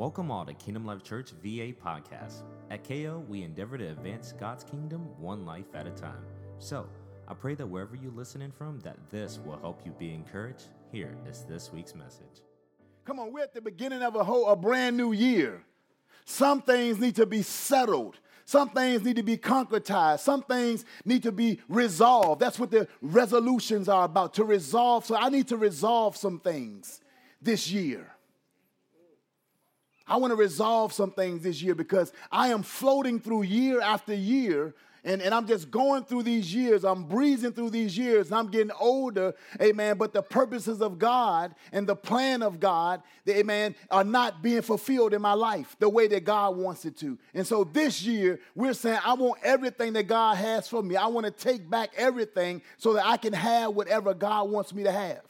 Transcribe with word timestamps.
Welcome 0.00 0.30
all 0.30 0.46
to 0.46 0.54
Kingdom 0.54 0.86
Life 0.86 1.02
Church 1.02 1.32
VA 1.42 1.74
podcast. 1.74 2.40
At 2.70 2.88
KO, 2.88 3.22
we 3.28 3.42
endeavor 3.42 3.76
to 3.76 3.88
advance 3.88 4.32
God's 4.32 4.64
kingdom 4.64 5.10
one 5.18 5.44
life 5.44 5.74
at 5.74 5.86
a 5.86 5.90
time. 5.90 6.24
So, 6.58 6.86
I 7.28 7.34
pray 7.34 7.54
that 7.56 7.66
wherever 7.66 7.94
you're 7.94 8.10
listening 8.10 8.50
from, 8.50 8.80
that 8.80 8.96
this 9.10 9.38
will 9.44 9.58
help 9.58 9.84
you 9.84 9.92
be 9.92 10.14
encouraged. 10.14 10.68
Here 10.90 11.14
is 11.28 11.44
this 11.44 11.70
week's 11.70 11.94
message. 11.94 12.40
Come 13.04 13.18
on, 13.18 13.30
we're 13.30 13.42
at 13.42 13.52
the 13.52 13.60
beginning 13.60 14.00
of 14.00 14.14
a 14.14 14.24
whole 14.24 14.48
a 14.48 14.56
brand 14.56 14.96
new 14.96 15.12
year. 15.12 15.64
Some 16.24 16.62
things 16.62 16.98
need 16.98 17.16
to 17.16 17.26
be 17.26 17.42
settled. 17.42 18.20
Some 18.46 18.70
things 18.70 19.02
need 19.02 19.16
to 19.16 19.22
be 19.22 19.36
concretized. 19.36 20.20
Some 20.20 20.44
things 20.44 20.86
need 21.04 21.24
to 21.24 21.30
be 21.30 21.60
resolved. 21.68 22.40
That's 22.40 22.58
what 22.58 22.70
the 22.70 22.88
resolutions 23.02 23.86
are 23.86 24.06
about 24.06 24.32
to 24.34 24.44
resolve. 24.44 25.04
So 25.04 25.14
I 25.14 25.28
need 25.28 25.48
to 25.48 25.58
resolve 25.58 26.16
some 26.16 26.40
things 26.40 27.02
this 27.42 27.70
year. 27.70 28.14
I 30.10 30.16
want 30.16 30.32
to 30.32 30.36
resolve 30.36 30.92
some 30.92 31.12
things 31.12 31.44
this 31.44 31.62
year 31.62 31.76
because 31.76 32.12
I 32.32 32.48
am 32.48 32.64
floating 32.64 33.20
through 33.20 33.42
year 33.42 33.80
after 33.80 34.12
year. 34.12 34.74
And, 35.02 35.22
and 35.22 35.32
I'm 35.32 35.46
just 35.46 35.70
going 35.70 36.04
through 36.04 36.24
these 36.24 36.54
years. 36.54 36.84
I'm 36.84 37.04
breezing 37.04 37.52
through 37.52 37.70
these 37.70 37.96
years. 37.96 38.30
I'm 38.30 38.48
getting 38.48 38.72
older, 38.78 39.34
amen. 39.58 39.96
But 39.96 40.12
the 40.12 40.20
purposes 40.20 40.82
of 40.82 40.98
God 40.98 41.54
and 41.72 41.86
the 41.86 41.96
plan 41.96 42.42
of 42.42 42.60
God, 42.60 43.00
amen, 43.26 43.76
are 43.90 44.04
not 44.04 44.42
being 44.42 44.60
fulfilled 44.60 45.14
in 45.14 45.22
my 45.22 45.32
life 45.32 45.74
the 45.78 45.88
way 45.88 46.06
that 46.08 46.24
God 46.24 46.56
wants 46.56 46.84
it 46.84 46.98
to. 46.98 47.16
And 47.32 47.46
so 47.46 47.64
this 47.64 48.02
year, 48.02 48.40
we're 48.54 48.74
saying, 48.74 48.98
I 49.02 49.14
want 49.14 49.40
everything 49.42 49.94
that 49.94 50.06
God 50.08 50.36
has 50.36 50.68
for 50.68 50.82
me. 50.82 50.96
I 50.96 51.06
want 51.06 51.24
to 51.24 51.32
take 51.32 51.70
back 51.70 51.92
everything 51.96 52.60
so 52.76 52.92
that 52.94 53.06
I 53.06 53.16
can 53.16 53.32
have 53.32 53.74
whatever 53.74 54.12
God 54.12 54.50
wants 54.50 54.74
me 54.74 54.82
to 54.82 54.92
have. 54.92 55.22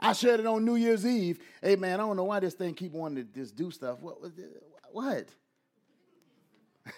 I 0.00 0.12
shared 0.12 0.40
it 0.40 0.46
on 0.46 0.64
New 0.64 0.76
Year's 0.76 1.06
Eve. 1.06 1.38
Hey 1.62 1.76
man, 1.76 2.00
I 2.00 2.04
don't 2.04 2.16
know 2.16 2.24
why 2.24 2.40
this 2.40 2.54
thing 2.54 2.74
keep 2.74 2.92
wanting 2.92 3.24
to 3.26 3.32
just 3.32 3.56
do 3.56 3.70
stuff. 3.70 4.00
What? 4.00 4.18
What? 4.92 5.28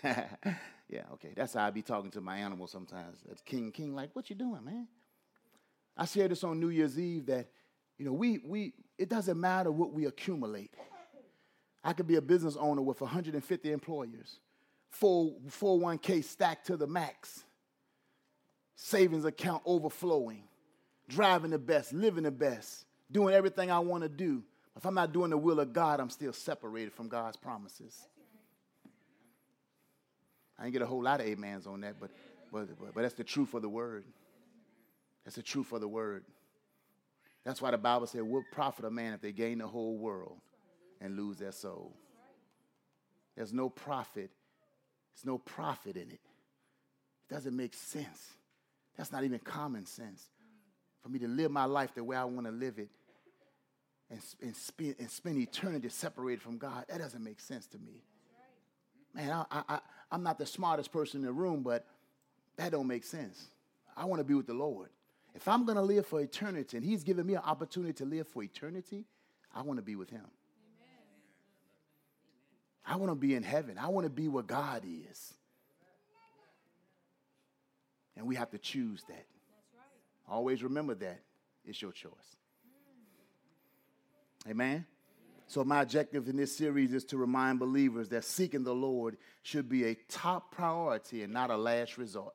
yeah, 0.04 1.02
okay. 1.14 1.32
That's 1.36 1.54
how 1.54 1.66
I 1.66 1.70
be 1.70 1.82
talking 1.82 2.10
to 2.12 2.20
my 2.20 2.38
animals 2.38 2.70
sometimes. 2.70 3.18
That's 3.26 3.40
King 3.42 3.72
King, 3.72 3.94
like, 3.94 4.10
what 4.14 4.30
you 4.30 4.36
doing, 4.36 4.64
man? 4.64 4.88
I 5.96 6.04
shared 6.04 6.30
this 6.30 6.44
on 6.44 6.60
New 6.60 6.68
Year's 6.68 6.98
Eve 6.98 7.26
that, 7.26 7.48
you 7.98 8.04
know, 8.04 8.12
we 8.12 8.38
we 8.44 8.74
it 8.98 9.08
doesn't 9.08 9.38
matter 9.38 9.70
what 9.70 9.92
we 9.92 10.06
accumulate. 10.06 10.74
I 11.84 11.92
could 11.92 12.08
be 12.08 12.16
a 12.16 12.22
business 12.22 12.56
owner 12.56 12.82
with 12.82 13.00
150 13.00 13.70
employers, 13.70 14.40
full 14.90 15.40
401k 15.48 16.24
stacked 16.24 16.66
to 16.66 16.76
the 16.76 16.86
max, 16.86 17.44
savings 18.74 19.24
account 19.24 19.62
overflowing, 19.64 20.42
driving 21.08 21.52
the 21.52 21.58
best, 21.58 21.92
living 21.92 22.24
the 22.24 22.32
best 22.32 22.85
doing 23.10 23.34
everything 23.34 23.70
I 23.70 23.78
want 23.78 24.02
to 24.02 24.08
do. 24.08 24.42
If 24.76 24.84
I'm 24.84 24.94
not 24.94 25.12
doing 25.12 25.30
the 25.30 25.38
will 25.38 25.60
of 25.60 25.72
God, 25.72 26.00
I'm 26.00 26.10
still 26.10 26.32
separated 26.32 26.92
from 26.92 27.08
God's 27.08 27.36
promises. 27.36 27.96
I 30.58 30.64
didn't 30.64 30.74
get 30.74 30.82
a 30.82 30.86
whole 30.86 31.02
lot 31.02 31.20
of 31.20 31.26
amens 31.26 31.66
on 31.66 31.80
that, 31.82 31.96
but, 32.00 32.10
but, 32.52 32.68
but, 32.78 32.94
but 32.94 33.02
that's 33.02 33.14
the 33.14 33.24
truth 33.24 33.54
of 33.54 33.62
the 33.62 33.68
word. 33.68 34.04
That's 35.24 35.36
the 35.36 35.42
truth 35.42 35.72
of 35.72 35.80
the 35.80 35.88
word. 35.88 36.24
That's 37.44 37.62
why 37.62 37.70
the 37.70 37.78
Bible 37.78 38.06
said, 38.06 38.22
What 38.22 38.44
profit 38.52 38.84
a 38.84 38.90
man 38.90 39.12
if 39.12 39.20
they 39.20 39.32
gain 39.32 39.58
the 39.58 39.66
whole 39.66 39.96
world 39.96 40.38
and 41.00 41.16
lose 41.16 41.38
their 41.38 41.52
soul? 41.52 41.92
There's 43.36 43.52
no 43.52 43.68
profit. 43.68 44.30
There's 45.14 45.24
no 45.24 45.38
profit 45.38 45.96
in 45.96 46.10
it. 46.10 46.20
It 47.28 47.34
doesn't 47.34 47.56
make 47.56 47.74
sense. 47.74 48.34
That's 48.96 49.12
not 49.12 49.24
even 49.24 49.38
common 49.40 49.86
sense 49.86 50.28
for 51.06 51.12
me 51.12 51.20
to 51.20 51.28
live 51.28 51.52
my 51.52 51.66
life 51.66 51.94
the 51.94 52.02
way 52.02 52.16
I 52.16 52.24
want 52.24 52.46
to 52.46 52.52
live 52.52 52.80
it 52.80 52.88
and, 54.10 54.20
and, 54.42 54.56
spend, 54.56 54.96
and 54.98 55.08
spend 55.08 55.38
eternity 55.38 55.88
separated 55.88 56.42
from 56.42 56.58
God, 56.58 56.84
that 56.88 56.98
doesn't 56.98 57.22
make 57.22 57.38
sense 57.38 57.68
to 57.68 57.78
me. 57.78 58.02
Man, 59.14 59.30
I, 59.30 59.62
I, 59.68 59.78
I'm 60.10 60.24
not 60.24 60.36
the 60.36 60.46
smartest 60.46 60.90
person 60.90 61.20
in 61.20 61.26
the 61.26 61.32
room, 61.32 61.62
but 61.62 61.86
that 62.56 62.72
don't 62.72 62.88
make 62.88 63.04
sense. 63.04 63.40
I 63.96 64.04
want 64.06 64.18
to 64.18 64.24
be 64.24 64.34
with 64.34 64.48
the 64.48 64.54
Lord. 64.54 64.90
If 65.32 65.46
I'm 65.46 65.64
going 65.64 65.76
to 65.76 65.82
live 65.82 66.06
for 66.06 66.20
eternity 66.20 66.76
and 66.76 66.84
He's 66.84 67.04
given 67.04 67.24
me 67.24 67.34
an 67.34 67.42
opportunity 67.44 67.92
to 67.94 68.04
live 68.04 68.26
for 68.26 68.42
eternity, 68.42 69.04
I 69.54 69.62
want 69.62 69.78
to 69.78 69.84
be 69.84 69.94
with 69.94 70.10
Him. 70.10 70.26
I 72.84 72.96
want 72.96 73.12
to 73.12 73.16
be 73.16 73.36
in 73.36 73.44
heaven. 73.44 73.78
I 73.78 73.88
want 73.88 74.06
to 74.06 74.10
be 74.10 74.26
where 74.26 74.42
God 74.42 74.82
is. 74.84 75.34
And 78.16 78.26
we 78.26 78.34
have 78.34 78.50
to 78.50 78.58
choose 78.58 79.04
that. 79.08 79.26
Always 80.28 80.62
remember 80.62 80.94
that. 80.94 81.20
It's 81.64 81.80
your 81.80 81.92
choice. 81.92 82.36
Amen? 84.48 84.86
So, 85.48 85.64
my 85.64 85.82
objective 85.82 86.28
in 86.28 86.36
this 86.36 86.56
series 86.56 86.92
is 86.92 87.04
to 87.06 87.16
remind 87.16 87.58
believers 87.60 88.08
that 88.08 88.24
seeking 88.24 88.64
the 88.64 88.74
Lord 88.74 89.16
should 89.42 89.68
be 89.68 89.84
a 89.84 89.94
top 90.08 90.52
priority 90.52 91.22
and 91.22 91.32
not 91.32 91.50
a 91.50 91.56
last 91.56 91.98
resort. 91.98 92.34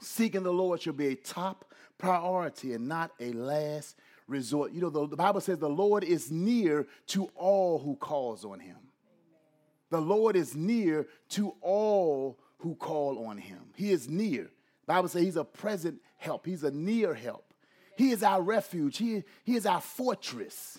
seeking 0.00 0.42
the 0.42 0.52
Lord 0.52 0.82
should 0.82 0.96
be 0.96 1.08
a 1.08 1.14
top 1.14 1.72
priority 1.96 2.74
and 2.74 2.88
not 2.88 3.12
a 3.20 3.32
last 3.32 3.96
resort. 4.26 4.72
You 4.72 4.80
know, 4.80 4.90
the, 4.90 5.06
the 5.06 5.16
Bible 5.16 5.40
says 5.40 5.58
the 5.58 5.68
Lord 5.68 6.02
is 6.02 6.30
near 6.30 6.86
to 7.08 7.30
all 7.36 7.78
who 7.78 7.96
calls 7.96 8.44
on 8.44 8.58
him. 8.58 8.76
The 9.90 10.00
Lord 10.00 10.34
is 10.34 10.56
near 10.56 11.06
to 11.30 11.54
all 11.60 12.38
who 12.58 12.74
call 12.74 13.26
on 13.26 13.38
him. 13.38 13.60
He 13.76 13.92
is 13.92 14.08
near. 14.08 14.50
Bible 14.86 15.08
says 15.08 15.22
he's 15.22 15.36
a 15.36 15.44
present 15.44 16.00
help. 16.24 16.46
He's 16.46 16.64
a 16.64 16.70
near 16.70 17.14
help. 17.14 17.52
He 17.96 18.10
is 18.10 18.22
our 18.22 18.42
refuge. 18.42 18.96
He, 18.98 19.22
he 19.44 19.54
is 19.54 19.66
our 19.66 19.80
fortress. 19.80 20.78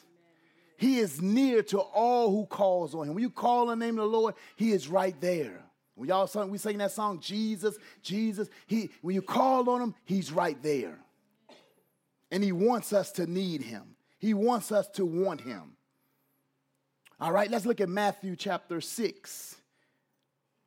He 0.77 0.97
is 0.97 1.21
near 1.21 1.63
to 1.63 1.79
all 1.79 2.31
who 2.31 2.45
calls 2.45 2.93
on 2.93 3.07
him. 3.07 3.13
When 3.15 3.23
you 3.23 3.29
call 3.29 3.69
on 3.69 3.79
the 3.79 3.85
name 3.85 3.97
of 3.97 4.11
the 4.11 4.17
Lord, 4.17 4.35
he 4.57 4.71
is 4.71 4.89
right 4.89 5.19
there. 5.21 5.63
When 5.95 6.09
y'all 6.09 6.27
sing, 6.27 6.49
we 6.49 6.57
sing 6.57 6.77
that 6.79 6.91
song, 6.91 7.21
Jesus, 7.21 7.77
Jesus. 8.01 8.49
He, 8.67 8.89
when 9.01 9.15
you 9.15 9.21
call 9.21 9.69
on 9.69 9.81
him, 9.81 9.95
he's 10.03 10.31
right 10.31 10.61
there. 10.61 10.99
And 12.31 12.43
he 12.43 12.51
wants 12.51 12.91
us 12.91 13.13
to 13.13 13.25
need 13.25 13.61
him. 13.61 13.95
He 14.19 14.33
wants 14.33 14.71
us 14.73 14.89
to 14.95 15.05
want 15.05 15.41
him. 15.41 15.77
All 17.19 17.31
right, 17.31 17.49
let's 17.49 17.65
look 17.65 17.79
at 17.79 17.87
Matthew 17.87 18.35
chapter 18.35 18.81
6. 18.81 19.55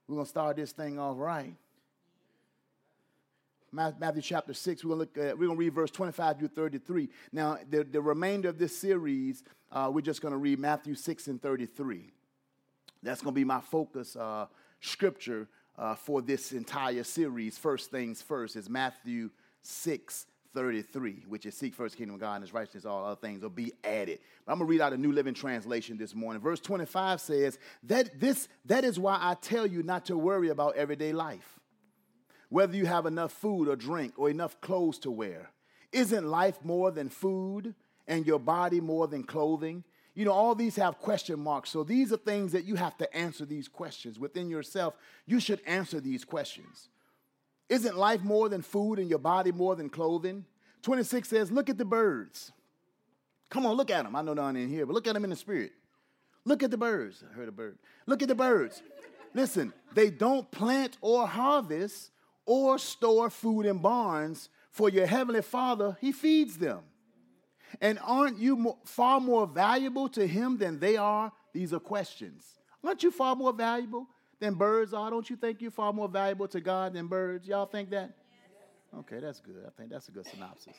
We're 0.06 0.14
going 0.14 0.24
to 0.24 0.30
start 0.30 0.56
this 0.56 0.72
thing 0.72 0.98
off 0.98 1.18
right. 1.18 1.54
Matthew 3.70 4.22
chapter 4.22 4.54
6, 4.54 4.84
we're 4.84 4.96
going 4.96 5.08
to 5.08 5.20
look 5.20 5.28
at, 5.28 5.38
we're 5.38 5.46
going 5.46 5.58
to 5.58 5.60
read 5.60 5.74
verse 5.74 5.90
25 5.90 6.38
through 6.38 6.48
33. 6.48 7.08
Now, 7.32 7.58
the, 7.68 7.84
the 7.84 8.00
remainder 8.00 8.48
of 8.48 8.58
this 8.58 8.76
series, 8.76 9.44
uh, 9.70 9.90
we're 9.92 10.00
just 10.00 10.22
going 10.22 10.32
to 10.32 10.38
read 10.38 10.58
Matthew 10.58 10.94
6 10.94 11.26
and 11.26 11.42
33. 11.42 12.12
That's 13.02 13.20
going 13.20 13.34
to 13.34 13.38
be 13.38 13.44
my 13.44 13.60
focus 13.60 14.16
uh, 14.16 14.46
scripture 14.80 15.48
uh, 15.76 15.94
for 15.94 16.22
this 16.22 16.52
entire 16.52 17.04
series. 17.04 17.58
First 17.58 17.90
things 17.90 18.22
first 18.22 18.56
is 18.56 18.70
Matthew 18.70 19.30
6, 19.62 20.26
33, 20.54 21.24
which 21.28 21.44
is 21.44 21.54
seek 21.54 21.74
first 21.74 21.96
kingdom 21.96 22.14
of 22.14 22.20
God 22.20 22.36
and 22.36 22.44
his 22.44 22.54
righteousness, 22.54 22.86
all 22.86 23.04
other 23.04 23.20
things 23.20 23.42
will 23.42 23.50
be 23.50 23.72
added. 23.84 24.18
But 24.46 24.52
I'm 24.52 24.58
gonna 24.58 24.68
read 24.68 24.80
out 24.80 24.94
a 24.94 24.96
New 24.96 25.12
Living 25.12 25.34
Translation 25.34 25.98
this 25.98 26.14
morning. 26.14 26.40
Verse 26.40 26.58
25 26.58 27.20
says, 27.20 27.58
that, 27.84 28.18
this, 28.18 28.48
that 28.64 28.84
is 28.84 28.98
why 28.98 29.18
I 29.20 29.34
tell 29.34 29.66
you 29.66 29.82
not 29.82 30.06
to 30.06 30.16
worry 30.16 30.48
about 30.48 30.76
everyday 30.76 31.12
life 31.12 31.57
whether 32.48 32.76
you 32.76 32.86
have 32.86 33.06
enough 33.06 33.32
food 33.32 33.68
or 33.68 33.76
drink 33.76 34.14
or 34.16 34.30
enough 34.30 34.60
clothes 34.60 34.98
to 35.00 35.10
wear. 35.10 35.50
Isn't 35.92 36.26
life 36.26 36.58
more 36.64 36.90
than 36.90 37.08
food 37.08 37.74
and 38.06 38.26
your 38.26 38.38
body 38.38 38.80
more 38.80 39.06
than 39.06 39.24
clothing? 39.24 39.84
You 40.14 40.24
know, 40.24 40.32
all 40.32 40.54
these 40.54 40.76
have 40.76 40.98
question 40.98 41.38
marks. 41.38 41.70
So 41.70 41.84
these 41.84 42.12
are 42.12 42.16
things 42.16 42.52
that 42.52 42.64
you 42.64 42.74
have 42.74 42.96
to 42.98 43.16
answer 43.16 43.44
these 43.44 43.68
questions 43.68 44.18
within 44.18 44.50
yourself. 44.50 44.94
You 45.26 45.40
should 45.40 45.60
answer 45.66 46.00
these 46.00 46.24
questions. 46.24 46.88
Isn't 47.68 47.96
life 47.96 48.22
more 48.22 48.48
than 48.48 48.62
food 48.62 48.98
and 48.98 49.08
your 49.08 49.18
body 49.18 49.52
more 49.52 49.76
than 49.76 49.90
clothing? 49.90 50.44
26 50.82 51.28
says, 51.28 51.52
Look 51.52 51.68
at 51.68 51.78
the 51.78 51.84
birds. 51.84 52.52
Come 53.50 53.64
on, 53.64 53.76
look 53.76 53.90
at 53.90 54.04
them. 54.04 54.16
I 54.16 54.22
know 54.22 54.34
they're 54.34 54.44
not 54.44 54.56
in 54.56 54.68
here, 54.68 54.86
but 54.86 54.92
look 54.92 55.06
at 55.06 55.14
them 55.14 55.24
in 55.24 55.30
the 55.30 55.36
spirit. 55.36 55.72
Look 56.44 56.62
at 56.62 56.70
the 56.70 56.76
birds. 56.76 57.22
I 57.28 57.34
heard 57.34 57.48
a 57.48 57.52
bird. 57.52 57.78
Look 58.06 58.22
at 58.22 58.28
the 58.28 58.34
birds. 58.34 58.82
Listen, 59.34 59.72
they 59.94 60.10
don't 60.10 60.50
plant 60.50 60.96
or 61.00 61.26
harvest, 61.26 62.10
or 62.48 62.78
store 62.78 63.28
food 63.28 63.66
in 63.66 63.78
barns, 63.78 64.48
for 64.70 64.88
your 64.88 65.06
heavenly 65.06 65.42
Father, 65.42 65.96
He 66.00 66.12
feeds 66.12 66.56
them. 66.56 66.80
And 67.80 67.98
aren't 68.02 68.38
you 68.38 68.56
more, 68.56 68.78
far 68.84 69.20
more 69.20 69.46
valuable 69.46 70.08
to 70.10 70.26
Him 70.26 70.56
than 70.56 70.80
they 70.80 70.96
are? 70.96 71.30
These 71.52 71.74
are 71.74 71.78
questions. 71.78 72.44
Aren't 72.82 73.02
you 73.02 73.10
far 73.10 73.36
more 73.36 73.52
valuable 73.52 74.06
than 74.40 74.54
birds 74.54 74.94
are? 74.94 75.10
Don't 75.10 75.28
you 75.28 75.36
think 75.36 75.60
you're 75.60 75.70
far 75.70 75.92
more 75.92 76.08
valuable 76.08 76.48
to 76.48 76.60
God 76.60 76.94
than 76.94 77.06
birds? 77.06 77.46
Y'all 77.46 77.66
think 77.66 77.90
that? 77.90 78.16
Okay, 79.00 79.20
that's 79.20 79.40
good. 79.40 79.64
I 79.66 79.70
think 79.76 79.90
that's 79.90 80.08
a 80.08 80.12
good 80.12 80.26
synopsis. 80.26 80.74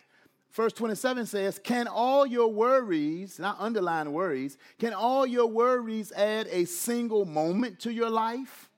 Verse 0.51 0.73
27 0.73 1.27
says, 1.27 1.59
Can 1.63 1.87
all 1.87 2.25
your 2.25 2.51
worries, 2.51 3.37
not 3.37 3.59
underlying 3.59 4.11
worries, 4.11 4.57
can 4.79 4.93
all 4.93 5.27
your 5.27 5.45
worries 5.45 6.11
add 6.13 6.47
a 6.49 6.65
single 6.65 7.25
moment 7.25 7.79
to 7.81 7.93
your 7.93 8.09
life? 8.09 8.68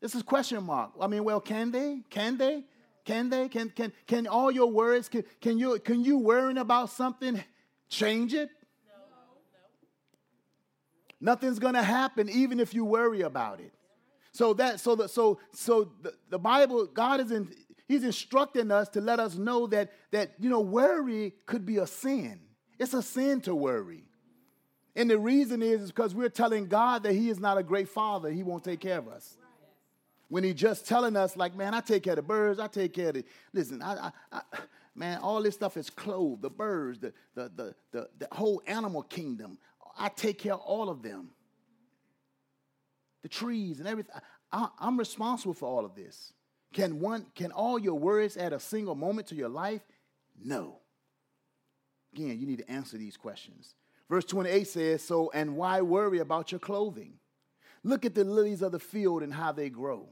This 0.00 0.14
is 0.14 0.22
question 0.22 0.64
mark. 0.64 0.92
I 1.00 1.06
mean, 1.06 1.24
well, 1.24 1.40
can 1.40 1.70
they? 1.70 2.02
Can 2.08 2.38
they? 2.38 2.64
Can 3.04 3.28
they? 3.28 3.48
Can 3.48 3.70
can 3.70 3.92
can 4.06 4.26
all 4.26 4.50
your 4.50 4.70
worries? 4.70 5.08
can, 5.08 5.24
can 5.40 5.58
you 5.58 5.78
can 5.78 6.02
you 6.02 6.18
worrying 6.18 6.58
about 6.58 6.90
something 6.90 7.42
change 7.88 8.34
it? 8.34 8.50
No, 11.20 11.32
Nothing's 11.32 11.58
going 11.58 11.74
to 11.74 11.82
happen 11.82 12.28
even 12.30 12.60
if 12.60 12.72
you 12.72 12.84
worry 12.84 13.22
about 13.22 13.60
it. 13.60 13.74
So 14.32 14.54
that 14.54 14.80
so 14.80 14.94
that 14.96 15.10
so 15.10 15.38
so 15.52 15.92
the, 16.02 16.14
the 16.30 16.38
Bible 16.38 16.86
God 16.86 17.20
is 17.20 17.30
in 17.30 17.50
he's 17.86 18.04
instructing 18.04 18.70
us 18.70 18.88
to 18.90 19.00
let 19.00 19.20
us 19.20 19.36
know 19.36 19.66
that 19.66 19.92
that 20.12 20.32
you 20.38 20.48
know 20.48 20.60
worry 20.60 21.34
could 21.46 21.66
be 21.66 21.76
a 21.76 21.86
sin. 21.86 22.40
It's 22.78 22.94
a 22.94 23.02
sin 23.02 23.42
to 23.42 23.54
worry. 23.54 24.04
And 24.96 25.08
the 25.08 25.18
reason 25.18 25.62
is, 25.62 25.82
is 25.82 25.90
because 25.90 26.14
we're 26.14 26.30
telling 26.30 26.66
God 26.66 27.04
that 27.04 27.12
he 27.12 27.28
is 27.28 27.38
not 27.38 27.58
a 27.58 27.62
great 27.62 27.88
father. 27.88 28.30
He 28.30 28.42
won't 28.42 28.64
take 28.64 28.80
care 28.80 28.98
of 28.98 29.08
us. 29.08 29.36
When 30.30 30.44
he 30.44 30.54
just 30.54 30.86
telling 30.86 31.16
us 31.16 31.36
like, 31.36 31.54
man, 31.56 31.74
I 31.74 31.80
take 31.80 32.04
care 32.04 32.12
of 32.12 32.16
the 32.16 32.22
birds, 32.22 32.58
I 32.58 32.68
take 32.68 32.94
care 32.94 33.08
of 33.08 33.14
the 33.14 33.24
listen, 33.52 33.82
I, 33.82 34.06
I, 34.06 34.12
I 34.32 34.40
man, 34.94 35.18
all 35.18 35.42
this 35.42 35.54
stuff 35.54 35.76
is 35.76 35.90
clothed, 35.90 36.40
the 36.40 36.48
birds, 36.48 37.00
the, 37.00 37.12
the, 37.34 37.50
the, 37.54 37.74
the, 37.90 38.08
the 38.18 38.28
whole 38.32 38.62
animal 38.66 39.02
kingdom. 39.02 39.58
I 39.98 40.08
take 40.08 40.38
care 40.38 40.54
of 40.54 40.60
all 40.60 40.88
of 40.88 41.02
them. 41.02 41.30
The 43.22 43.28
trees 43.28 43.80
and 43.80 43.88
everything. 43.88 44.14
I, 44.52 44.68
I'm 44.78 44.96
responsible 44.98 45.52
for 45.52 45.66
all 45.66 45.84
of 45.84 45.94
this. 45.94 46.32
Can 46.72 47.00
one, 47.00 47.26
can 47.34 47.50
all 47.50 47.78
your 47.78 47.98
worries 47.98 48.36
add 48.36 48.52
a 48.52 48.60
single 48.60 48.94
moment 48.94 49.26
to 49.28 49.34
your 49.34 49.48
life? 49.48 49.82
No. 50.42 50.78
Again, 52.14 52.38
you 52.38 52.46
need 52.46 52.58
to 52.58 52.70
answer 52.70 52.96
these 52.96 53.16
questions. 53.16 53.74
Verse 54.08 54.24
28 54.24 54.66
says, 54.66 55.02
So, 55.02 55.30
and 55.34 55.56
why 55.56 55.80
worry 55.80 56.20
about 56.20 56.52
your 56.52 56.58
clothing? 56.58 57.14
Look 57.82 58.04
at 58.04 58.14
the 58.14 58.24
lilies 58.24 58.62
of 58.62 58.72
the 58.72 58.78
field 58.78 59.22
and 59.22 59.32
how 59.32 59.52
they 59.52 59.70
grow. 59.70 60.08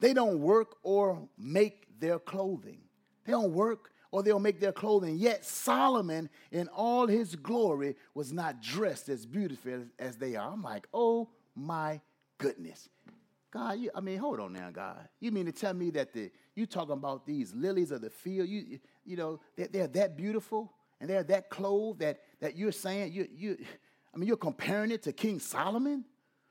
They 0.00 0.12
don't 0.12 0.40
work 0.40 0.76
or 0.82 1.28
make 1.36 1.98
their 2.00 2.18
clothing. 2.18 2.80
They 3.24 3.32
don't 3.32 3.52
work 3.52 3.90
or 4.10 4.22
they'll 4.22 4.38
make 4.38 4.60
their 4.60 4.72
clothing. 4.72 5.16
Yet 5.18 5.44
Solomon, 5.44 6.30
in 6.50 6.68
all 6.68 7.06
his 7.06 7.36
glory, 7.36 7.96
was 8.14 8.32
not 8.32 8.62
dressed 8.62 9.08
as 9.08 9.26
beautiful 9.26 9.84
as 9.98 10.16
they 10.16 10.36
are. 10.36 10.52
I'm 10.52 10.62
like, 10.62 10.86
oh 10.94 11.28
my 11.54 12.00
goodness. 12.38 12.88
God, 13.50 13.78
you, 13.78 13.90
I 13.94 14.00
mean, 14.00 14.18
hold 14.18 14.40
on 14.40 14.52
now, 14.52 14.70
God. 14.70 15.08
You 15.20 15.32
mean 15.32 15.46
to 15.46 15.52
tell 15.52 15.74
me 15.74 15.90
that 15.90 16.12
the 16.12 16.30
you 16.54 16.66
talking 16.66 16.92
about 16.92 17.26
these 17.26 17.54
lilies 17.54 17.90
of 17.90 18.00
the 18.00 18.10
field? 18.10 18.48
You 18.48 18.78
you 19.04 19.16
know 19.16 19.40
they're, 19.56 19.68
they're 19.68 19.88
that 19.88 20.16
beautiful 20.16 20.72
and 21.00 21.08
they're 21.08 21.22
that 21.24 21.48
clothed 21.48 22.00
that 22.00 22.20
that 22.40 22.56
you're 22.56 22.72
saying 22.72 23.12
you 23.12 23.26
you. 23.34 23.58
I 24.14 24.18
mean, 24.18 24.26
you're 24.26 24.36
comparing 24.36 24.90
it 24.90 25.02
to 25.04 25.12
King 25.12 25.38
Solomon, 25.38 26.04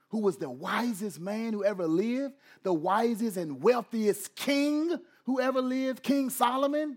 who 0.08 0.20
was 0.20 0.38
the 0.38 0.50
wisest 0.50 1.20
man 1.20 1.52
who 1.52 1.64
ever 1.64 1.86
lived, 1.86 2.34
the 2.62 2.72
wisest 2.72 3.36
and 3.36 3.62
wealthiest 3.62 4.34
king 4.34 4.98
who 5.24 5.40
ever 5.40 5.60
lived, 5.60 6.02
King 6.02 6.30
Solomon. 6.30 6.96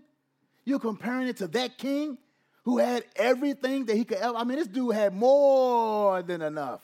You're 0.64 0.78
comparing 0.78 1.28
it 1.28 1.36
to 1.38 1.48
that 1.48 1.76
king 1.76 2.16
who 2.64 2.78
had 2.78 3.04
everything 3.16 3.84
that 3.86 3.96
he 3.96 4.04
could 4.04 4.18
ever. 4.18 4.36
I 4.36 4.44
mean, 4.44 4.58
this 4.58 4.68
dude 4.68 4.94
had 4.94 5.14
more 5.14 6.22
than 6.22 6.40
enough. 6.40 6.80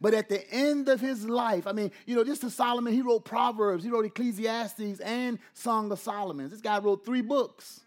But 0.00 0.14
at 0.14 0.28
the 0.28 0.50
end 0.50 0.88
of 0.88 1.00
his 1.00 1.28
life, 1.28 1.66
I 1.66 1.72
mean, 1.72 1.90
you 2.06 2.16
know, 2.16 2.24
this 2.24 2.42
is 2.42 2.54
Solomon. 2.54 2.92
He 2.92 3.02
wrote 3.02 3.24
Proverbs, 3.24 3.84
he 3.84 3.90
wrote 3.90 4.06
Ecclesiastes, 4.06 5.00
and 5.00 5.38
Song 5.52 5.92
of 5.92 5.98
Solomon. 6.00 6.50
This 6.50 6.60
guy 6.60 6.78
wrote 6.78 7.04
three 7.04 7.22
books. 7.22 7.80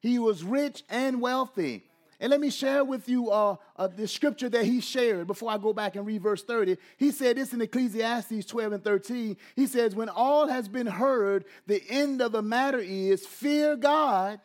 He 0.00 0.18
was 0.18 0.42
rich 0.42 0.82
and 0.90 1.20
wealthy. 1.20 1.84
And 2.22 2.30
let 2.30 2.40
me 2.40 2.48
share 2.48 2.84
with 2.84 3.06
you 3.06 3.30
uh, 3.30 3.56
uh, 3.76 3.88
the 3.88 4.08
scripture 4.08 4.48
that 4.48 4.64
he 4.64 4.80
shared 4.80 5.26
before 5.26 5.50
I 5.50 5.58
go 5.58 5.74
back 5.74 5.96
and 5.96 6.06
read 6.06 6.22
verse 6.22 6.42
30. 6.42 6.78
He 6.96 7.10
said 7.10 7.36
this 7.36 7.52
in 7.52 7.60
Ecclesiastes 7.60 8.46
12 8.46 8.72
and 8.72 8.82
13. 8.82 9.36
He 9.56 9.66
says, 9.66 9.94
When 9.94 10.08
all 10.08 10.48
has 10.48 10.68
been 10.68 10.86
heard, 10.86 11.44
the 11.66 11.82
end 11.90 12.22
of 12.22 12.32
the 12.32 12.40
matter 12.40 12.78
is 12.78 13.26
fear 13.26 13.76
God 13.76 14.40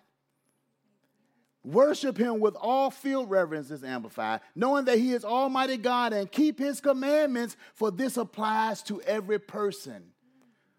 Worship 1.68 2.18
him 2.18 2.40
with 2.40 2.56
all 2.56 2.90
field 2.90 3.30
reverence, 3.30 3.72
is 3.72 3.84
amplified, 3.84 4.40
knowing 4.56 4.86
that 4.86 5.00
he 5.00 5.12
is 5.12 5.26
Almighty 5.26 5.76
God 5.76 6.14
and 6.14 6.32
keep 6.32 6.60
his 6.60 6.80
commandments, 6.80 7.58
for 7.74 7.92
this 7.92 8.16
applies 8.16 8.82
to 8.84 9.02
every 9.02 9.38
person. 9.38 10.14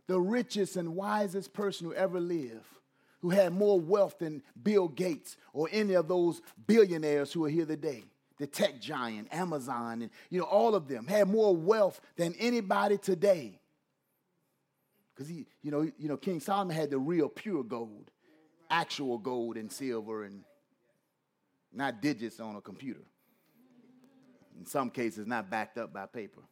The 0.06 0.18
richest 0.18 0.76
and 0.76 0.96
wisest 0.96 1.52
person 1.52 1.88
who 1.88 1.92
ever 1.92 2.18
lived, 2.18 2.64
who 3.20 3.30
had 3.30 3.52
more 3.52 3.80
wealth 3.80 4.18
than 4.18 4.42
Bill 4.62 4.88
Gates 4.88 5.36
or 5.52 5.68
any 5.72 5.94
of 5.94 6.08
those 6.08 6.40
billionaires 6.66 7.32
who 7.32 7.44
are 7.44 7.48
here 7.48 7.66
today. 7.66 8.04
The 8.38 8.46
tech 8.46 8.80
giant, 8.80 9.28
Amazon, 9.32 10.02
and 10.02 10.10
you 10.30 10.38
know, 10.38 10.44
all 10.44 10.76
of 10.76 10.86
them 10.86 11.06
had 11.06 11.28
more 11.28 11.56
wealth 11.56 12.00
than 12.16 12.34
anybody 12.38 12.96
today. 12.96 13.60
Because 15.14 15.28
he, 15.28 15.46
you 15.62 15.72
know, 15.72 15.82
you 15.82 16.08
know, 16.08 16.16
King 16.16 16.38
Solomon 16.38 16.76
had 16.76 16.90
the 16.90 16.98
real 16.98 17.28
pure 17.28 17.64
gold, 17.64 18.12
actual 18.70 19.18
gold 19.18 19.56
and 19.56 19.72
silver 19.72 20.22
and 20.22 20.44
not 21.72 22.00
digits 22.00 22.38
on 22.38 22.54
a 22.54 22.60
computer. 22.60 23.02
In 24.56 24.66
some 24.66 24.90
cases, 24.90 25.26
not 25.26 25.50
backed 25.50 25.76
up 25.76 25.92
by 25.92 26.06
paper. 26.06 26.42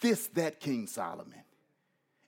This, 0.00 0.26
that 0.28 0.60
King 0.60 0.86
Solomon. 0.86 1.42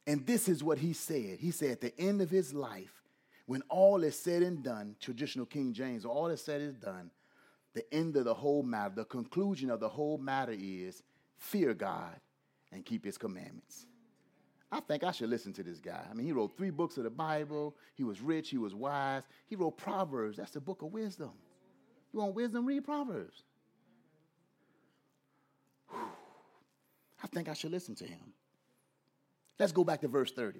And 0.06 0.26
this 0.26 0.48
is 0.48 0.64
what 0.64 0.78
he 0.78 0.92
said. 0.92 1.38
He 1.38 1.50
said, 1.50 1.70
at 1.70 1.80
the 1.80 1.98
end 1.98 2.20
of 2.20 2.30
his 2.30 2.52
life, 2.52 3.02
when 3.46 3.62
all 3.68 4.02
is 4.02 4.18
said 4.18 4.42
and 4.42 4.62
done, 4.62 4.96
traditional 5.00 5.46
King 5.46 5.72
James, 5.72 6.04
all 6.04 6.28
is 6.28 6.40
said 6.40 6.60
is 6.60 6.74
done, 6.74 7.10
the 7.74 7.84
end 7.94 8.16
of 8.16 8.24
the 8.24 8.34
whole 8.34 8.62
matter, 8.62 8.94
the 8.96 9.04
conclusion 9.04 9.70
of 9.70 9.80
the 9.80 9.88
whole 9.88 10.18
matter 10.18 10.54
is 10.56 11.02
fear 11.38 11.74
God 11.74 12.20
and 12.70 12.84
keep 12.84 13.04
his 13.04 13.18
commandments. 13.18 13.86
I 14.70 14.80
think 14.80 15.04
I 15.04 15.12
should 15.12 15.28
listen 15.28 15.52
to 15.54 15.62
this 15.62 15.80
guy. 15.80 16.02
I 16.10 16.14
mean, 16.14 16.26
he 16.26 16.32
wrote 16.32 16.56
three 16.56 16.70
books 16.70 16.96
of 16.96 17.04
the 17.04 17.10
Bible. 17.10 17.76
He 17.94 18.04
was 18.04 18.22
rich. 18.22 18.48
He 18.48 18.56
was 18.56 18.74
wise. 18.74 19.22
He 19.46 19.54
wrote 19.54 19.76
Proverbs. 19.76 20.38
That's 20.38 20.52
the 20.52 20.60
book 20.60 20.80
of 20.80 20.92
wisdom. 20.92 21.32
You 22.12 22.20
want 22.20 22.34
wisdom? 22.34 22.64
Read 22.64 22.84
Proverbs. 22.84 23.44
Whew. 25.90 25.98
I 27.22 27.26
think 27.26 27.48
I 27.48 27.52
should 27.52 27.70
listen 27.70 27.94
to 27.96 28.04
him. 28.04 28.32
Let's 29.62 29.70
go 29.70 29.84
back 29.84 30.00
to 30.00 30.08
verse 30.08 30.32
30. 30.32 30.58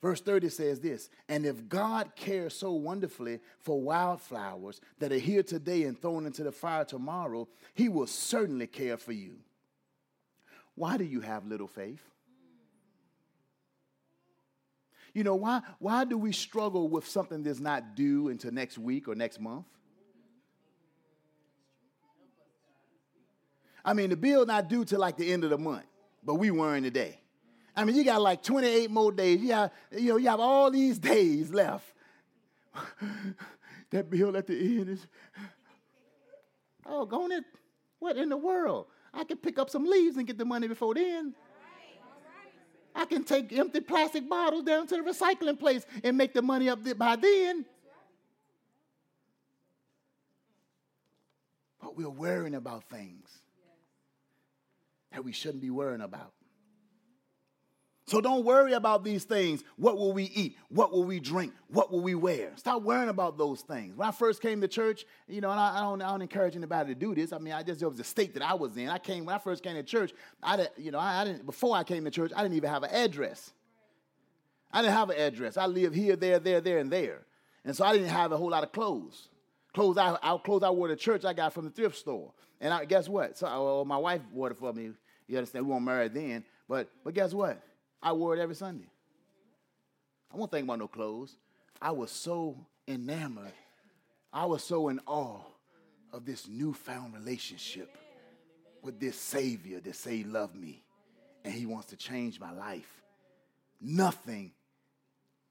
Verse 0.00 0.20
30 0.20 0.50
says 0.50 0.78
this 0.78 1.10
And 1.28 1.44
if 1.44 1.68
God 1.68 2.12
cares 2.14 2.54
so 2.54 2.70
wonderfully 2.70 3.40
for 3.58 3.82
wildflowers 3.82 4.80
that 5.00 5.10
are 5.10 5.18
here 5.18 5.42
today 5.42 5.82
and 5.82 6.00
thrown 6.00 6.26
into 6.26 6.44
the 6.44 6.52
fire 6.52 6.84
tomorrow, 6.84 7.48
he 7.74 7.88
will 7.88 8.06
certainly 8.06 8.68
care 8.68 8.96
for 8.96 9.10
you. 9.10 9.38
Why 10.76 10.96
do 10.96 11.02
you 11.02 11.20
have 11.22 11.44
little 11.44 11.66
faith? 11.66 12.04
You 15.12 15.24
know, 15.24 15.34
why, 15.34 15.62
why 15.80 16.04
do 16.04 16.16
we 16.16 16.30
struggle 16.30 16.86
with 16.86 17.08
something 17.08 17.42
that's 17.42 17.58
not 17.58 17.96
due 17.96 18.28
until 18.28 18.52
next 18.52 18.78
week 18.78 19.08
or 19.08 19.16
next 19.16 19.40
month? 19.40 19.66
I 23.84 23.92
mean, 23.92 24.10
the 24.10 24.16
bill 24.16 24.46
not 24.46 24.68
due 24.68 24.84
till 24.84 25.00
like 25.00 25.16
the 25.16 25.32
end 25.32 25.42
of 25.42 25.50
the 25.50 25.58
month, 25.58 25.86
but 26.22 26.36
we 26.36 26.52
weren't 26.52 26.84
today. 26.84 27.18
I 27.76 27.84
mean, 27.84 27.96
you 27.96 28.04
got 28.04 28.20
like 28.20 28.42
28 28.42 28.90
more 28.90 29.12
days. 29.12 29.40
You 29.40 29.52
have, 29.52 29.70
you 29.92 30.08
know, 30.10 30.16
you 30.16 30.28
have 30.28 30.40
all 30.40 30.70
these 30.70 30.98
days 31.12 31.50
left. 31.52 31.86
that 33.90 34.10
bill 34.10 34.36
at 34.36 34.46
the 34.46 34.54
end 34.54 34.88
is, 34.88 35.06
oh, 36.86 37.06
go 37.06 37.24
on 37.24 37.32
it. 37.32 37.44
What 37.98 38.16
in 38.16 38.28
the 38.28 38.36
world? 38.36 38.86
I 39.12 39.24
can 39.24 39.36
pick 39.36 39.58
up 39.58 39.70
some 39.70 39.84
leaves 39.84 40.16
and 40.16 40.26
get 40.26 40.38
the 40.38 40.44
money 40.44 40.68
before 40.68 40.94
then. 40.94 41.34
I 42.94 43.04
can 43.04 43.24
take 43.24 43.52
empty 43.52 43.80
plastic 43.80 44.28
bottles 44.28 44.64
down 44.64 44.86
to 44.88 44.96
the 44.96 45.02
recycling 45.02 45.58
place 45.58 45.86
and 46.02 46.16
make 46.16 46.34
the 46.34 46.42
money 46.42 46.68
up 46.68 46.80
by 46.98 47.16
then. 47.16 47.64
But 51.80 51.96
we're 51.96 52.10
worrying 52.10 52.54
about 52.54 52.84
things 52.84 53.28
that 55.12 55.24
we 55.24 55.32
shouldn't 55.32 55.62
be 55.62 55.70
worrying 55.70 56.02
about. 56.02 56.32
So 58.10 58.20
don't 58.20 58.44
worry 58.44 58.72
about 58.72 59.04
these 59.04 59.22
things. 59.22 59.62
What 59.76 59.96
will 59.96 60.12
we 60.12 60.24
eat? 60.34 60.56
What 60.68 60.90
will 60.90 61.04
we 61.04 61.20
drink? 61.20 61.52
What 61.68 61.92
will 61.92 62.00
we 62.00 62.16
wear? 62.16 62.50
Stop 62.56 62.82
worrying 62.82 63.08
about 63.08 63.38
those 63.38 63.60
things. 63.60 63.96
When 63.96 64.08
I 64.08 64.10
first 64.10 64.42
came 64.42 64.60
to 64.62 64.66
church, 64.66 65.06
you 65.28 65.40
know, 65.40 65.48
and 65.52 65.60
I, 65.60 65.78
I 65.78 65.80
don't, 65.82 66.02
I 66.02 66.10
don't 66.10 66.20
encourage 66.20 66.56
anybody 66.56 66.92
to 66.92 66.98
do 66.98 67.14
this. 67.14 67.32
I 67.32 67.38
mean, 67.38 67.52
I 67.52 67.62
just 67.62 67.80
it 67.80 67.86
was 67.86 67.98
the 67.98 68.02
state 68.02 68.34
that 68.34 68.42
I 68.42 68.54
was 68.54 68.76
in. 68.76 68.88
I 68.88 68.98
came 68.98 69.26
when 69.26 69.36
I 69.36 69.38
first 69.38 69.62
came 69.62 69.76
to 69.76 69.84
church. 69.84 70.12
I 70.42 70.56
didn't, 70.56 70.72
you 70.76 70.90
know, 70.90 70.98
I, 70.98 71.20
I 71.20 71.24
didn't 71.24 71.46
before 71.46 71.76
I 71.76 71.84
came 71.84 72.04
to 72.04 72.10
church. 72.10 72.32
I 72.34 72.42
didn't 72.42 72.56
even 72.56 72.68
have 72.68 72.82
an 72.82 72.90
address. 72.90 73.52
I 74.72 74.82
didn't 74.82 74.94
have 74.94 75.10
an 75.10 75.16
address. 75.16 75.56
I 75.56 75.66
lived 75.66 75.94
here, 75.94 76.16
there, 76.16 76.40
there, 76.40 76.60
there, 76.60 76.78
and 76.78 76.90
there, 76.90 77.20
and 77.64 77.76
so 77.76 77.84
I 77.84 77.92
didn't 77.92 78.08
have 78.08 78.32
a 78.32 78.36
whole 78.36 78.50
lot 78.50 78.64
of 78.64 78.72
clothes. 78.72 79.28
Clothes 79.72 79.98
I, 79.98 80.18
I 80.20 80.36
clothes 80.38 80.64
I 80.64 80.70
wore 80.70 80.88
to 80.88 80.96
church. 80.96 81.24
I 81.24 81.32
got 81.32 81.52
from 81.52 81.64
the 81.64 81.70
thrift 81.70 81.96
store. 81.96 82.32
And 82.60 82.74
I, 82.74 82.86
guess 82.86 83.08
what? 83.08 83.38
So 83.38 83.46
well, 83.46 83.84
my 83.84 83.98
wife 83.98 84.20
wore 84.32 84.50
it 84.50 84.56
for 84.56 84.72
me. 84.72 84.90
You 85.28 85.36
understand? 85.36 85.64
We 85.64 85.70
weren't 85.70 85.84
married 85.84 86.12
then, 86.12 86.44
but 86.68 86.90
but 87.04 87.14
guess 87.14 87.32
what? 87.32 87.62
I 88.02 88.12
wore 88.12 88.34
it 88.34 88.40
every 88.40 88.54
Sunday. 88.54 88.88
I 90.32 90.36
won't 90.36 90.50
think 90.50 90.64
about 90.64 90.78
no 90.78 90.88
clothes. 90.88 91.36
I 91.80 91.90
was 91.90 92.10
so 92.10 92.56
enamored. 92.86 93.52
I 94.32 94.46
was 94.46 94.62
so 94.62 94.88
in 94.88 95.00
awe 95.06 95.40
of 96.12 96.24
this 96.24 96.48
newfound 96.48 97.14
relationship 97.14 97.96
with 98.82 99.00
this 99.00 99.16
Savior 99.16 99.80
that 99.80 99.96
say 99.96 100.18
he 100.18 100.24
loved 100.24 100.54
me 100.56 100.82
and 101.44 101.52
he 101.52 101.66
wants 101.66 101.88
to 101.88 101.96
change 101.96 102.40
my 102.40 102.52
life. 102.52 103.02
Nothing 103.80 104.52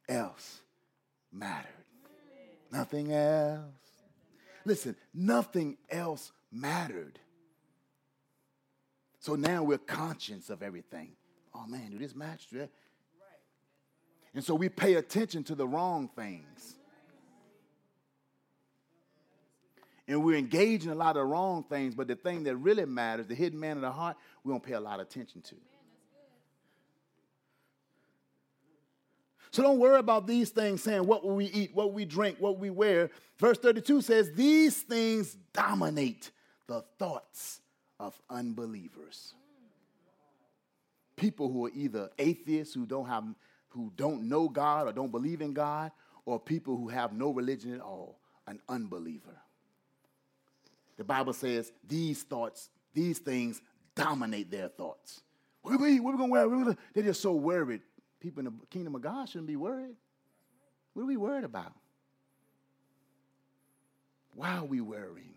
else 0.08 0.62
mattered. 1.32 1.68
Nothing 2.72 3.12
else. 3.12 3.64
Listen, 4.66 4.96
nothing 5.14 5.78
else 5.90 6.32
mattered. 6.52 7.20
So 9.20 9.36
now 9.36 9.64
we're 9.64 9.78
conscious 9.78 10.50
of 10.50 10.64
everything. 10.64 11.12
Oh 11.54 11.66
man, 11.68 11.92
do 11.92 11.98
this 11.98 12.16
match? 12.16 12.48
Yeah. 12.52 12.66
And 14.34 14.44
so 14.44 14.54
we 14.56 14.70
pay 14.70 14.96
attention 14.96 15.44
to 15.46 15.56
the 15.56 15.68
wrong 15.68 16.10
things. 16.16 16.76
And 20.08 20.24
we're 20.24 20.38
engaged 20.38 20.86
in 20.86 20.90
a 20.90 20.96
lot 20.96 21.18
of 21.18 21.28
wrong 21.28 21.64
things, 21.64 21.94
but 21.94 22.08
the 22.08 22.16
thing 22.16 22.44
that 22.44 22.56
really 22.56 22.86
matters, 22.86 23.28
the 23.28 23.36
hidden 23.36 23.60
man 23.60 23.78
of 23.78 23.82
the 23.82 23.92
heart, 23.92 24.18
we 24.44 24.52
don't 24.52 24.64
pay 24.64 24.74
a 24.74 24.80
lot 24.80 25.00
of 25.00 25.08
attention 25.08 25.42
to. 25.42 25.56
So 29.52 29.64
don't 29.64 29.80
worry 29.80 30.00
about 30.00 30.28
these 30.28 30.50
things 30.50 30.84
saying 30.84 31.06
what 31.06 31.24
will 31.24 31.36
we 31.36 31.46
eat, 31.46 31.72
what 31.74 31.94
we 31.94 32.06
drink, 32.06 32.38
what 32.40 32.60
we 32.60 32.70
wear. 32.70 33.10
Verse 33.38 33.58
32 33.58 34.02
says, 34.02 34.32
These 34.34 34.82
things 34.82 35.36
dominate 35.54 36.32
the 36.68 36.84
thoughts 36.98 37.62
of 38.00 38.20
unbelievers. 38.30 39.34
People 41.20 41.52
who 41.52 41.66
are 41.66 41.72
either 41.74 42.10
atheists, 42.18 42.74
who 42.74 42.86
don't 42.86 43.08
have 43.08 43.26
who 43.70 43.92
don't 43.96 44.28
know 44.28 44.50
God 44.50 44.88
or 44.88 44.94
don't 44.94 45.12
believe 45.12 45.42
in 45.42 45.54
God, 45.54 45.92
or 46.26 46.40
people 46.40 46.76
who 46.76 46.88
have 46.88 47.14
no 47.14 47.32
religion 47.32 47.74
at 47.76 47.82
all, 47.82 48.18
an 48.48 48.60
unbeliever. 48.68 49.38
The 50.98 51.04
Bible 51.04 51.34
says 51.34 51.72
these 51.88 52.24
thoughts, 52.24 52.70
these 52.94 53.20
things 53.20 53.62
dominate 53.94 54.50
their 54.50 54.70
thoughts. 54.70 55.22
What 55.62 55.76
are 55.76 55.78
we, 55.78 56.00
what 56.00 56.16
are 56.16 56.18
we 56.18 56.24
to 56.24 56.64
wear? 56.64 56.78
They're 56.94 57.04
just 57.04 57.22
so 57.22 57.34
worried 57.34 57.82
people 58.20 58.40
in 58.40 58.46
the 58.46 58.66
kingdom 58.70 58.96
of 58.96 59.02
God 59.02 59.30
shouldn't 59.30 59.48
be 59.48 59.56
worried. 59.56 59.96
What 60.94 61.04
are 61.04 61.06
we 61.08 61.18
worried 61.18 61.44
about? 61.44 61.74
Why 64.34 64.58
are 64.58 64.66
we 64.66 64.82
worrying? 64.82 65.34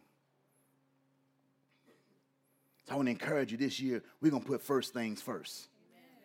So 2.87 2.95
I 2.95 2.97
want 2.97 3.07
to 3.07 3.11
encourage 3.13 3.53
you 3.53 3.59
this 3.59 3.81
year, 3.81 4.03
we're 4.21 4.31
going 4.31 4.43
to 4.43 4.49
put 4.49 4.63
first 4.63 4.93
things 4.93 5.23
first. 5.23 5.69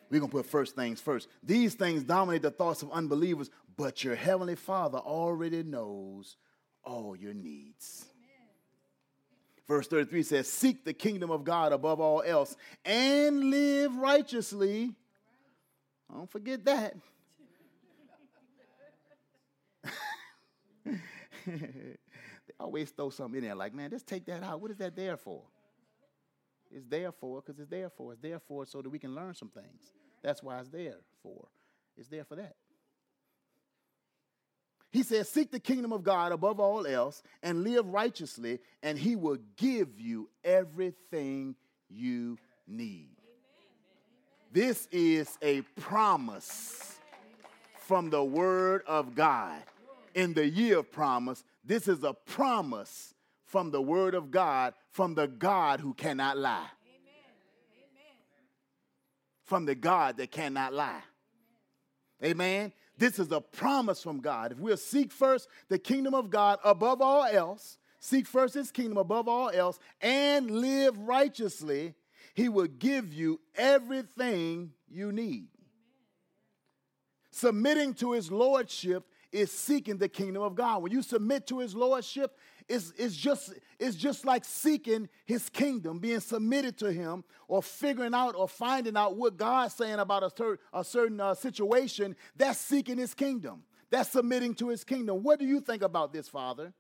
We're 0.10 0.20
going 0.20 0.32
to 0.32 0.38
put 0.38 0.46
first 0.46 0.76
things 0.76 1.02
first. 1.02 1.28
These 1.44 1.76
things 1.76 2.04
dominate 2.04 2.42
the 2.42 2.52
thoughts 2.52 2.82
of 2.82 2.92
unbelievers, 2.92 3.50
but 3.76 4.04
your 4.04 4.16
heavenly 4.16 4.56
Father 4.56 5.00
already 5.00 5.64
knows 5.64 6.38
all 6.84 7.16
your 7.16 7.34
needs. 7.34 8.06
Verse 9.68 9.88
33 9.88 10.24
says, 10.24 10.50
Seek 10.50 10.86
the 10.86 10.94
kingdom 10.94 11.30
of 11.30 11.44
God 11.44 11.74
above 11.74 12.00
all 12.00 12.24
else 12.26 12.56
and 12.86 13.50
live 13.50 13.96
righteously 13.98 14.96
don't 16.14 16.30
forget 16.32 16.64
that. 16.66 16.96
they 21.46 21.98
always 22.60 22.90
throw 22.92 23.10
something 23.10 23.40
in 23.40 23.44
there 23.46 23.56
like, 23.56 23.74
man, 23.74 23.90
just 23.90 24.08
take 24.08 24.26
that 24.26 24.44
out. 24.44 24.62
What 24.62 24.72
is 24.72 24.78
that 24.78 24.96
there 24.96 25.18
for? 25.18 25.42
It's 26.72 26.86
there 26.86 27.12
for 27.12 27.42
because 27.42 27.60
it's 27.60 27.70
there 27.70 27.90
for. 27.90 28.14
It's 28.14 28.22
there 28.22 28.40
for 28.40 28.66
so 28.66 28.82
that 28.82 28.90
we 28.90 29.00
can 29.00 29.16
learn 29.16 29.34
some 29.34 29.50
things. 29.50 29.94
That's 30.24 30.44
why 30.44 30.60
it's 30.60 30.70
there 30.70 30.98
for. 31.24 31.48
It's 31.98 32.08
there 32.08 32.26
for 32.26 32.36
that. 32.36 32.56
He 34.92 35.04
says, 35.04 35.30
Seek 35.30 35.52
the 35.52 35.60
kingdom 35.60 35.92
of 35.92 36.04
God 36.04 36.32
above 36.32 36.60
all 36.60 36.88
else 36.88 37.22
and 37.44 37.64
live 37.64 37.88
righteously, 37.88 38.60
and 38.82 38.98
he 38.98 39.16
will 39.16 39.38
give 39.58 40.00
you 40.00 40.30
everything 40.44 41.56
you 41.90 42.38
need. 42.68 43.12
This 44.52 44.88
is 44.92 45.38
a 45.42 45.62
promise 45.80 47.00
from 47.86 48.10
the 48.10 48.24
Word 48.24 48.84
of 48.88 49.16
God. 49.16 49.62
In 50.16 50.34
the 50.34 50.48
year 50.48 50.80
of 50.80 50.92
promise, 50.92 51.44
this 51.64 51.88
is 51.88 52.04
a 52.04 52.14
promise 52.14 53.14
from 53.48 53.72
the 53.72 53.82
Word 53.82 54.14
of 54.14 54.30
God, 54.30 54.74
from 54.92 55.16
the 55.16 55.28
God 55.28 55.80
who 55.80 55.94
cannot 55.94 56.38
lie. 56.38 56.68
From 59.46 59.66
the 59.66 59.76
God 59.76 60.18
that 60.18 60.30
cannot 60.30 60.74
lie. 60.74 61.02
Amen. 62.24 62.74
This 62.98 63.18
is 63.18 63.32
a 63.32 63.40
promise 63.40 64.04
from 64.04 64.20
God. 64.20 64.52
If 64.52 64.60
we'll 64.60 64.76
seek 64.76 65.12
first 65.12 65.48
the 65.70 65.80
kingdom 65.80 66.14
of 66.14 66.30
God 66.30 66.60
above 66.64 67.02
all 67.02 67.24
else, 67.24 67.78
seek 68.00 68.28
first 68.28 68.54
his 68.54 68.72
kingdom 68.72 68.98
above 68.98 69.28
all 69.28 69.50
else, 69.50 69.80
and 70.02 70.52
live 70.52 70.98
righteously, 70.98 71.94
he 72.34 72.50
will 72.50 72.68
give 72.68 73.14
you 73.14 73.40
everything 73.56 74.74
you 74.90 75.12
need. 75.12 75.48
Submitting 77.32 77.94
to 77.96 78.14
His 78.14 78.32
Lordship 78.32 79.06
is 79.32 79.52
seeking 79.52 79.98
the 79.98 80.10
kingdom 80.10 80.42
of 80.42 80.56
God. 80.56 80.82
When 80.82 80.92
you 80.92 81.02
submit 81.02 81.46
to 81.48 81.60
His 81.60 81.76
Lordship, 81.76 82.36
it's, 82.70 82.94
it's, 82.98 83.16
just, 83.16 83.54
it's 83.80 83.96
just 83.96 84.26
like 84.26 84.44
seeking 84.44 85.08
His 85.26 85.50
kingdom, 85.50 86.00
being 86.00 86.20
submitted 86.20 86.78
to 86.80 86.92
Him, 86.92 87.24
or 87.48 87.64
figuring 87.64 88.14
out 88.14 88.36
or 88.36 88.48
finding 88.48 88.98
out 88.98 89.16
what 89.16 89.38
God's 89.38 89.74
saying 89.74 90.00
about 90.00 90.24
a, 90.24 90.32
cer- 90.36 90.60
a 90.74 90.84
certain 90.84 91.20
uh, 91.20 91.34
situation. 91.34 92.16
That's 92.36 92.60
seeking 92.60 92.98
His 92.98 93.14
kingdom. 93.14 93.64
That's 93.90 94.10
submitting 94.10 94.54
to 94.56 94.70
His 94.70 94.84
kingdom. 94.84 95.24
What 95.24 95.40
do 95.40 95.46
you 95.46 95.62
think 95.62 95.82
about 95.82 96.12
this, 96.12 96.28
Father? 96.28 96.74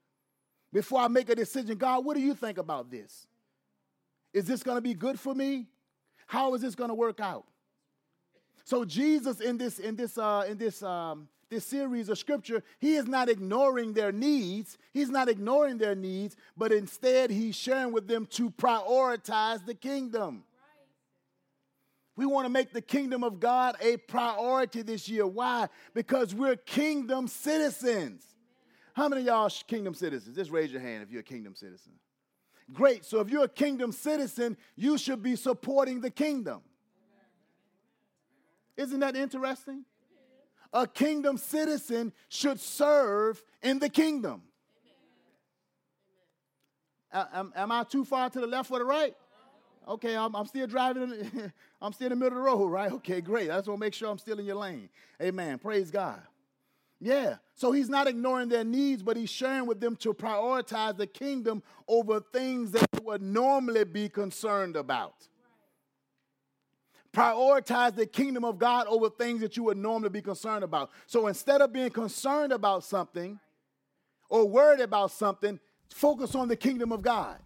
Before 0.73 0.99
I 0.99 1.07
make 1.07 1.29
a 1.29 1.35
decision, 1.35 1.77
God, 1.77 2.03
what 2.03 2.15
do 2.15 2.21
you 2.21 2.35
think 2.35 2.57
about 2.57 2.91
this? 2.91 3.25
Is 4.33 4.45
this 4.45 4.63
going 4.63 4.77
to 4.77 4.81
be 4.81 4.93
good 4.93 5.19
for 5.19 5.33
me? 5.33 5.67
How 6.27 6.53
is 6.53 6.61
this 6.61 6.75
going 6.75 6.89
to 6.89 6.93
work 6.93 7.19
out? 7.21 7.45
So 8.65 8.83
Jesus 8.83 9.39
in 9.39 9.57
this 9.57 9.79
in 9.79 9.95
this 9.95 10.17
uh, 10.17 10.45
in 10.47 10.57
this 10.57 10.83
um, 10.83 11.29
this 11.49 11.65
series 11.65 12.09
of 12.09 12.17
scripture, 12.17 12.63
he 12.79 12.95
is 12.95 13.07
not 13.07 13.29
ignoring 13.29 13.93
their 13.93 14.11
needs. 14.11 14.77
He's 14.93 15.09
not 15.09 15.29
ignoring 15.29 15.77
their 15.77 15.95
needs, 15.95 16.35
but 16.57 16.71
instead 16.71 17.29
he's 17.29 17.55
sharing 17.55 17.93
with 17.93 18.07
them 18.07 18.25
to 18.31 18.49
prioritize 18.51 19.65
the 19.65 19.73
kingdom. 19.73 20.43
We 22.15 22.25
want 22.25 22.45
to 22.45 22.49
make 22.49 22.73
the 22.73 22.81
kingdom 22.81 23.23
of 23.23 23.39
God 23.39 23.75
a 23.79 23.97
priority 23.97 24.81
this 24.81 25.07
year. 25.07 25.27
Why? 25.27 25.67
Because 25.93 26.33
we're 26.33 26.55
kingdom 26.55 27.27
citizens. 27.27 28.25
How 28.93 29.07
many 29.07 29.21
y'all 29.21 29.51
kingdom 29.67 29.93
citizens? 29.93 30.35
Just 30.35 30.49
raise 30.49 30.71
your 30.71 30.81
hand 30.81 31.03
if 31.03 31.11
you're 31.11 31.21
a 31.21 31.23
kingdom 31.23 31.53
citizen. 31.53 31.93
Great. 32.73 33.05
So 33.05 33.19
if 33.19 33.29
you're 33.29 33.43
a 33.43 33.49
kingdom 33.49 33.91
citizen, 33.91 34.57
you 34.75 34.97
should 34.97 35.21
be 35.21 35.35
supporting 35.35 36.01
the 36.01 36.09
kingdom. 36.09 36.61
Isn't 38.75 38.99
that 38.99 39.15
interesting? 39.15 39.85
A 40.73 40.87
kingdom 40.87 41.37
citizen 41.37 42.13
should 42.29 42.59
serve 42.59 43.43
in 43.61 43.79
the 43.79 43.89
kingdom. 43.89 44.41
Am, 47.11 47.53
am, 47.55 47.71
I 47.71 47.83
too 47.83 48.03
far 48.03 48.29
to 48.29 48.39
the 48.39 48.47
left 48.47 48.69
or 48.69 48.79
the 48.79 48.85
right? 48.85 49.15
Okay, 49.87 50.15
I'm, 50.15 50.35
I'm 50.35 50.45
still 50.45 50.67
driving. 50.67 51.53
I'm 51.81 51.93
still 51.93 52.11
in 52.11 52.19
the 52.19 52.25
middle 52.25 52.37
of 52.37 52.43
the 52.43 52.49
road, 52.51 52.67
right? 52.67 52.91
Okay, 52.91 53.21
great. 53.21 53.49
I 53.49 53.55
just 53.55 53.67
want 53.67 53.79
to 53.79 53.85
make 53.85 53.93
sure 53.93 54.09
I'm 54.09 54.17
still 54.17 54.37
in 54.39 54.45
your 54.45 54.57
lane. 54.57 54.89
Amen. 55.21 55.57
Praise 55.59 55.89
God. 55.89 56.21
Yeah. 56.99 57.35
So 57.53 57.71
he's 57.71 57.89
not 57.89 58.07
ignoring 58.07 58.49
their 58.49 58.63
needs, 58.63 59.01
but 59.03 59.15
he's 59.15 59.29
sharing 59.29 59.65
with 59.65 59.79
them 59.79 59.95
to 59.97 60.13
prioritize 60.13 60.97
the 60.97 61.07
kingdom 61.07 61.63
over 61.87 62.19
things 62.19 62.71
that 62.71 62.87
would 63.03 63.21
normally 63.21 63.85
be 63.85 64.09
concerned 64.09 64.75
about. 64.75 65.27
Prioritize 67.13 67.95
the 67.95 68.05
kingdom 68.05 68.43
of 68.43 68.59
God 68.59 68.87
over 68.87 69.09
things 69.09 69.41
that 69.41 69.57
you 69.57 69.63
would 69.63 69.77
normally 69.77 70.09
be 70.09 70.21
concerned 70.21 70.63
about. 70.63 70.91
So 71.07 71.27
instead 71.27 71.61
of 71.61 71.73
being 71.73 71.89
concerned 71.89 72.51
about 72.51 72.83
something 72.83 73.39
or 74.29 74.47
worried 74.47 74.81
about 74.81 75.11
something, 75.11 75.59
focus 75.89 76.35
on 76.35 76.47
the 76.47 76.55
kingdom 76.55 76.91
of 76.91 77.01
God. 77.01 77.37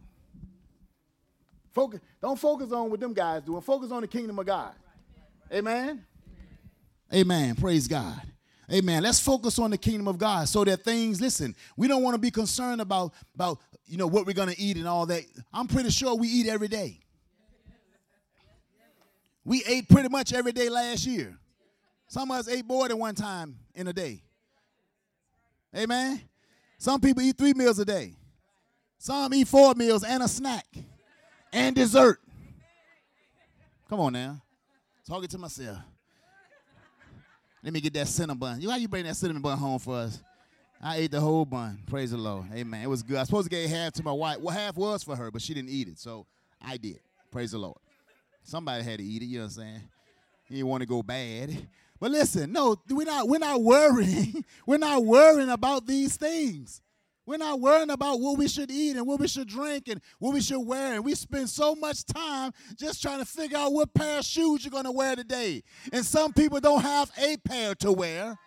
Focus, 1.74 2.02
don't 2.22 2.38
focus 2.38 2.72
on 2.72 2.90
what 2.90 3.00
them 3.00 3.14
guys 3.14 3.44
doing. 3.44 3.62
Focus 3.62 3.92
on 3.92 4.02
the 4.02 4.08
kingdom 4.08 4.38
of 4.40 4.46
God. 4.46 4.74
Amen. 5.54 6.06
Amen. 7.14 7.56
Praise 7.56 7.88
God. 7.88 8.22
Amen. 8.72 9.04
Let's 9.04 9.20
focus 9.20 9.60
on 9.60 9.72
the 9.72 9.78
kingdom 9.78 10.08
of 10.08 10.18
God 10.18 10.48
so 10.48 10.64
that 10.64 10.84
things, 10.84 11.20
listen, 11.20 11.56
we 11.76 11.88
don't 11.90 12.04
want 12.04 12.14
to 12.16 12.20
be 12.20 12.32
concerned 12.32 12.80
about, 12.80 13.14
about 13.36 13.60
you 13.86 13.98
know, 13.98 14.08
what 14.08 14.26
we're 14.26 14.34
going 14.34 14.50
to 14.50 14.60
eat 14.60 14.78
and 14.78 14.88
all 14.88 15.06
that. 15.08 15.24
I'm 15.54 15.68
pretty 15.68 15.90
sure 15.90 16.16
we 16.16 16.28
eat 16.30 16.48
every 16.48 16.70
day. 16.70 17.00
We 19.44 19.64
ate 19.66 19.90
pretty 19.90 20.10
much 20.10 20.34
every 20.34 20.52
day 20.52 20.70
last 20.70 21.06
year. 21.06 21.38
Some 22.08 22.30
of 22.32 22.38
us 22.38 22.48
ate 22.48 22.66
more 22.66 22.88
than 22.88 23.00
one 23.00 23.16
time 23.16 23.58
in 23.74 23.88
a 23.88 23.94
day. 23.94 24.22
Amen. 25.76 26.22
Some 26.78 27.00
people 27.00 27.24
eat 27.24 27.38
three 27.38 27.54
meals 27.54 27.80
a 27.80 27.86
day. 27.86 28.16
Some 28.98 29.34
eat 29.34 29.48
four 29.48 29.74
meals 29.74 30.04
and 30.04 30.22
a 30.22 30.28
snack 30.28 30.68
and 31.54 31.76
dessert. 31.76 32.20
Come 33.90 34.00
on 34.00 34.14
now. 34.14 34.42
Talking 35.08 35.30
to 35.30 35.38
myself. 35.38 35.78
Let 37.64 37.74
me 37.74 37.82
get 37.82 37.94
that 37.94 38.08
cinnamon 38.08 38.38
bun. 38.38 38.62
You 38.62 38.70
how 38.70 38.78
you 38.78 38.88
bring 38.88 39.06
that 39.06 39.16
cinnamon 39.16 39.42
bun 39.42 39.58
home 39.58 39.80
for 39.80 39.96
us? 39.96 40.22
I 40.82 40.98
ate 40.98 41.12
the 41.12 41.20
whole 41.20 41.46
bun. 41.46 41.80
Praise 41.88 42.12
the 42.12 42.18
Lord. 42.18 42.46
Amen. 42.54 42.82
It 42.82 42.88
was 42.88 43.04
good. 43.04 43.18
I 43.18 43.20
was 43.20 43.28
supposed 43.28 43.46
to 43.46 43.56
get 43.56 43.70
half 43.70 43.94
to 43.94 44.04
my 44.04 44.12
wife. 44.12 44.40
Well, 44.40 44.56
half 44.56 44.76
was 44.76 45.04
for 45.04 45.16
her, 45.16 45.30
but 45.30 45.42
she 45.42 45.54
didn't 45.54 45.70
eat 45.70 45.88
it. 45.88 46.00
So 46.00 46.26
I 46.62 46.78
did. 46.78 47.00
Praise 47.32 47.52
the 47.52 47.60
Lord. 47.60 47.78
Somebody 48.44 48.84
had 48.84 49.00
to 49.00 49.04
eat 49.06 49.22
it, 49.22 49.26
you 49.26 49.38
know 49.38 49.46
what 49.46 49.58
I'm 49.58 49.64
saying? 49.64 49.82
You 50.50 50.58
didn't 50.58 50.70
want 50.70 50.82
to 50.82 50.88
go 50.88 51.02
bad. 51.02 51.68
But 52.00 52.12
listen, 52.12 52.52
no, 52.52 52.76
we're 52.90 53.06
not 53.06 53.28
we're 53.28 53.38
not 53.38 53.62
worrying. 53.62 54.44
we're 54.66 54.78
not 54.78 55.06
worrying 55.06 55.50
about 55.50 55.86
these 55.86 56.18
things. 56.18 56.82
We're 57.26 57.38
not 57.38 57.62
worrying 57.62 57.92
about 57.92 58.20
what 58.20 58.38
we 58.38 58.48
should 58.48 58.72
eat 58.72 58.98
and 58.98 59.06
what 59.06 59.20
we 59.20 59.28
should 59.28 59.48
drink 59.48 59.88
and 59.88 60.02
what 60.18 60.34
we 60.34 60.42
should 60.42 60.60
wear. 60.60 60.96
And 60.96 61.06
we 61.06 61.14
spend 61.14 61.50
so 61.50 61.76
much 61.76 62.04
time 62.06 62.52
just 62.76 63.02
trying 63.02 63.20
to 63.20 63.26
figure 63.26 63.58
out 63.58 63.72
what 63.72 63.94
pair 63.94 64.20
of 64.20 64.26
shoes 64.26 64.66
you're 64.66 64.72
going 64.72 64.86
to 64.86 64.92
wear 64.92 65.16
today. 65.16 65.64
And 65.94 66.04
some 66.04 66.34
people 66.34 66.60
don't 66.60 66.82
have 66.82 67.12
a 67.18 67.38
pair 67.38 67.76
to 67.76 67.92
wear. 67.92 68.38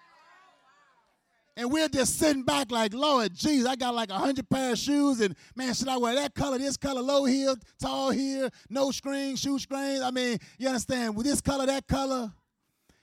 And 1.57 1.71
we're 1.71 1.89
just 1.89 2.19
sitting 2.19 2.43
back 2.43 2.73
like, 2.73 2.93
Lord, 2.93 3.33
geez, 3.33 3.65
I 3.65 3.77
got 3.77 3.95
like 3.95 4.11
a 4.11 4.19
hundred 4.19 4.49
pair 4.51 4.73
of 4.73 4.79
shoes, 4.79 5.21
and 5.21 5.37
man, 5.55 5.73
should 5.73 5.89
I 5.89 5.97
wear 5.97 6.15
that 6.17 6.35
color, 6.35 6.59
this 6.59 6.77
color, 6.77 7.01
low 7.01 7.25
heel, 7.25 7.55
tall 7.81 8.11
heel, 8.11 8.51
no 8.69 8.91
screen, 8.91 9.37
shoe 9.37 9.59
screens? 9.61 10.03
I 10.03 10.11
mean, 10.11 10.39
you 10.59 10.67
understand? 10.67 11.15
With 11.15 11.27
this 11.27 11.41
color, 11.41 11.67
that 11.67 11.87
color. 11.87 12.33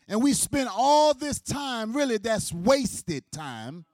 And 0.10 0.22
we 0.22 0.34
spend 0.34 0.70
all 0.70 1.14
this 1.14 1.40
time, 1.40 1.94
really, 1.96 2.18
that's 2.18 2.52
wasted 2.52 3.24
time 3.32 3.86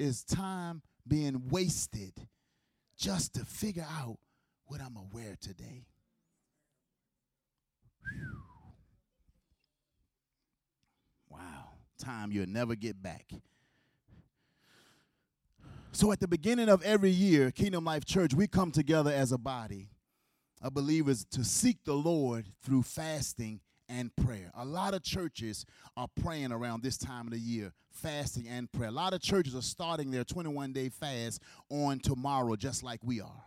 is 0.00 0.24
time 0.24 0.82
being 1.06 1.48
wasted 1.50 2.14
just 2.96 3.34
to 3.34 3.44
figure 3.44 3.86
out 3.88 4.18
what 4.64 4.80
I'm 4.80 4.94
to 4.94 5.02
wear 5.12 5.36
today. 5.40 5.84
Whew. 8.02 8.39
Time 12.00 12.32
you'll 12.32 12.48
never 12.48 12.74
get 12.74 13.02
back. 13.02 13.30
So, 15.92 16.12
at 16.12 16.20
the 16.20 16.28
beginning 16.28 16.68
of 16.68 16.82
every 16.82 17.10
year, 17.10 17.50
Kingdom 17.50 17.84
Life 17.84 18.04
Church, 18.04 18.32
we 18.32 18.46
come 18.46 18.70
together 18.70 19.10
as 19.10 19.32
a 19.32 19.38
body 19.38 19.88
of 20.62 20.72
believers 20.72 21.24
to 21.32 21.44
seek 21.44 21.84
the 21.84 21.94
Lord 21.94 22.46
through 22.62 22.82
fasting 22.82 23.60
and 23.88 24.14
prayer. 24.14 24.50
A 24.54 24.64
lot 24.64 24.94
of 24.94 25.02
churches 25.02 25.66
are 25.96 26.06
praying 26.22 26.52
around 26.52 26.82
this 26.82 26.96
time 26.96 27.26
of 27.26 27.32
the 27.32 27.40
year, 27.40 27.72
fasting 27.90 28.46
and 28.48 28.70
prayer. 28.70 28.88
A 28.88 28.92
lot 28.92 29.12
of 29.12 29.20
churches 29.20 29.56
are 29.56 29.62
starting 29.62 30.12
their 30.12 30.24
21 30.24 30.72
day 30.72 30.88
fast 30.88 31.42
on 31.70 31.98
tomorrow, 31.98 32.54
just 32.54 32.84
like 32.84 33.00
we 33.02 33.20
are. 33.20 33.44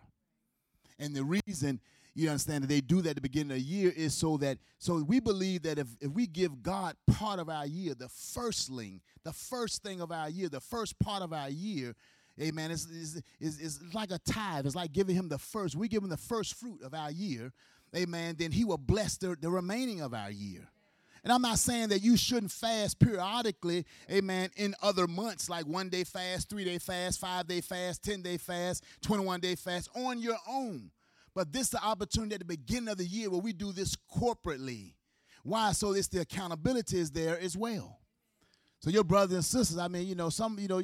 And 0.99 1.15
the 1.15 1.23
reason 1.23 1.79
you 2.15 2.29
understand 2.29 2.63
that 2.63 2.67
they 2.67 2.81
do 2.81 3.01
that 3.01 3.11
at 3.11 3.15
the 3.15 3.21
beginning 3.21 3.51
of 3.51 3.57
the 3.57 3.63
year 3.63 3.91
is 3.95 4.13
so 4.13 4.37
that 4.37 4.57
so 4.79 5.03
we 5.03 5.19
believe 5.19 5.63
that 5.63 5.79
if, 5.79 5.87
if 5.99 6.11
we 6.11 6.27
give 6.27 6.61
God 6.61 6.95
part 7.07 7.39
of 7.39 7.49
our 7.49 7.65
year, 7.65 7.95
the 7.95 8.09
firstling, 8.09 9.01
the 9.23 9.33
first 9.33 9.81
thing 9.83 10.01
of 10.01 10.11
our 10.11 10.29
year, 10.29 10.49
the 10.49 10.59
first 10.59 10.99
part 10.99 11.23
of 11.23 11.33
our 11.33 11.49
year, 11.49 11.95
amen, 12.41 12.71
is 12.71 12.85
is 13.39 13.59
is 13.59 13.79
like 13.93 14.11
a 14.11 14.19
tithe. 14.19 14.65
It's 14.65 14.75
like 14.75 14.93
giving 14.93 15.15
him 15.15 15.29
the 15.29 15.39
first. 15.39 15.75
We 15.75 15.87
give 15.87 16.03
him 16.03 16.09
the 16.09 16.17
first 16.17 16.55
fruit 16.55 16.81
of 16.83 16.93
our 16.93 17.11
year 17.11 17.51
amen, 17.95 18.35
then 18.37 18.51
he 18.51 18.65
will 18.65 18.77
bless 18.77 19.17
the, 19.17 19.35
the 19.39 19.49
remaining 19.49 20.01
of 20.01 20.13
our 20.13 20.31
year. 20.31 20.67
And 21.23 21.31
I'm 21.31 21.41
not 21.41 21.57
saying 21.59 21.89
that 21.89 22.01
you 22.03 22.17
shouldn't 22.17 22.51
fast 22.51 22.99
periodically, 22.99 23.85
amen, 24.11 24.49
in 24.57 24.75
other 24.81 25.07
months, 25.07 25.49
like 25.49 25.65
one 25.65 25.87
day 25.87 26.03
fast, 26.03 26.49
three 26.49 26.65
day 26.65 26.79
fast, 26.79 27.19
five 27.19 27.47
day 27.47 27.61
fast, 27.61 28.03
10 28.03 28.21
day 28.21 28.37
fast, 28.37 28.83
21 29.01 29.39
day 29.39 29.55
fast 29.55 29.89
on 29.95 30.19
your 30.19 30.37
own. 30.49 30.91
But 31.35 31.51
this 31.51 31.63
is 31.63 31.69
the 31.71 31.83
opportunity 31.83 32.35
at 32.35 32.39
the 32.39 32.45
beginning 32.45 32.89
of 32.89 32.97
the 32.97 33.05
year 33.05 33.29
where 33.29 33.41
we 33.41 33.53
do 33.53 33.71
this 33.71 33.95
corporately. 34.15 34.93
Why? 35.43 35.71
So 35.71 35.93
this 35.93 36.07
the 36.07 36.21
accountability 36.21 36.99
is 36.99 37.11
there 37.11 37.39
as 37.39 37.57
well. 37.57 37.99
So 38.79 38.89
your 38.89 39.03
brothers 39.03 39.33
and 39.33 39.45
sisters, 39.45 39.77
I 39.77 39.87
mean, 39.87 40.07
you 40.07 40.15
know, 40.15 40.29
some, 40.29 40.57
you 40.59 40.67
know, 40.67 40.81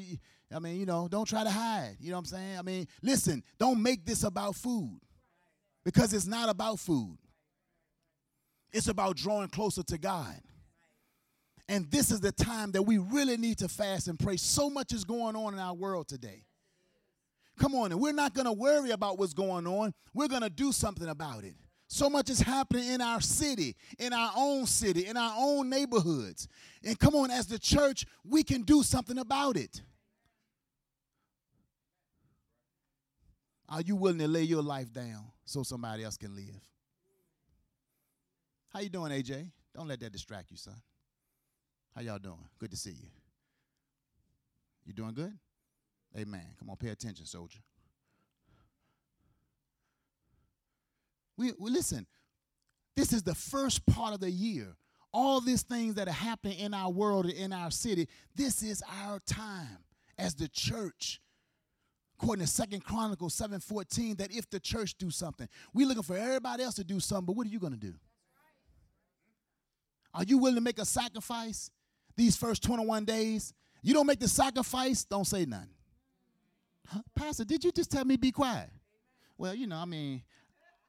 I 0.53 0.59
mean, 0.59 0.79
you 0.79 0.85
know, 0.85 1.07
don't 1.07 1.27
try 1.27 1.43
to 1.43 1.49
hide. 1.49 1.97
You 1.99 2.11
know 2.11 2.15
what 2.15 2.19
I'm 2.19 2.25
saying? 2.25 2.57
I 2.57 2.61
mean, 2.61 2.87
listen, 3.01 3.43
don't 3.57 3.81
make 3.83 4.05
this 4.05 4.23
about 4.23 4.55
food 4.55 4.99
because 5.83 6.13
it's 6.13 6.25
not 6.25 6.49
about 6.49 6.79
food, 6.79 7.17
it's 8.71 8.87
about 8.87 9.15
drawing 9.15 9.49
closer 9.49 9.83
to 9.83 9.97
God. 9.97 10.39
And 11.67 11.89
this 11.91 12.09
is 12.09 12.19
the 12.19 12.31
time 12.31 12.71
that 12.71 12.81
we 12.81 12.97
really 12.97 13.37
need 13.37 13.59
to 13.59 13.67
fast 13.67 14.07
and 14.07 14.17
pray. 14.17 14.37
So 14.37 14.71
much 14.71 14.91
is 14.91 15.03
going 15.03 15.35
on 15.35 15.53
in 15.53 15.59
our 15.59 15.75
world 15.75 16.07
today. 16.07 16.45
Come 17.59 17.75
on, 17.75 17.91
and 17.91 17.99
we're 17.99 18.13
not 18.13 18.33
going 18.33 18.45
to 18.45 18.53
worry 18.53 18.91
about 18.91 19.19
what's 19.19 19.33
going 19.33 19.67
on. 19.67 19.93
We're 20.13 20.29
going 20.29 20.41
to 20.41 20.49
do 20.49 20.71
something 20.71 21.07
about 21.07 21.43
it. 21.43 21.55
So 21.87 22.09
much 22.09 22.29
is 22.29 22.39
happening 22.39 22.87
in 22.87 23.01
our 23.01 23.19
city, 23.19 23.75
in 23.97 24.13
our 24.13 24.31
own 24.37 24.65
city, 24.65 25.07
in 25.07 25.17
our 25.17 25.33
own 25.37 25.69
neighborhoods. 25.69 26.47
And 26.83 26.97
come 26.97 27.15
on, 27.15 27.31
as 27.31 27.47
the 27.47 27.59
church, 27.59 28.05
we 28.23 28.43
can 28.43 28.61
do 28.61 28.81
something 28.81 29.17
about 29.17 29.57
it. 29.57 29.81
Are 33.67 33.81
you 33.81 33.95
willing 33.95 34.19
to 34.19 34.27
lay 34.27 34.43
your 34.43 34.63
life 34.63 34.93
down 34.93 35.25
so 35.45 35.63
somebody 35.63 36.03
else 36.03 36.15
can 36.15 36.35
live? 36.35 36.61
How 38.69 38.79
you 38.79 38.89
doing, 38.89 39.11
AJ? 39.11 39.49
Don't 39.75 39.87
let 39.87 39.99
that 39.99 40.11
distract 40.11 40.51
you, 40.51 40.57
son. 40.57 40.75
How 41.95 42.01
y'all 42.01 42.19
doing? 42.19 42.37
Good 42.57 42.71
to 42.71 42.77
see 42.77 42.91
you. 42.91 43.07
You 44.85 44.93
doing 44.93 45.13
good? 45.13 45.37
Amen. 46.17 46.45
Come 46.57 46.69
on, 46.69 46.77
pay 46.77 46.89
attention, 46.89 47.25
soldier. 47.25 47.59
We, 51.37 51.53
we 51.57 51.69
listen. 51.69 52.05
This 52.95 53.13
is 53.13 53.23
the 53.23 53.35
first 53.35 53.85
part 53.85 54.13
of 54.13 54.19
the 54.19 54.29
year. 54.29 54.75
All 55.13 55.39
these 55.39 55.63
things 55.63 55.95
that 55.95 56.07
are 56.07 56.11
happening 56.11 56.59
in 56.59 56.73
our 56.73 56.91
world 56.91 57.25
and 57.25 57.33
in 57.33 57.53
our 57.53 57.71
city, 57.71 58.07
this 58.35 58.61
is 58.61 58.83
our 59.03 59.19
time 59.19 59.79
as 60.17 60.35
the 60.35 60.47
church 60.49 61.21
according 62.21 62.45
to 62.45 62.51
Second 62.51 62.83
Chronicles 62.83 63.33
7:14, 63.33 64.17
that 64.17 64.31
if 64.31 64.49
the 64.49 64.59
church 64.59 64.97
do 64.97 65.09
something, 65.09 65.47
we're 65.73 65.87
looking 65.87 66.03
for 66.03 66.17
everybody 66.17 66.63
else 66.63 66.75
to 66.75 66.83
do 66.83 66.99
something, 66.99 67.25
but 67.27 67.35
what 67.37 67.47
are 67.47 67.49
you 67.49 67.59
going 67.59 67.71
to 67.71 67.79
do? 67.79 67.93
Are 70.13 70.23
you 70.23 70.37
willing 70.37 70.55
to 70.55 70.61
make 70.61 70.79
a 70.79 70.85
sacrifice 70.85 71.71
these 72.17 72.35
first 72.35 72.61
21 72.63 73.05
days? 73.05 73.53
You 73.81 73.93
don't 73.93 74.05
make 74.05 74.19
the 74.19 74.27
sacrifice, 74.27 75.05
don't 75.05 75.25
say 75.25 75.45
nothing. 75.45 75.69
Pastor, 77.15 77.45
did 77.45 77.63
you 77.63 77.71
just 77.71 77.91
tell 77.91 78.05
me 78.05 78.17
be 78.17 78.31
quiet? 78.31 78.69
Well, 79.37 79.53
you 79.53 79.67
know, 79.67 79.77
I 79.77 79.85
mean, 79.85 80.23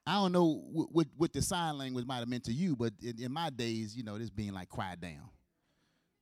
I 0.06 0.14
don't 0.14 0.32
know 0.32 0.62
what, 0.72 0.88
what, 0.92 1.06
what 1.16 1.32
the 1.32 1.42
sign 1.42 1.78
language 1.78 2.06
might 2.06 2.18
have 2.18 2.28
meant 2.28 2.44
to 2.44 2.52
you, 2.52 2.74
but 2.74 2.92
in, 3.02 3.22
in 3.22 3.32
my 3.32 3.50
days, 3.50 3.96
you 3.96 4.02
know, 4.02 4.18
this 4.18 4.30
being 4.30 4.52
like 4.52 4.68
quiet 4.68 5.00
down. 5.00 5.28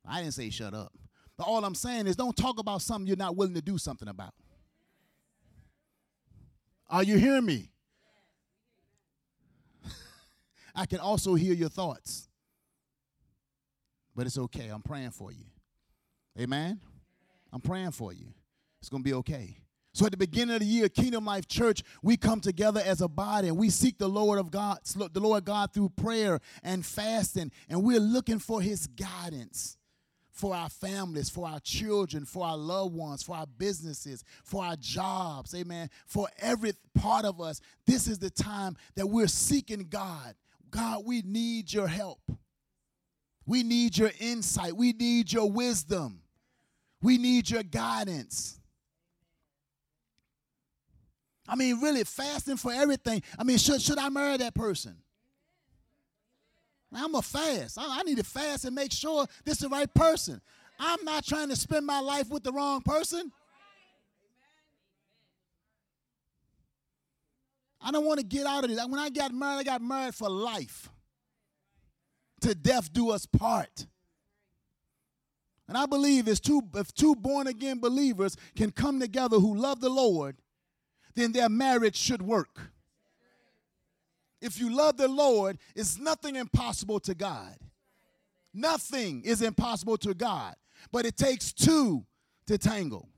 I 0.07 0.21
didn't 0.21 0.33
say 0.33 0.49
shut 0.49 0.73
up. 0.73 0.93
But 1.37 1.45
all 1.47 1.63
I'm 1.63 1.75
saying 1.75 2.07
is 2.07 2.15
don't 2.15 2.35
talk 2.35 2.59
about 2.59 2.81
something 2.81 3.07
you're 3.07 3.17
not 3.17 3.35
willing 3.35 3.53
to 3.55 3.61
do 3.61 3.77
something 3.77 4.07
about. 4.07 4.33
Are 6.89 7.03
you 7.03 7.17
hearing 7.17 7.45
me? 7.45 7.71
I 10.75 10.85
can 10.85 10.99
also 10.99 11.35
hear 11.35 11.53
your 11.53 11.69
thoughts. 11.69 12.27
But 14.15 14.25
it's 14.25 14.37
okay. 14.37 14.67
I'm 14.67 14.81
praying 14.81 15.11
for 15.11 15.31
you. 15.31 15.45
Amen? 16.37 16.81
I'm 17.53 17.61
praying 17.61 17.91
for 17.91 18.11
you. 18.11 18.33
It's 18.81 18.89
going 18.89 19.03
to 19.03 19.07
be 19.09 19.13
okay. 19.13 19.57
So 19.93 20.05
at 20.05 20.11
the 20.11 20.17
beginning 20.17 20.55
of 20.55 20.61
the 20.61 20.67
year, 20.67 20.87
Kingdom 20.87 21.25
Life 21.25 21.47
Church, 21.47 21.83
we 22.03 22.15
come 22.15 22.39
together 22.41 22.81
as 22.83 23.01
a 23.01 23.07
body 23.07 23.47
and 23.47 23.57
we 23.57 23.69
seek 23.69 23.97
the 23.97 24.07
Lord 24.07 24.39
of 24.39 24.51
God, 24.51 24.79
the 24.85 25.19
Lord 25.19 25.45
God 25.45 25.73
through 25.73 25.89
prayer 25.89 26.39
and 26.63 26.85
fasting, 26.85 27.51
and 27.67 27.83
we're 27.83 27.99
looking 27.99 28.39
for 28.39 28.61
his 28.61 28.87
guidance 28.87 29.77
for 30.31 30.55
our 30.55 30.69
families, 30.69 31.29
for 31.29 31.47
our 31.47 31.59
children, 31.59 32.23
for 32.23 32.45
our 32.45 32.55
loved 32.55 32.95
ones, 32.95 33.21
for 33.21 33.35
our 33.35 33.45
businesses, 33.45 34.23
for 34.45 34.63
our 34.63 34.77
jobs, 34.77 35.53
amen, 35.53 35.89
for 36.05 36.29
every 36.39 36.71
part 36.95 37.25
of 37.25 37.41
us. 37.41 37.59
This 37.85 38.07
is 38.07 38.19
the 38.19 38.29
time 38.29 38.77
that 38.95 39.07
we're 39.07 39.27
seeking 39.27 39.87
God. 39.89 40.35
God, 40.71 41.03
we 41.05 41.23
need 41.23 41.73
your 41.73 41.87
help. 41.87 42.21
We 43.45 43.63
need 43.63 43.97
your 43.97 44.11
insight. 44.19 44.77
We 44.77 44.93
need 44.93 45.33
your 45.33 45.51
wisdom. 45.51 46.21
We 47.01 47.17
need 47.17 47.49
your 47.49 47.63
guidance. 47.63 48.58
I 51.49 51.55
mean, 51.55 51.81
really, 51.81 52.03
fasting 52.03 52.57
for 52.57 52.71
everything. 52.71 53.23
I 53.37 53.43
mean, 53.43 53.57
should, 53.57 53.81
should 53.81 53.97
I 53.97 54.09
marry 54.09 54.37
that 54.37 54.53
person? 54.53 54.95
I'm 56.93 57.15
a 57.15 57.21
fast. 57.21 57.77
I, 57.77 57.99
I 57.99 58.03
need 58.03 58.17
to 58.17 58.23
fast 58.23 58.65
and 58.65 58.75
make 58.75 58.91
sure 58.91 59.25
this 59.45 59.55
is 59.55 59.61
the 59.61 59.69
right 59.69 59.91
person. 59.93 60.41
I'm 60.79 61.03
not 61.03 61.25
trying 61.25 61.49
to 61.49 61.55
spend 61.55 61.85
my 61.85 61.99
life 61.99 62.29
with 62.29 62.43
the 62.43 62.51
wrong 62.51 62.81
person. 62.81 63.31
I 67.81 67.91
don't 67.91 68.05
want 68.05 68.19
to 68.19 68.25
get 68.25 68.45
out 68.45 68.63
of 68.63 68.69
this. 68.69 68.85
When 68.87 68.99
I 68.99 69.09
got 69.09 69.33
married, 69.33 69.61
I 69.61 69.63
got 69.63 69.81
married 69.81 70.13
for 70.13 70.29
life. 70.29 70.89
To 72.41 72.53
death 72.53 72.93
do 72.93 73.09
us 73.09 73.25
part. 73.25 73.87
And 75.67 75.77
I 75.77 75.85
believe 75.85 76.25
two, 76.41 76.61
if 76.75 76.93
two 76.93 77.15
born 77.15 77.47
again 77.47 77.79
believers 77.79 78.35
can 78.55 78.71
come 78.71 78.99
together 78.99 79.37
who 79.37 79.55
love 79.55 79.81
the 79.81 79.89
Lord, 79.89 80.37
then 81.19 81.31
their 81.31 81.49
marriage 81.49 81.97
should 81.97 82.21
work 82.21 82.71
if 84.41 84.59
you 84.59 84.75
love 84.75 84.97
the 84.97 85.07
Lord, 85.07 85.57
it's 85.75 85.97
nothing 85.97 86.35
impossible 86.35 86.99
to 87.01 87.13
God. 87.13 87.55
Nothing 88.53 89.21
is 89.23 89.41
impossible 89.41 89.97
to 89.97 90.13
God, 90.13 90.55
but 90.91 91.05
it 91.05 91.17
takes 91.17 91.53
two 91.53 92.05
to 92.47 92.57
tangle. 92.57 93.09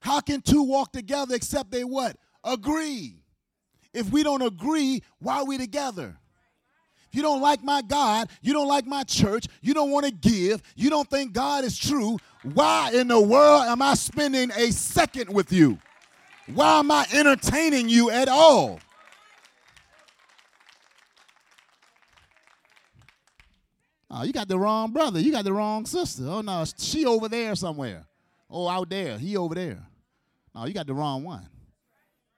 How 0.00 0.20
can 0.20 0.40
two 0.40 0.62
walk 0.62 0.92
together 0.92 1.34
except 1.34 1.70
they 1.70 1.84
what? 1.84 2.16
Agree. 2.44 3.22
If 3.94 4.10
we 4.10 4.22
don't 4.22 4.42
agree, 4.42 5.02
why 5.20 5.38
are 5.38 5.46
we 5.46 5.56
together? 5.56 6.16
If 7.08 7.16
you 7.16 7.22
don't 7.22 7.40
like 7.40 7.62
my 7.62 7.82
God, 7.82 8.28
you 8.40 8.52
don't 8.52 8.66
like 8.66 8.86
my 8.86 9.04
church, 9.04 9.46
you 9.60 9.74
don't 9.74 9.90
want 9.90 10.06
to 10.06 10.12
give, 10.12 10.62
you 10.74 10.90
don't 10.90 11.08
think 11.08 11.32
God 11.32 11.62
is 11.62 11.78
true, 11.78 12.18
Why 12.42 12.90
in 12.92 13.08
the 13.08 13.20
world 13.20 13.64
am 13.64 13.82
I 13.82 13.94
spending 13.94 14.50
a 14.50 14.72
second 14.72 15.32
with 15.32 15.52
you? 15.52 15.78
Why 16.46 16.80
am 16.80 16.90
I 16.90 17.06
entertaining 17.12 17.88
you 17.88 18.10
at 18.10 18.28
all? 18.28 18.80
Oh, 24.10 24.24
you 24.24 24.32
got 24.32 24.46
the 24.46 24.58
wrong 24.58 24.92
brother. 24.92 25.20
You 25.20 25.32
got 25.32 25.44
the 25.44 25.52
wrong 25.52 25.86
sister. 25.86 26.24
Oh 26.26 26.42
no, 26.42 26.64
she 26.76 27.06
over 27.06 27.28
there 27.28 27.54
somewhere. 27.54 28.04
Oh, 28.50 28.68
out 28.68 28.90
there. 28.90 29.16
He 29.16 29.36
over 29.38 29.54
there. 29.54 29.82
No, 30.54 30.66
you 30.66 30.74
got 30.74 30.86
the 30.86 30.92
wrong 30.92 31.24
one. 31.24 31.48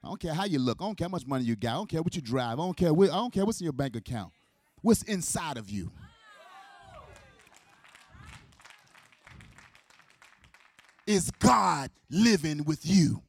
I 0.03 0.07
don't 0.07 0.21
care 0.21 0.35
how 0.35 0.45
you 0.45 0.61
look. 0.61 0.79
I 0.81 0.85
don't 0.85 0.97
care 0.97 1.09
how 1.09 1.12
much 1.12 1.27
money 1.27 1.45
you 1.45 1.57
got. 1.57 1.71
I 1.71 1.75
don't 1.75 1.88
care 1.88 2.03
what 2.03 2.14
you 2.14 2.23
drive. 2.23 2.61
I 2.61 2.62
don't 2.62 2.77
care. 2.77 2.95
What, 2.95 3.11
I 3.11 3.14
don't 3.14 3.33
care 3.33 3.45
what's 3.45 3.61
in 3.61 3.64
your 3.64 3.73
bank 3.73 3.97
account. 3.97 4.33
What's 4.83 5.03
inside 5.03 5.57
of 5.57 5.69
you? 5.69 5.90
Is 11.07 11.31
God 11.33 11.90
living 12.09 12.64
with 12.64 12.87
you? 12.87 13.23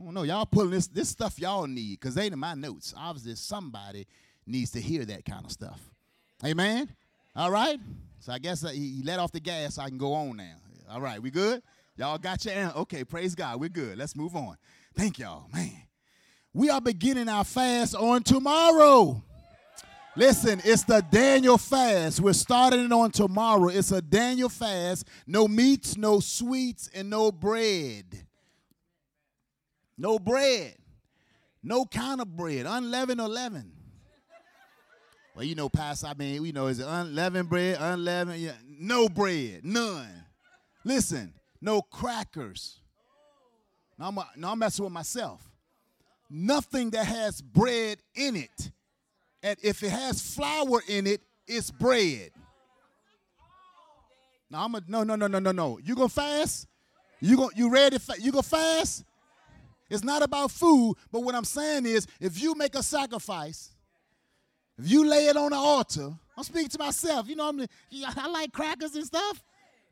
I 0.00 0.04
don't 0.04 0.14
know. 0.14 0.22
Y'all 0.22 0.46
pulling 0.46 0.70
this 0.70 0.86
this 0.86 1.10
stuff 1.10 1.38
y'all 1.38 1.66
need 1.66 2.00
because 2.00 2.16
ain't 2.16 2.32
in 2.32 2.38
my 2.38 2.54
notes. 2.54 2.94
Obviously, 2.96 3.34
somebody 3.34 4.06
needs 4.46 4.70
to 4.70 4.80
hear 4.80 5.04
that 5.04 5.26
kind 5.26 5.44
of 5.44 5.52
stuff. 5.52 5.78
Amen. 6.44 6.88
All 7.36 7.50
right. 7.50 7.78
So 8.20 8.32
I 8.32 8.38
guess 8.38 8.64
uh, 8.64 8.68
he, 8.68 9.02
let 9.04 9.18
off 9.18 9.30
the 9.30 9.40
gas. 9.40 9.74
So 9.74 9.82
I 9.82 9.88
can 9.88 9.98
go 9.98 10.14
on 10.14 10.38
now. 10.38 10.54
All 10.90 11.02
right. 11.02 11.20
We 11.20 11.30
good? 11.30 11.62
Y'all 11.96 12.16
got 12.16 12.42
your 12.46 12.54
answer? 12.54 12.78
Okay. 12.78 13.04
Praise 13.04 13.34
God. 13.34 13.60
We're 13.60 13.68
good. 13.68 13.98
Let's 13.98 14.16
move 14.16 14.34
on. 14.34 14.56
Thank 14.94 15.18
y'all, 15.18 15.48
man. 15.52 15.82
We 16.54 16.70
are 16.70 16.80
beginning 16.80 17.28
our 17.28 17.44
fast 17.44 17.94
on 17.94 18.22
tomorrow. 18.22 19.22
Listen, 20.16 20.62
it's 20.64 20.82
the 20.82 21.04
Daniel 21.10 21.58
fast. 21.58 22.20
We're 22.20 22.32
starting 22.32 22.86
it 22.86 22.92
on 22.92 23.10
tomorrow. 23.10 23.68
It's 23.68 23.92
a 23.92 24.00
Daniel 24.00 24.48
fast. 24.48 25.06
No 25.26 25.46
meats, 25.46 25.98
no 25.98 26.20
sweets, 26.20 26.88
and 26.94 27.10
no 27.10 27.30
bread. 27.30 28.04
No 30.00 30.18
bread. 30.18 30.76
No 31.62 31.84
kind 31.84 32.22
of 32.22 32.34
bread. 32.34 32.64
Unleavened 32.66 33.20
or 33.20 33.28
leavened. 33.28 33.70
Well, 35.36 35.44
you 35.44 35.54
know, 35.54 35.68
Pastor, 35.68 36.06
I 36.06 36.14
mean, 36.14 36.40
we 36.40 36.52
know, 36.52 36.68
is 36.68 36.78
it 36.80 36.86
unleavened 36.88 37.50
bread, 37.50 37.76
unleavened? 37.78 38.40
Yeah. 38.40 38.54
No 38.66 39.10
bread, 39.10 39.60
none. 39.62 40.08
Listen, 40.84 41.34
no 41.60 41.82
crackers. 41.82 42.80
Now 43.98 44.08
I'm, 44.08 44.18
I'm 44.42 44.58
messing 44.58 44.86
with 44.86 44.92
myself. 44.92 45.46
Nothing 46.30 46.88
that 46.90 47.04
has 47.04 47.42
bread 47.42 47.98
in 48.14 48.36
it. 48.36 48.70
And 49.42 49.58
if 49.62 49.82
it 49.82 49.90
has 49.90 50.22
flour 50.34 50.82
in 50.88 51.06
it, 51.06 51.20
it's 51.46 51.70
bread. 51.70 52.30
Now 54.50 54.64
I'm 54.64 54.74
a 54.74 54.82
no 54.88 55.02
no 55.02 55.14
no 55.14 55.26
no 55.26 55.38
no 55.38 55.52
no. 55.52 55.78
You 55.84 55.94
gonna 55.94 56.08
fast? 56.08 56.66
You 57.20 57.36
going 57.36 57.50
you 57.54 57.70
ready? 57.70 57.98
Fa- 57.98 58.20
you 58.20 58.32
gonna 58.32 58.42
fast? 58.42 59.04
It's 59.90 60.04
not 60.04 60.22
about 60.22 60.52
food, 60.52 60.94
but 61.10 61.20
what 61.20 61.34
I'm 61.34 61.44
saying 61.44 61.84
is, 61.84 62.06
if 62.20 62.40
you 62.40 62.54
make 62.54 62.76
a 62.76 62.82
sacrifice, 62.82 63.70
if 64.78 64.88
you 64.88 65.06
lay 65.06 65.26
it 65.26 65.36
on 65.36 65.50
the 65.50 65.56
altar, 65.56 66.10
I'm 66.36 66.44
speaking 66.44 66.68
to 66.68 66.78
myself. 66.78 67.28
You 67.28 67.36
know, 67.36 67.48
I'm, 67.48 67.66
I 68.16 68.28
like 68.28 68.52
crackers 68.52 68.94
and 68.94 69.04
stuff. 69.04 69.42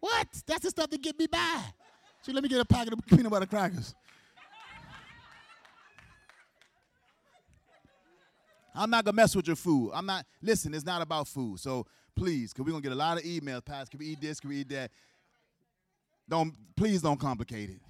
What? 0.01 0.29
That's 0.47 0.63
the 0.63 0.71
stuff 0.71 0.89
that 0.91 1.03
get 1.03 1.19
me 1.19 1.27
by. 1.27 1.61
So 2.23 2.33
let 2.33 2.43
me 2.43 2.49
get 2.49 2.61
a 2.61 2.65
packet 2.65 2.93
of 2.93 3.05
peanut 3.07 3.31
butter 3.31 3.47
crackers. 3.47 3.95
I'm 8.75 8.91
not 8.91 9.05
gonna 9.05 9.17
mess 9.17 9.35
with 9.35 9.49
your 9.49 9.57
food. 9.57 9.91
I'm 9.93 10.07
not. 10.07 10.25
Listen, 10.41 10.73
it's 10.73 10.87
not 10.87 11.03
about 11.03 11.27
food. 11.27 11.59
So 11.59 11.85
please, 12.15 12.53
cause 12.53 12.65
we're 12.65 12.71
gonna 12.71 12.83
get 12.83 12.93
a 12.93 12.95
lot 12.95 13.19
of 13.19 13.25
emails. 13.25 13.65
Pastor, 13.65 13.91
can 13.91 13.99
we 13.99 14.07
eat 14.07 14.21
this? 14.21 14.39
Can 14.39 14.51
we 14.51 14.59
eat 14.59 14.69
that? 14.69 14.93
Don't 16.29 16.55
please 16.77 17.03
don't 17.03 17.19
complicate 17.19 17.71
it. 17.71 17.81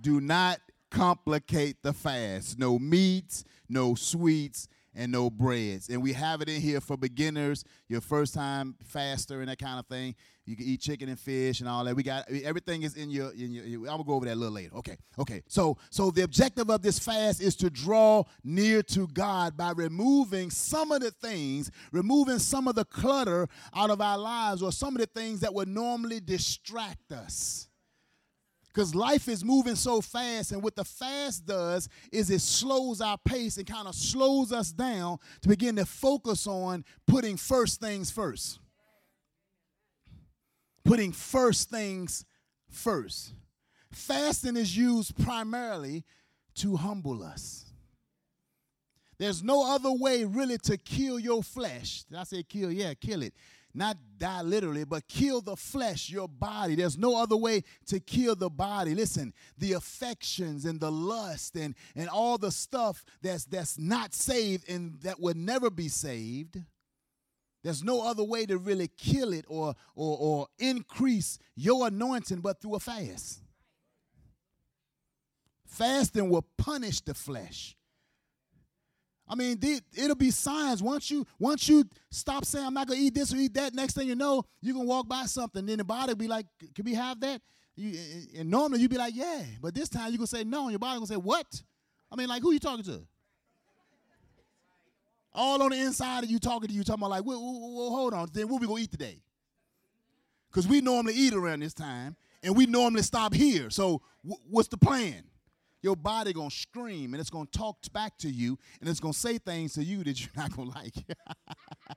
Do 0.00 0.20
not 0.20 0.58
complicate 0.90 1.82
the 1.82 1.92
fast. 1.92 2.58
No 2.58 2.78
meats, 2.78 3.44
no 3.68 3.94
sweets, 3.94 4.68
and 4.94 5.12
no 5.12 5.30
breads. 5.30 5.88
And 5.88 6.02
we 6.02 6.12
have 6.12 6.40
it 6.40 6.48
in 6.48 6.60
here 6.60 6.80
for 6.80 6.96
beginners, 6.96 7.64
your 7.88 8.00
first 8.00 8.34
time 8.34 8.74
faster 8.84 9.40
and 9.40 9.48
that 9.48 9.58
kind 9.58 9.78
of 9.78 9.86
thing. 9.86 10.14
You 10.46 10.56
can 10.56 10.66
eat 10.66 10.80
chicken 10.80 11.08
and 11.08 11.18
fish 11.18 11.60
and 11.60 11.68
all 11.68 11.84
that. 11.84 11.94
We 11.94 12.02
got 12.02 12.28
everything 12.28 12.82
is 12.82 12.96
in 12.96 13.08
your, 13.08 13.30
in 13.32 13.52
your 13.52 13.80
I'm 13.82 13.98
gonna 13.98 14.04
go 14.04 14.14
over 14.14 14.26
that 14.26 14.34
a 14.34 14.34
little 14.34 14.54
later. 14.54 14.74
Okay, 14.76 14.96
okay. 15.18 15.42
So 15.46 15.76
so 15.90 16.10
the 16.10 16.22
objective 16.22 16.70
of 16.70 16.82
this 16.82 16.98
fast 16.98 17.40
is 17.40 17.54
to 17.56 17.70
draw 17.70 18.24
near 18.42 18.82
to 18.84 19.06
God 19.08 19.56
by 19.56 19.72
removing 19.76 20.50
some 20.50 20.90
of 20.90 21.02
the 21.02 21.12
things, 21.12 21.70
removing 21.92 22.40
some 22.40 22.66
of 22.66 22.74
the 22.74 22.84
clutter 22.84 23.46
out 23.76 23.90
of 23.90 24.00
our 24.00 24.18
lives 24.18 24.60
or 24.60 24.72
some 24.72 24.96
of 24.96 25.00
the 25.00 25.06
things 25.06 25.40
that 25.40 25.54
would 25.54 25.68
normally 25.68 26.18
distract 26.18 27.12
us 27.12 27.69
because 28.72 28.94
life 28.94 29.28
is 29.28 29.44
moving 29.44 29.74
so 29.74 30.00
fast 30.00 30.52
and 30.52 30.62
what 30.62 30.76
the 30.76 30.84
fast 30.84 31.44
does 31.44 31.88
is 32.12 32.30
it 32.30 32.40
slows 32.40 33.00
our 33.00 33.18
pace 33.18 33.56
and 33.56 33.66
kind 33.66 33.88
of 33.88 33.94
slows 33.94 34.52
us 34.52 34.70
down 34.70 35.18
to 35.40 35.48
begin 35.48 35.76
to 35.76 35.84
focus 35.84 36.46
on 36.46 36.84
putting 37.06 37.36
first 37.36 37.80
things 37.80 38.10
first. 38.10 38.60
Putting 40.84 41.12
first 41.12 41.68
things 41.68 42.24
first. 42.68 43.32
Fasting 43.90 44.56
is 44.56 44.76
used 44.76 45.16
primarily 45.24 46.04
to 46.54 46.76
humble 46.76 47.24
us. 47.24 47.66
There's 49.18 49.42
no 49.42 49.74
other 49.74 49.92
way 49.92 50.24
really 50.24 50.58
to 50.58 50.78
kill 50.78 51.18
your 51.18 51.42
flesh. 51.42 52.04
Did 52.04 52.18
i 52.18 52.22
say 52.22 52.42
kill? 52.42 52.70
Yeah 52.70 52.94
kill 52.94 53.22
it 53.22 53.34
not 53.72 53.96
die 54.18 54.42
literally, 54.42 54.84
but 54.84 55.06
kill 55.08 55.40
the 55.40 55.56
flesh, 55.56 56.10
your 56.10 56.28
body. 56.28 56.74
There's 56.74 56.98
no 56.98 57.20
other 57.20 57.36
way 57.36 57.62
to 57.86 58.00
kill 58.00 58.34
the 58.34 58.50
body. 58.50 58.94
Listen, 58.94 59.32
the 59.56 59.74
affections 59.74 60.64
and 60.64 60.80
the 60.80 60.90
lust 60.90 61.56
and, 61.56 61.74
and 61.94 62.08
all 62.08 62.36
the 62.36 62.50
stuff 62.50 63.04
that's 63.22 63.44
that's 63.44 63.78
not 63.78 64.14
saved 64.14 64.68
and 64.68 65.00
that 65.02 65.20
would 65.20 65.36
never 65.36 65.70
be 65.70 65.88
saved. 65.88 66.60
There's 67.62 67.84
no 67.84 68.02
other 68.02 68.24
way 68.24 68.46
to 68.46 68.56
really 68.58 68.88
kill 68.88 69.32
it 69.32 69.44
or 69.48 69.74
or, 69.94 70.18
or 70.18 70.46
increase 70.58 71.38
your 71.54 71.86
anointing 71.86 72.40
but 72.40 72.60
through 72.60 72.76
a 72.76 72.80
fast. 72.80 73.40
Fasting 75.66 76.28
will 76.28 76.46
punish 76.58 77.00
the 77.00 77.14
flesh. 77.14 77.76
I 79.30 79.36
mean, 79.36 79.60
it'll 79.94 80.16
be 80.16 80.32
signs. 80.32 80.82
Once 80.82 81.08
you 81.08 81.24
once 81.38 81.68
you 81.68 81.84
stop 82.10 82.44
saying 82.44 82.66
I'm 82.66 82.74
not 82.74 82.88
gonna 82.88 82.98
eat 82.98 83.14
this 83.14 83.32
or 83.32 83.36
eat 83.36 83.54
that, 83.54 83.72
next 83.74 83.94
thing 83.94 84.08
you 84.08 84.16
know, 84.16 84.44
you 84.60 84.74
can 84.74 84.84
walk 84.84 85.08
by 85.08 85.26
something. 85.26 85.64
Then 85.64 85.78
the 85.78 85.84
body 85.84 86.10
will 86.10 86.16
be 86.16 86.26
like, 86.26 86.46
"Can 86.74 86.84
we 86.84 86.94
have 86.94 87.20
that?" 87.20 87.40
You, 87.76 87.96
and 88.36 88.50
normally 88.50 88.80
you'd 88.80 88.90
be 88.90 88.98
like, 88.98 89.14
"Yeah," 89.14 89.44
but 89.62 89.72
this 89.72 89.88
time 89.88 90.10
you 90.10 90.18
gonna 90.18 90.26
say 90.26 90.42
no, 90.42 90.62
and 90.62 90.72
your 90.72 90.80
body 90.80 90.96
gonna 90.96 91.06
say, 91.06 91.16
"What?" 91.16 91.62
I 92.10 92.16
mean, 92.16 92.28
like, 92.28 92.42
who 92.42 92.52
you 92.52 92.58
talking 92.58 92.84
to? 92.86 93.06
All 95.32 95.62
on 95.62 95.70
the 95.70 95.76
inside 95.76 96.24
of 96.24 96.30
you 96.30 96.40
talking 96.40 96.68
to 96.68 96.74
you, 96.74 96.82
talking 96.82 97.00
about 97.00 97.10
like, 97.10 97.24
well, 97.24 97.40
well, 97.40 97.90
hold 97.90 98.14
on, 98.14 98.28
then 98.32 98.48
what 98.48 98.60
we 98.60 98.66
gonna 98.66 98.80
eat 98.80 98.90
today? 98.90 99.22
Because 100.50 100.66
we 100.66 100.80
normally 100.80 101.14
eat 101.14 101.34
around 101.34 101.60
this 101.60 101.72
time, 101.72 102.16
and 102.42 102.56
we 102.56 102.66
normally 102.66 103.02
stop 103.02 103.32
here. 103.32 103.70
So, 103.70 104.02
w- 104.24 104.42
what's 104.50 104.66
the 104.66 104.76
plan? 104.76 105.22
Your 105.82 105.96
body 105.96 106.32
gonna 106.32 106.50
scream 106.50 107.14
and 107.14 107.20
it's 107.20 107.30
gonna 107.30 107.46
talk 107.46 107.78
back 107.92 108.16
to 108.18 108.28
you 108.28 108.58
and 108.80 108.88
it's 108.88 109.00
gonna 109.00 109.12
say 109.12 109.38
things 109.38 109.74
to 109.74 109.84
you 109.84 110.04
that 110.04 110.20
you're 110.20 110.30
not 110.36 110.54
gonna 110.54 110.70
like. 110.70 110.94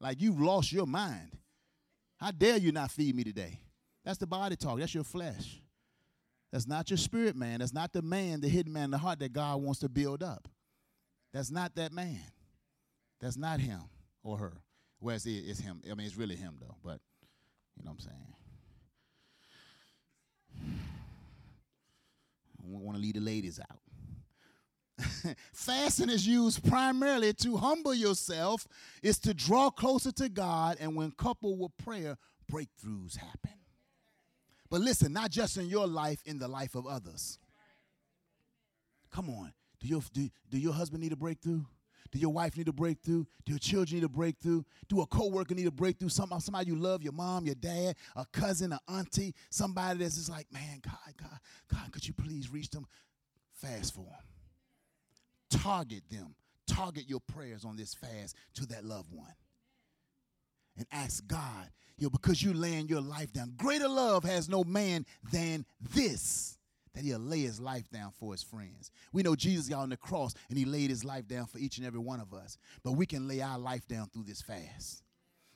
like 0.00 0.20
you've 0.20 0.40
lost 0.40 0.72
your 0.72 0.86
mind. 0.86 1.36
How 2.18 2.30
dare 2.30 2.56
you 2.56 2.72
not 2.72 2.90
feed 2.90 3.14
me 3.14 3.24
today? 3.24 3.60
That's 4.04 4.18
the 4.18 4.26
body 4.26 4.56
talk. 4.56 4.78
That's 4.78 4.94
your 4.94 5.04
flesh. 5.04 5.60
That's 6.52 6.66
not 6.66 6.90
your 6.90 6.96
spirit 6.96 7.36
man. 7.36 7.58
That's 7.58 7.74
not 7.74 7.92
the 7.92 8.02
man, 8.02 8.40
the 8.40 8.48
hidden 8.48 8.72
man 8.72 8.84
in 8.84 8.90
the 8.92 8.98
heart 8.98 9.18
that 9.18 9.32
God 9.32 9.60
wants 9.60 9.80
to 9.80 9.88
build 9.88 10.22
up. 10.22 10.48
That's 11.32 11.50
not 11.50 11.74
that 11.74 11.92
man. 11.92 12.20
That's 13.20 13.36
not 13.36 13.60
him 13.60 13.80
or 14.22 14.38
her. 14.38 14.52
Well, 15.00 15.16
it's, 15.16 15.26
it's 15.26 15.60
him. 15.60 15.82
I 15.90 15.94
mean, 15.94 16.06
it's 16.06 16.16
really 16.16 16.36
him 16.36 16.56
though. 16.60 16.76
But 16.82 17.00
you 17.76 17.84
know 17.84 17.90
what 17.90 17.98
I'm 17.98 17.98
saying. 18.00 18.36
Want 22.66 22.96
to 22.96 23.02
leave 23.02 23.14
the 23.14 23.20
ladies 23.20 23.60
out. 23.60 23.80
Fasting 25.52 26.08
is 26.08 26.26
used 26.26 26.66
primarily 26.66 27.32
to 27.34 27.56
humble 27.56 27.94
yourself, 27.94 28.66
is 29.02 29.18
to 29.20 29.34
draw 29.34 29.70
closer 29.70 30.12
to 30.12 30.28
God, 30.28 30.78
and 30.80 30.96
when 30.96 31.10
coupled 31.10 31.58
with 31.58 31.76
prayer, 31.76 32.16
breakthroughs 32.50 33.16
happen. 33.16 33.50
But 34.70 34.80
listen, 34.80 35.12
not 35.12 35.30
just 35.30 35.56
in 35.56 35.66
your 35.66 35.86
life, 35.86 36.20
in 36.24 36.38
the 36.38 36.48
life 36.48 36.74
of 36.74 36.86
others. 36.86 37.38
Come 39.12 39.30
on. 39.30 39.52
Do 39.80 39.88
your, 39.88 40.00
do, 40.12 40.28
do 40.50 40.58
your 40.58 40.72
husband 40.72 41.02
need 41.02 41.12
a 41.12 41.16
breakthrough? 41.16 41.62
Do 42.10 42.18
your 42.18 42.32
wife 42.32 42.56
need 42.56 42.68
a 42.68 42.72
breakthrough? 42.72 43.24
Do 43.44 43.52
your 43.52 43.58
children 43.58 44.00
need 44.00 44.04
a 44.04 44.08
breakthrough? 44.08 44.62
Do 44.88 45.00
a 45.00 45.06
coworker 45.06 45.54
need 45.54 45.66
a 45.66 45.70
breakthrough? 45.70 46.08
Somebody, 46.08 46.38
uh, 46.38 46.40
somebody 46.40 46.66
you 46.66 46.76
love, 46.76 47.02
your 47.02 47.12
mom, 47.12 47.46
your 47.46 47.54
dad, 47.54 47.96
a 48.14 48.24
cousin, 48.32 48.72
an 48.72 48.78
auntie, 48.88 49.34
somebody 49.50 49.98
that's 50.00 50.16
just 50.16 50.30
like, 50.30 50.50
man, 50.52 50.80
God, 50.82 51.14
God, 51.16 51.38
God, 51.72 51.92
could 51.92 52.06
you 52.06 52.14
please 52.14 52.50
reach 52.50 52.70
them? 52.70 52.86
Fast 53.52 53.94
for 53.94 54.04
them. 54.04 55.60
Target 55.60 56.02
them. 56.10 56.34
target 56.66 57.08
your 57.08 57.20
prayers 57.20 57.64
on 57.64 57.76
this 57.76 57.94
fast 57.94 58.36
to 58.54 58.66
that 58.66 58.84
loved 58.84 59.12
one. 59.12 59.34
And 60.76 60.86
ask 60.92 61.26
God, 61.26 61.70
you 61.96 62.06
know, 62.06 62.10
because 62.10 62.42
you 62.42 62.52
laying 62.52 62.88
your 62.88 63.00
life 63.00 63.32
down. 63.32 63.54
Greater 63.56 63.88
love 63.88 64.24
has 64.24 64.48
no 64.48 64.62
man 64.64 65.06
than 65.32 65.64
this, 65.80 66.55
that 66.96 67.04
he'll 67.04 67.18
lay 67.18 67.40
his 67.40 67.60
life 67.60 67.90
down 67.90 68.10
for 68.18 68.32
his 68.32 68.42
friends. 68.42 68.90
We 69.12 69.22
know 69.22 69.36
Jesus 69.36 69.68
got 69.68 69.80
on 69.80 69.90
the 69.90 69.98
cross 69.98 70.34
and 70.48 70.56
he 70.56 70.64
laid 70.64 70.88
his 70.88 71.04
life 71.04 71.28
down 71.28 71.44
for 71.44 71.58
each 71.58 71.76
and 71.76 71.86
every 71.86 72.00
one 72.00 72.20
of 72.20 72.32
us. 72.32 72.56
But 72.82 72.92
we 72.92 73.04
can 73.04 73.28
lay 73.28 73.42
our 73.42 73.58
life 73.58 73.86
down 73.86 74.08
through 74.08 74.24
this 74.24 74.40
fast 74.40 75.02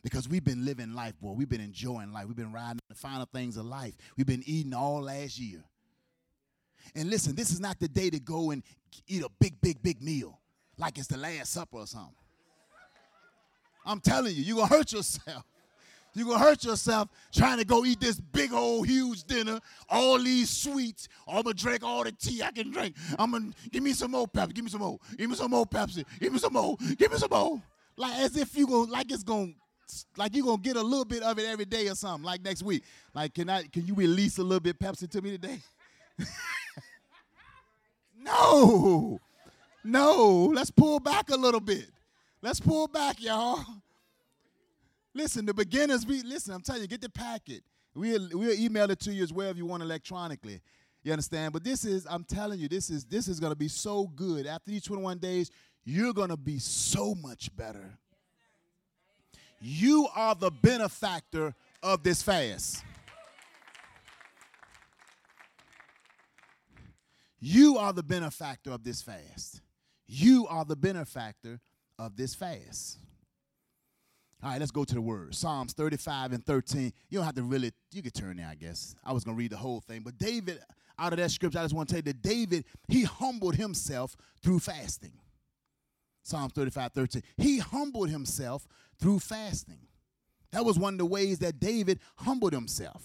because 0.03 0.29
we've 0.29 0.45
been 0.45 0.67
living 0.67 0.93
life, 0.93 1.15
boy. 1.19 1.33
We've 1.33 1.49
been 1.49 1.63
enjoying 1.63 2.13
life. 2.13 2.27
We've 2.27 2.37
been 2.37 2.53
riding 2.53 2.79
the 2.91 2.95
final 2.95 3.25
things 3.25 3.57
of 3.57 3.65
life. 3.65 3.95
We've 4.19 4.27
been 4.27 4.43
eating 4.45 4.75
all 4.75 5.01
last 5.01 5.39
year. 5.39 5.65
And 6.95 7.09
listen, 7.09 7.35
this 7.35 7.51
is 7.51 7.59
not 7.59 7.81
the 7.81 7.89
day 7.89 8.11
to 8.11 8.21
go 8.21 8.51
and 8.51 8.63
eat 9.09 9.23
a 9.23 9.31
big, 9.41 9.59
big, 9.63 9.83
big 9.83 10.03
meal 10.03 10.39
like 10.77 10.99
it's 10.99 11.07
the 11.07 11.17
Last 11.17 11.53
Supper 11.53 11.79
or 11.79 11.87
something. 11.87 12.15
I'm 13.87 14.01
telling 14.01 14.35
you, 14.35 14.43
you're 14.43 14.57
going 14.57 14.69
to 14.69 14.75
hurt 14.75 14.93
yourself. 14.93 15.45
You're 16.15 16.27
going 16.27 16.39
to 16.39 16.45
hurt 16.45 16.65
yourself 16.65 17.09
trying 17.33 17.59
to 17.59 17.65
go 17.65 17.85
eat 17.85 18.01
this 18.01 18.21
big 18.21 18.53
old 18.53 18.87
huge 18.87 19.25
dinner, 19.25 19.61
all 19.89 20.19
these 20.19 20.51
sweets. 20.51 21.09
I'm 21.29 21.43
going 21.43 21.57
to 21.57 21.63
drink 21.63 21.83
all 21.85 22.05
the 22.05 22.13
tea 22.13 22.43
I 22.43 22.51
can 22.51 22.71
drink. 22.71 22.97
I'm 23.19 23.31
going 23.31 23.53
to 23.53 23.71
give 23.71 23.83
me 23.83 23.93
some 23.93 24.11
more 24.11 24.27
Pepsi. 24.27 24.55
Give 24.55 24.65
me 24.65 24.71
some 24.71 24.81
more. 24.81 24.99
Give 25.17 25.31
me 25.31 25.37
some 25.37 25.51
more 25.51 25.67
Pepsi. 25.67 26.05
Give 26.19 26.33
me 26.33 26.39
some 26.39 26.53
more. 26.53 26.77
Give 26.99 27.11
me 27.11 27.19
some 27.19 27.31
more. 27.31 27.63
Like 27.97 28.19
as 28.19 28.37
if 28.37 28.57
you 28.57 28.67
go, 28.67 28.81
like 28.83 29.13
it's 29.13 29.23
going 29.23 29.55
like 30.17 30.35
you're 30.35 30.45
gonna 30.45 30.59
get 30.59 30.77
a 30.77 30.83
little 30.83 31.05
bit 31.05 31.23
of 31.23 31.39
it 31.39 31.47
every 31.47 31.65
day 31.65 31.89
or 31.89 31.95
something, 31.95 32.25
like 32.25 32.43
next 32.43 32.63
week. 32.63 32.85
Like, 33.15 33.35
can 33.35 33.51
I 33.51 33.65
can 33.65 33.87
you 33.87 33.95
release 33.95 34.39
a 34.39 34.43
little 34.43 34.61
bit 34.61 34.79
Pepsi 34.79 35.09
to 35.11 35.23
me 35.23 35.33
today? 35.33 35.61
no. 38.19 39.21
No. 39.85 40.51
Let's 40.55 40.71
pull 40.71 41.01
back 41.01 41.31
a 41.31 41.37
little 41.37 41.61
bit. 41.61 41.87
Let's 42.43 42.61
pull 42.61 42.89
back, 42.89 43.21
y'all. 43.21 43.65
Listen, 45.15 45.45
the 45.45 45.55
beginners 45.55 46.05
be 46.05 46.23
listen, 46.23 46.55
I'm 46.55 46.63
telling 46.63 46.83
you, 46.83 46.89
get 46.89 47.01
the 47.01 47.11
packet. 47.11 47.63
We'll 47.95 48.29
we'll 48.33 48.59
email 48.59 48.91
it 48.91 49.01
to 49.01 49.13
you 49.13 49.23
as 49.23 49.33
well 49.33 49.51
if 49.51 49.57
you 49.57 49.67
want 49.67 49.83
electronically. 49.83 50.61
You 51.03 51.13
understand? 51.13 51.53
But 51.53 51.65
this 51.65 51.85
is, 51.85 52.07
I'm 52.09 52.25
telling 52.25 52.61
you, 52.61 52.69
this 52.69 52.91
is 52.91 53.05
this 53.05 53.27
is 53.27 53.41
gonna 53.41 53.57
be 53.57 53.69
so 53.69 54.07
good. 54.07 54.47
After 54.47 54.71
these 54.71 54.85
21 54.85 55.19
days, 55.19 55.51
you're 55.85 56.13
gonna 56.13 56.37
be 56.37 56.59
so 56.59 57.15
much 57.15 57.55
better. 57.57 57.99
You 59.61 60.09
are 60.15 60.35
the 60.35 60.51
benefactor 60.51 61.55
of 61.83 62.03
this 62.03 62.23
fast. 62.23 62.85
You 67.41 67.79
are 67.79 67.93
the 67.93 68.03
benefactor 68.03 68.71
of 68.71 68.85
this 68.85 69.01
fast. 69.01 69.63
You 70.07 70.47
are 70.49 70.65
the 70.65 70.77
benefactor 70.77 71.61
of 71.99 72.17
this 72.17 72.35
fast. 72.35 72.99
All 74.43 74.51
right, 74.51 74.59
let's 74.59 74.71
go 74.71 74.85
to 74.85 74.95
the 74.95 75.01
word. 75.01 75.35
Psalms 75.35 75.75
35 75.75 76.33
and 76.33 76.45
13. 76.45 76.93
You 77.11 77.19
don't 77.19 77.27
have 77.27 77.35
to 77.35 77.43
really, 77.43 77.73
you 77.93 78.03
can 78.03 78.11
turn 78.11 78.39
there, 78.39 78.49
I 78.51 78.55
guess. 78.55 78.95
I 79.05 79.13
was 79.13 79.23
going 79.23 79.37
to 79.37 79.39
read 79.39 79.53
the 79.53 79.59
whole 79.59 79.81
thing. 79.81 80.01
But 80.03 80.17
David, 80.17 80.61
out 80.99 81.13
of 81.13 81.19
that 81.19 81.31
scripture, 81.31 81.59
I 81.59 81.63
just 81.63 81.75
want 81.75 81.89
to 81.91 81.95
tell 81.95 81.99
you 81.99 82.13
that 82.13 82.23
David, 82.23 82.65
he 82.89 83.03
humbled 83.03 83.57
himself 83.57 84.17
through 84.43 84.61
fasting. 84.61 85.13
Psalm 86.23 86.49
35, 86.51 86.93
13. 86.93 87.23
He 87.37 87.59
humbled 87.59 88.09
himself 88.09 88.67
through 88.99 89.19
fasting. 89.19 89.81
That 90.53 90.65
was 90.65 90.79
one 90.79 90.95
of 90.95 90.99
the 90.99 91.07
ways 91.07 91.39
that 91.41 91.61
David 91.61 92.01
humbled 92.17 92.53
himself. 92.53 93.03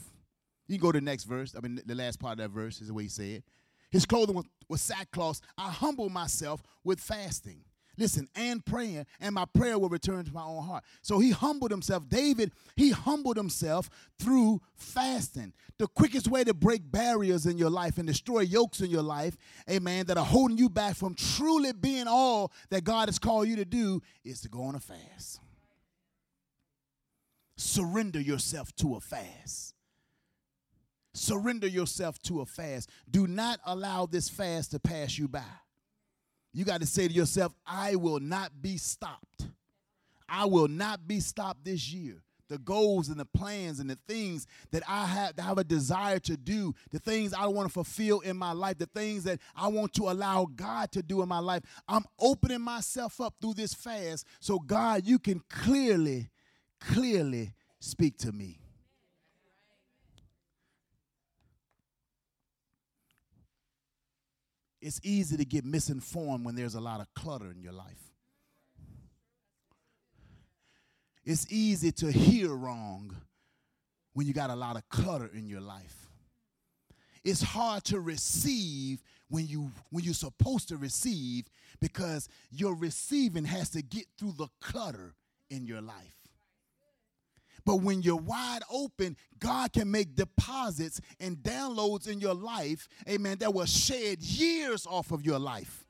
You 0.68 0.78
can 0.78 0.88
go 0.88 0.92
to 0.92 1.00
the 1.00 1.06
next 1.06 1.26
verse. 1.26 1.54
I 1.56 1.60
mean, 1.60 1.82
the 1.86 1.96
last 1.96 2.20
part 2.20 2.34
of 2.34 2.38
that 2.40 2.50
verse 2.50 2.82
is 2.82 2.88
the 2.88 2.94
way 2.94 3.04
he 3.04 3.10
said. 3.10 3.44
His 3.92 4.06
clothing 4.06 4.36
was, 4.36 4.46
was 4.68 4.82
sackcloth. 4.82 5.42
I 5.58 5.70
humbled 5.70 6.12
myself 6.12 6.64
with 6.84 7.00
fasting. 7.00 7.62
Listen, 7.98 8.28
and 8.36 8.66
praying, 8.66 9.06
and 9.20 9.34
my 9.34 9.46
prayer 9.46 9.80
will 9.80 9.90
return 9.90 10.26
to 10.26 10.34
my 10.34 10.44
own 10.44 10.64
heart. 10.64 10.84
So 11.02 11.20
he 11.20 11.32
humbled 11.32 11.72
himself. 11.72 12.10
David, 12.10 12.52
he 12.76 12.92
humbled 12.92 13.38
himself 13.38 13.90
through 14.20 14.62
fasting. 14.76 15.54
The 15.78 15.88
quickest 15.88 16.28
way 16.28 16.44
to 16.44 16.54
break 16.54 16.90
barriers 16.90 17.46
in 17.46 17.58
your 17.58 17.70
life 17.70 17.98
and 17.98 18.08
destroy 18.08 18.42
yokes 18.42 18.82
in 18.82 18.90
your 18.90 19.02
life, 19.02 19.38
amen, 19.70 20.08
that 20.08 20.18
are 20.18 20.26
holding 20.26 20.58
you 20.58 20.70
back 20.70 20.96
from 20.96 21.16
truly 21.16 21.74
being 21.74 22.08
all 22.08 22.52
that 22.70 22.84
God 22.84 23.08
has 23.08 23.20
called 23.20 23.48
you 23.48 23.56
to 23.58 23.66
do 23.66 24.02
is 24.24 24.42
to 24.42 24.50
go 24.50 24.64
on 24.64 24.76
a 24.76 24.80
fast. 24.80 25.40
Surrender 27.58 28.20
yourself 28.20 28.76
to 28.78 28.96
a 28.96 29.00
fast. 29.00 29.74
Surrender 31.14 31.68
yourself 31.68 32.20
to 32.24 32.42
a 32.42 32.46
fast. 32.46 32.90
Do 33.10 33.26
not 33.26 33.60
allow 33.66 34.06
this 34.06 34.28
fast 34.28 34.72
to 34.72 34.80
pass 34.80 35.18
you 35.18 35.30
by. 35.30 35.44
You 36.56 36.64
got 36.64 36.80
to 36.80 36.88
say 36.88 37.06
to 37.06 37.14
yourself, 37.14 37.54
I 37.68 37.98
will 37.98 38.22
not 38.22 38.62
be 38.62 38.78
stopped. 38.78 39.50
I 40.30 40.46
will 40.46 40.70
not 40.70 41.06
be 41.06 41.20
stopped 41.20 41.66
this 41.66 41.92
year. 41.92 42.24
The 42.48 42.58
goals 42.58 43.10
and 43.10 43.20
the 43.20 43.26
plans 43.26 43.82
and 43.82 43.90
the 43.90 43.98
things 44.08 44.48
that 44.72 44.82
I 44.88 45.06
have, 45.06 45.36
that 45.36 45.44
I 45.44 45.48
have 45.50 45.58
a 45.58 45.66
desire 45.66 46.18
to 46.20 46.38
do, 46.38 46.74
the 46.92 47.00
things 47.00 47.34
I 47.34 47.48
want 47.48 47.68
to 47.68 47.74
fulfill 47.74 48.22
in 48.22 48.38
my 48.38 48.54
life, 48.54 48.78
the 48.78 48.86
things 48.86 49.26
that 49.26 49.42
I 49.54 49.68
want 49.68 49.94
to 49.96 50.04
allow 50.04 50.46
God 50.46 50.94
to 50.94 51.04
do 51.04 51.22
in 51.22 51.28
my 51.28 51.40
life. 51.40 51.64
I'm 51.90 52.06
opening 52.20 52.62
myself 52.62 53.20
up 53.20 53.34
through 53.42 53.56
this 53.56 53.74
fast 53.74 54.26
so, 54.40 54.58
God, 54.58 55.06
you 55.06 55.20
can 55.20 55.42
clearly, 55.50 56.30
clearly 56.80 57.54
speak 57.82 58.18
to 58.20 58.32
me. 58.32 58.60
It's 64.86 65.00
easy 65.02 65.36
to 65.38 65.46
get 65.46 65.66
misinformed 65.66 66.46
when 66.46 66.54
there's 66.54 66.76
a 66.76 66.80
lot 66.80 67.02
of 67.02 67.12
clutter 67.16 67.50
in 67.50 67.60
your 67.60 67.74
life. 67.74 68.14
It's 71.24 71.52
easy 71.52 71.92
to 71.94 72.12
hear 72.12 72.54
wrong 72.54 73.16
when 74.14 74.28
you 74.28 74.34
got 74.34 74.52
a 74.52 74.56
lot 74.56 74.76
of 74.76 74.88
clutter 74.90 75.28
in 75.34 75.48
your 75.48 75.60
life. 75.60 76.08
It's 77.24 77.42
hard 77.42 77.84
to 77.86 78.00
receive 78.00 79.02
when 79.28 79.48
you 79.48 79.72
when 79.90 80.04
you're 80.04 80.14
supposed 80.14 80.68
to 80.68 80.78
receive 80.78 81.46
because 81.82 82.30
your 82.52 82.76
receiving 82.76 83.46
has 83.46 83.72
to 83.72 83.82
get 83.82 84.06
through 84.20 84.34
the 84.38 84.50
clutter 84.62 85.16
in 85.50 85.66
your 85.66 85.82
life. 85.82 86.25
But 87.66 87.78
when 87.78 88.04
you're 88.04 88.16
wide 88.16 88.62
open, 88.70 89.18
God 89.40 89.74
can 89.74 89.90
make 89.90 90.16
deposits 90.16 91.02
and 91.20 91.38
downloads 91.38 92.08
in 92.08 92.20
your 92.20 92.36
life, 92.36 92.88
amen, 93.10 93.40
that 93.40 93.54
will 93.54 93.66
shed 93.66 94.22
years 94.22 94.86
off 94.86 95.12
of 95.12 95.26
your 95.26 95.40
life. 95.40 95.84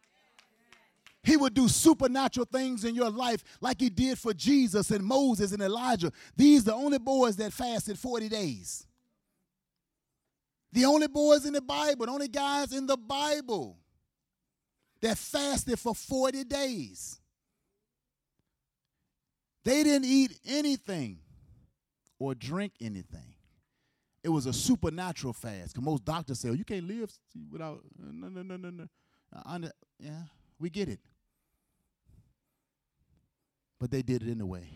He 1.21 1.38
will 1.38 1.49
do 1.49 1.67
supernatural 1.67 2.47
things 2.49 2.85
in 2.85 2.95
your 2.95 3.09
life 3.09 3.43
like 3.59 3.81
he 3.81 3.89
did 3.89 4.17
for 4.17 4.33
Jesus 4.33 4.91
and 4.91 5.03
Moses 5.03 5.51
and 5.51 5.61
Elijah. 5.61 6.11
These 6.38 6.63
the 6.63 6.73
only 6.73 6.99
boys 6.99 7.35
that 7.38 7.51
fasted 7.51 7.97
40 7.97 8.29
days. 8.29 8.85
The 10.71 10.85
only 10.85 11.07
boys 11.07 11.45
in 11.45 11.53
the 11.53 11.61
Bible, 11.61 12.05
the 12.05 12.11
only 12.11 12.27
guys 12.27 12.73
in 12.73 12.85
the 12.85 12.97
Bible 12.97 13.77
that 15.01 15.17
fasted 15.17 15.79
for 15.79 15.95
40 15.95 16.43
days. 16.43 17.19
They 19.63 19.83
didn't 19.83 20.05
eat 20.05 20.39
anything 20.45 21.19
or 22.19 22.36
drink 22.36 22.73
anything. 22.82 23.36
It 24.23 24.30
was 24.30 24.45
a 24.45 24.54
supernatural 24.54 25.34
fast. 25.34 25.73
Because 25.73 25.84
most 25.84 26.06
doctors 26.06 26.39
say, 26.39 26.49
oh, 26.49 26.54
you 26.54 26.65
can't 26.65 26.88
live 26.88 27.12
without, 27.51 27.82
no, 27.97 28.28
no, 28.28 28.41
no, 28.41 28.58
no, 28.58 28.69
no. 28.69 28.88
Uh, 29.34 29.69
yeah, 29.99 30.21
we 30.60 30.69
get 30.69 30.89
it. 30.89 30.99
But 33.80 33.91
they 33.91 34.01
did 34.01 34.23
it 34.23 34.32
anyway 34.32 34.67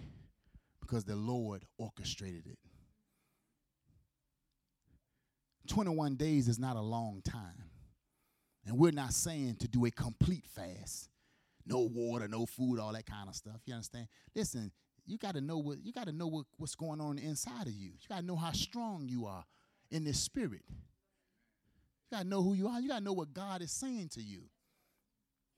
because 0.82 1.04
the 1.04 1.15
Lord 1.15 1.65
orchestrated 1.78 2.45
it. 2.47 2.60
21 5.67 6.15
days 6.15 6.47
is 6.47 6.60
not 6.60 6.75
a 6.75 6.82
long 6.82 7.21
time. 7.23 7.69
And 8.65 8.78
we're 8.78 8.91
not 8.91 9.13
saying 9.13 9.58
to 9.60 9.67
do 9.67 9.86
a 9.86 9.91
complete 9.91 10.45
fast. 10.47 11.10
No 11.65 11.80
water, 11.80 12.28
no 12.28 12.45
food, 12.45 12.80
all 12.80 12.91
that 12.93 13.06
kind 13.06 13.30
of 13.30 13.36
stuff. 13.36 13.62
You 13.65 13.75
understand? 13.75 14.08
Listen, 14.36 14.71
you 15.10 15.17
got 15.17 15.34
to 15.36 15.41
know 15.41 15.58
what 15.58 15.84
you 15.84 15.91
got 15.91 16.06
to 16.06 16.12
know 16.12 16.28
what, 16.28 16.45
what's 16.58 16.76
going 16.76 17.02
on 17.02 17.17
inside 17.17 17.67
of 17.67 17.74
you. 17.74 17.89
You 17.89 18.08
got 18.08 18.19
to 18.19 18.26
know 18.26 18.36
how 18.36 18.52
strong 18.52 19.08
you 19.08 19.26
are 19.26 19.43
in 19.89 20.04
this 20.04 20.19
spirit. 20.19 20.62
You 20.69 22.17
got 22.17 22.24
to 22.24 22.28
know 22.28 22.43
who 22.43 22.54
you 22.54 22.67
are. 22.67 22.80
You 22.80 22.89
got 22.89 23.00
to 23.00 23.04
know 23.04 23.13
what 23.13 23.34
God 23.34 23.62
is 23.62 23.72
saying 23.72 24.10
to 24.13 24.22
you. 24.22 24.43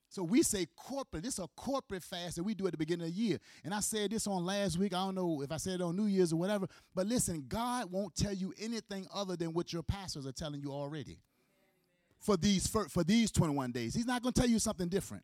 So 0.09 0.23
we 0.23 0.43
say 0.43 0.67
corporate. 0.75 1.23
This 1.23 1.35
is 1.35 1.39
a 1.39 1.47
corporate 1.55 2.03
fast 2.03 2.35
that 2.35 2.43
we 2.43 2.53
do 2.53 2.65
at 2.65 2.71
the 2.71 2.77
beginning 2.77 3.07
of 3.07 3.15
the 3.15 3.21
year. 3.21 3.39
And 3.63 3.73
I 3.73 3.79
said 3.79 4.11
this 4.11 4.27
on 4.27 4.45
last 4.45 4.77
week. 4.77 4.93
I 4.93 4.97
don't 5.05 5.15
know 5.15 5.41
if 5.41 5.51
I 5.53 5.57
said 5.57 5.75
it 5.75 5.81
on 5.81 5.95
New 5.95 6.05
Year's 6.05 6.33
or 6.33 6.35
whatever. 6.35 6.67
But 6.93 7.07
listen, 7.07 7.45
God 7.47 7.89
won't 7.89 8.13
tell 8.13 8.33
you 8.33 8.53
anything 8.59 9.07
other 9.13 9.37
than 9.37 9.53
what 9.53 9.71
your 9.71 9.83
pastors 9.83 10.25
are 10.27 10.33
telling 10.33 10.59
you 10.61 10.71
already. 10.71 11.19
For 12.19 12.35
these 12.35 12.67
for, 12.67 12.89
for 12.89 13.05
these 13.05 13.31
21 13.31 13.71
days. 13.71 13.93
He's 13.93 14.05
not 14.05 14.21
going 14.21 14.33
to 14.33 14.41
tell 14.41 14.49
you 14.49 14.59
something 14.59 14.89
different. 14.89 15.23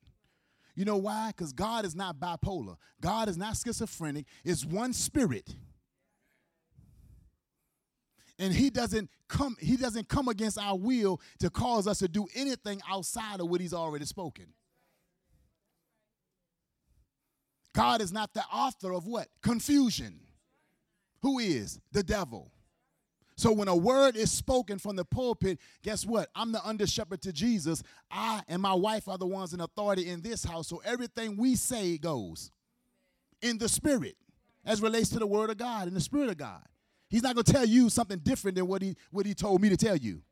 You 0.78 0.86
know 0.86 0.98
why? 0.98 1.30
Because 1.36 1.54
God 1.54 1.86
is 1.86 1.96
not 1.96 2.20
bipolar. 2.20 2.78
God 3.02 3.30
is 3.30 3.36
not 3.36 3.58
schizophrenic. 3.58 4.28
It's 4.46 4.64
one 4.64 4.94
spirit. 4.94 5.56
And 8.38 8.54
he 8.54 8.70
doesn't 8.70 9.10
come 9.28 9.58
he 9.60 9.76
doesn't 9.76 10.08
come 10.08 10.28
against 10.28 10.60
our 10.60 10.78
will 10.78 11.20
to 11.40 11.50
cause 11.50 11.88
us 11.88 11.98
to 12.00 12.08
do 12.08 12.28
anything 12.36 12.80
outside 12.88 13.40
of 13.40 13.50
what 13.50 13.60
he's 13.60 13.74
already 13.74 14.06
spoken. 14.06 14.54
God 17.74 18.00
is 18.00 18.14
not 18.14 18.36
the 18.36 18.44
author 18.54 18.94
of 18.94 19.08
what? 19.08 19.30
Confusion. 19.42 20.20
Who 21.24 21.40
is? 21.40 21.80
The 21.92 22.04
devil. 22.04 22.52
So 23.38 23.52
when 23.52 23.68
a 23.68 23.76
word 23.76 24.16
is 24.18 24.32
spoken 24.32 24.80
from 24.80 24.96
the 24.96 25.06
pulpit, 25.06 25.60
guess 25.84 26.08
what? 26.08 26.30
I'm 26.36 26.52
the 26.52 26.66
under 26.68 26.88
shepherd 26.88 27.22
to 27.22 27.32
Jesus. 27.32 27.84
I 28.10 28.42
and 28.48 28.60
my 28.60 28.74
wife 28.74 29.08
are 29.08 29.20
the 29.20 29.28
ones 29.28 29.54
in 29.54 29.62
authority 29.62 30.10
in 30.10 30.22
this 30.22 30.44
house. 30.44 30.68
So 30.68 30.82
everything 30.84 31.38
we 31.38 31.56
say 31.56 32.00
goes 32.00 32.52
in 33.44 33.60
the 33.60 33.70
spirit 33.70 34.18
as 34.66 34.82
relates 34.82 35.10
to 35.10 35.20
the 35.20 35.28
word 35.28 35.52
of 35.52 35.58
God, 35.58 35.88
in 35.88 35.94
the 35.94 36.02
spirit 36.02 36.30
of 36.30 36.38
God. 36.38 36.64
He's 37.10 37.22
not 37.22 37.36
going 37.36 37.46
to 37.46 37.54
tell 37.54 37.66
you 37.66 37.90
something 37.90 38.18
different 38.20 38.56
than 38.56 38.68
what 38.68 38.82
he, 38.82 38.96
what 39.12 39.28
he 39.28 39.36
told 39.36 39.62
me 39.62 39.70
to 39.70 39.78
tell 39.78 39.96
you. 39.96 40.24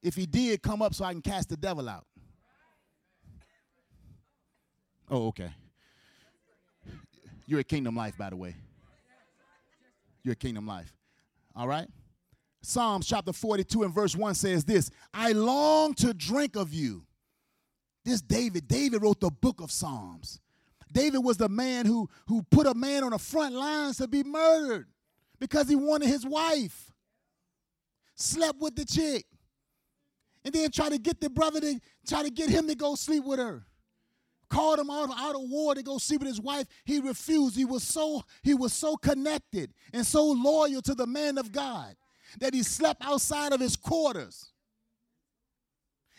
If 0.00 0.14
he 0.14 0.24
did, 0.24 0.62
come 0.62 0.80
up 0.80 0.94
so 0.94 1.04
I 1.04 1.12
can 1.12 1.20
cast 1.20 1.48
the 1.48 1.56
devil 1.56 1.88
out. 1.88 2.06
Oh, 5.10 5.26
okay. 5.28 5.50
You're 7.46 7.60
a 7.60 7.64
kingdom 7.64 7.96
life, 7.96 8.16
by 8.16 8.30
the 8.30 8.36
way. 8.36 8.54
You're 10.28 10.34
kingdom 10.34 10.66
life. 10.66 10.92
All 11.56 11.66
right? 11.66 11.88
Psalms 12.60 13.06
chapter 13.06 13.32
42 13.32 13.84
and 13.84 13.94
verse 13.94 14.14
1 14.14 14.34
says 14.34 14.62
this 14.62 14.90
I 15.14 15.32
long 15.32 15.94
to 15.94 16.12
drink 16.12 16.54
of 16.54 16.74
you. 16.74 17.06
This 18.04 18.20
David, 18.20 18.68
David 18.68 19.02
wrote 19.02 19.20
the 19.20 19.30
book 19.30 19.62
of 19.62 19.70
Psalms. 19.70 20.38
David 20.92 21.20
was 21.20 21.38
the 21.38 21.48
man 21.48 21.86
who, 21.86 22.10
who 22.26 22.42
put 22.42 22.66
a 22.66 22.74
man 22.74 23.04
on 23.04 23.12
the 23.12 23.18
front 23.18 23.54
lines 23.54 23.96
to 23.96 24.06
be 24.06 24.22
murdered 24.22 24.88
because 25.40 25.66
he 25.66 25.76
wanted 25.76 26.08
his 26.08 26.26
wife. 26.26 26.92
Slept 28.14 28.60
with 28.60 28.76
the 28.76 28.84
chick. 28.84 29.24
And 30.44 30.52
then 30.52 30.70
tried 30.70 30.92
to 30.92 30.98
get 30.98 31.22
the 31.22 31.30
brother 31.30 31.60
to 31.60 31.80
try 32.06 32.22
to 32.22 32.30
get 32.30 32.50
him 32.50 32.68
to 32.68 32.74
go 32.74 32.96
sleep 32.96 33.24
with 33.24 33.38
her. 33.38 33.64
Called 34.50 34.78
him 34.78 34.90
out, 34.90 35.10
out 35.16 35.34
of 35.34 35.42
war 35.42 35.74
to 35.74 35.82
go 35.82 35.98
sleep 35.98 36.20
with 36.20 36.28
his 36.28 36.40
wife. 36.40 36.66
He 36.84 37.00
refused. 37.00 37.54
He 37.54 37.66
was 37.66 37.82
so 37.82 38.22
he 38.42 38.54
was 38.54 38.72
so 38.72 38.96
connected 38.96 39.74
and 39.92 40.06
so 40.06 40.24
loyal 40.24 40.80
to 40.82 40.94
the 40.94 41.06
man 41.06 41.36
of 41.36 41.52
God 41.52 41.94
that 42.40 42.54
he 42.54 42.62
slept 42.62 43.02
outside 43.04 43.52
of 43.52 43.60
his 43.60 43.76
quarters. 43.76 44.52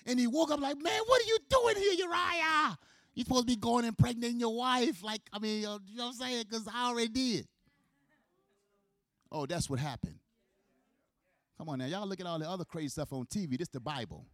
And 0.06 0.20
he 0.20 0.28
woke 0.28 0.52
up 0.52 0.60
like, 0.60 0.78
man, 0.78 1.00
what 1.06 1.22
are 1.22 1.28
you 1.28 1.38
doing 1.50 1.76
here, 1.78 1.94
Uriah? 1.94 2.78
You're 3.14 3.26
supposed 3.26 3.48
to 3.48 3.48
be 3.48 3.56
going 3.56 3.86
and 3.86 3.98
impregnating 3.98 4.40
your 4.40 4.56
wife. 4.56 5.04
Like, 5.04 5.22
I 5.34 5.40
mean, 5.40 5.62
you 5.62 5.66
know 5.66 5.80
what 5.96 6.06
I'm 6.06 6.14
saying? 6.14 6.46
Because 6.50 6.68
I 6.74 6.88
already 6.88 7.10
did. 7.10 7.48
Oh, 9.32 9.46
that's 9.46 9.70
what 9.70 9.80
happened. 9.80 10.16
Come 11.58 11.70
on 11.70 11.80
now. 11.80 11.86
Y'all 11.86 12.08
look 12.08 12.20
at 12.20 12.26
all 12.26 12.40
the 12.40 12.50
other 12.50 12.64
crazy 12.64 12.90
stuff 12.90 13.12
on 13.12 13.26
TV. 13.26 13.58
This 13.58 13.68
the 13.68 13.80
Bible. 13.80 14.26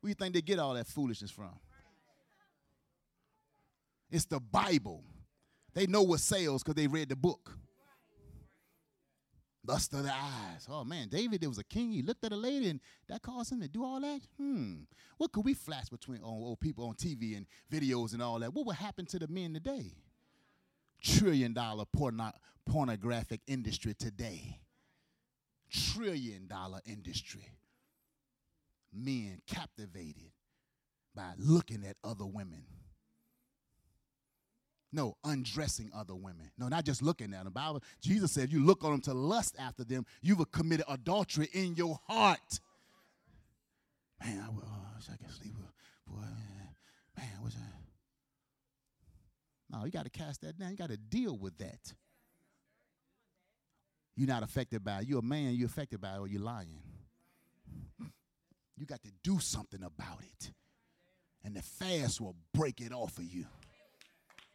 Where 0.00 0.08
you 0.08 0.14
think 0.14 0.34
they 0.34 0.40
get 0.40 0.58
all 0.58 0.74
that 0.74 0.86
foolishness 0.86 1.30
from? 1.30 1.50
It's 4.14 4.26
the 4.26 4.38
Bible. 4.38 5.02
They 5.74 5.88
know 5.88 6.02
what 6.02 6.20
sells 6.20 6.62
because 6.62 6.76
they 6.76 6.86
read 6.86 7.08
the 7.08 7.16
book. 7.16 7.58
Lust 9.66 9.92
of 9.92 10.04
the 10.04 10.14
eyes. 10.14 10.68
Oh 10.70 10.84
man, 10.84 11.08
David, 11.08 11.40
there 11.40 11.48
was 11.48 11.58
a 11.58 11.64
king. 11.64 11.90
He 11.90 12.00
looked 12.00 12.24
at 12.24 12.30
a 12.30 12.36
lady 12.36 12.68
and 12.68 12.78
that 13.08 13.22
caused 13.22 13.50
him 13.50 13.60
to 13.60 13.66
do 13.66 13.82
all 13.82 14.00
that. 14.00 14.20
Hmm. 14.38 14.82
What 15.18 15.32
could 15.32 15.44
we 15.44 15.52
flash 15.52 15.88
between 15.88 16.22
old 16.22 16.60
people 16.60 16.86
on 16.86 16.94
TV 16.94 17.36
and 17.36 17.46
videos 17.72 18.12
and 18.12 18.22
all 18.22 18.38
that? 18.38 18.54
What 18.54 18.66
would 18.66 18.76
happen 18.76 19.04
to 19.06 19.18
the 19.18 19.26
men 19.26 19.52
today? 19.52 19.96
Trillion 21.02 21.52
dollar 21.52 21.84
porno- 21.84 22.34
pornographic 22.66 23.40
industry 23.48 23.94
today. 23.94 24.60
Trillion 25.72 26.46
dollar 26.46 26.78
industry. 26.86 27.48
Men 28.92 29.40
captivated 29.48 30.30
by 31.16 31.32
looking 31.36 31.84
at 31.84 31.96
other 32.04 32.26
women. 32.26 32.62
No, 34.94 35.16
undressing 35.24 35.90
other 35.92 36.14
women. 36.14 36.52
No, 36.56 36.68
not 36.68 36.84
just 36.84 37.02
looking 37.02 37.34
at 37.34 37.42
them. 37.42 37.52
Bible, 37.52 37.82
Jesus 38.00 38.30
said, 38.30 38.52
you 38.52 38.64
look 38.64 38.84
on 38.84 38.92
them 38.92 39.00
to 39.00 39.12
lust 39.12 39.56
after 39.58 39.82
them, 39.82 40.06
you've 40.22 40.48
committed 40.52 40.86
adultery 40.88 41.48
in 41.52 41.74
your 41.74 41.98
heart. 42.06 42.60
Man, 44.24 44.40
I, 44.40 44.50
wish 44.50 44.64
uh, 44.64 45.12
I 45.12 45.16
could 45.16 45.34
sleep 45.34 45.54
with 45.56 45.66
boy. 46.06 46.22
Man, 47.16 47.28
I 47.40 47.42
wish 47.44 47.54
I. 47.56 47.58
No, 49.76 49.84
you 49.84 49.90
got 49.90 50.04
to 50.04 50.10
cast 50.10 50.42
that 50.42 50.56
down. 50.56 50.70
You 50.70 50.76
got 50.76 50.90
to 50.90 50.96
deal 50.96 51.36
with 51.36 51.58
that. 51.58 51.92
You're 54.14 54.28
not 54.28 54.44
affected 54.44 54.84
by 54.84 55.00
it. 55.00 55.08
You're 55.08 55.18
a 55.18 55.22
man, 55.22 55.54
you're 55.54 55.66
affected 55.66 56.00
by 56.00 56.14
it, 56.14 56.20
or 56.20 56.28
you're 56.28 56.40
lying. 56.40 56.78
You 58.76 58.86
got 58.86 59.02
to 59.02 59.10
do 59.24 59.40
something 59.40 59.82
about 59.82 60.20
it. 60.20 60.52
And 61.42 61.56
the 61.56 61.62
fast 61.62 62.20
will 62.20 62.36
break 62.52 62.80
it 62.80 62.92
off 62.92 63.18
of 63.18 63.24
you. 63.24 63.46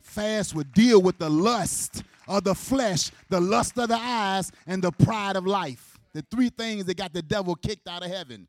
Fast 0.02 0.56
would 0.56 0.72
deal 0.72 1.02
with 1.02 1.18
the 1.18 1.30
lust 1.30 2.04
of 2.28 2.44
the 2.44 2.56
flesh, 2.56 3.12
the 3.30 3.40
lust 3.40 3.78
of 3.78 3.90
the 3.90 3.96
eyes, 3.96 4.52
and 4.66 4.82
the 4.84 4.92
pride 4.92 5.36
of 5.36 5.46
life. 5.46 5.98
The 6.14 6.24
three 6.32 6.50
things 6.50 6.86
that 6.86 6.98
got 6.98 7.14
the 7.14 7.22
devil 7.22 7.56
kicked 7.56 7.88
out 7.88 8.04
of 8.04 8.12
heaven. 8.12 8.48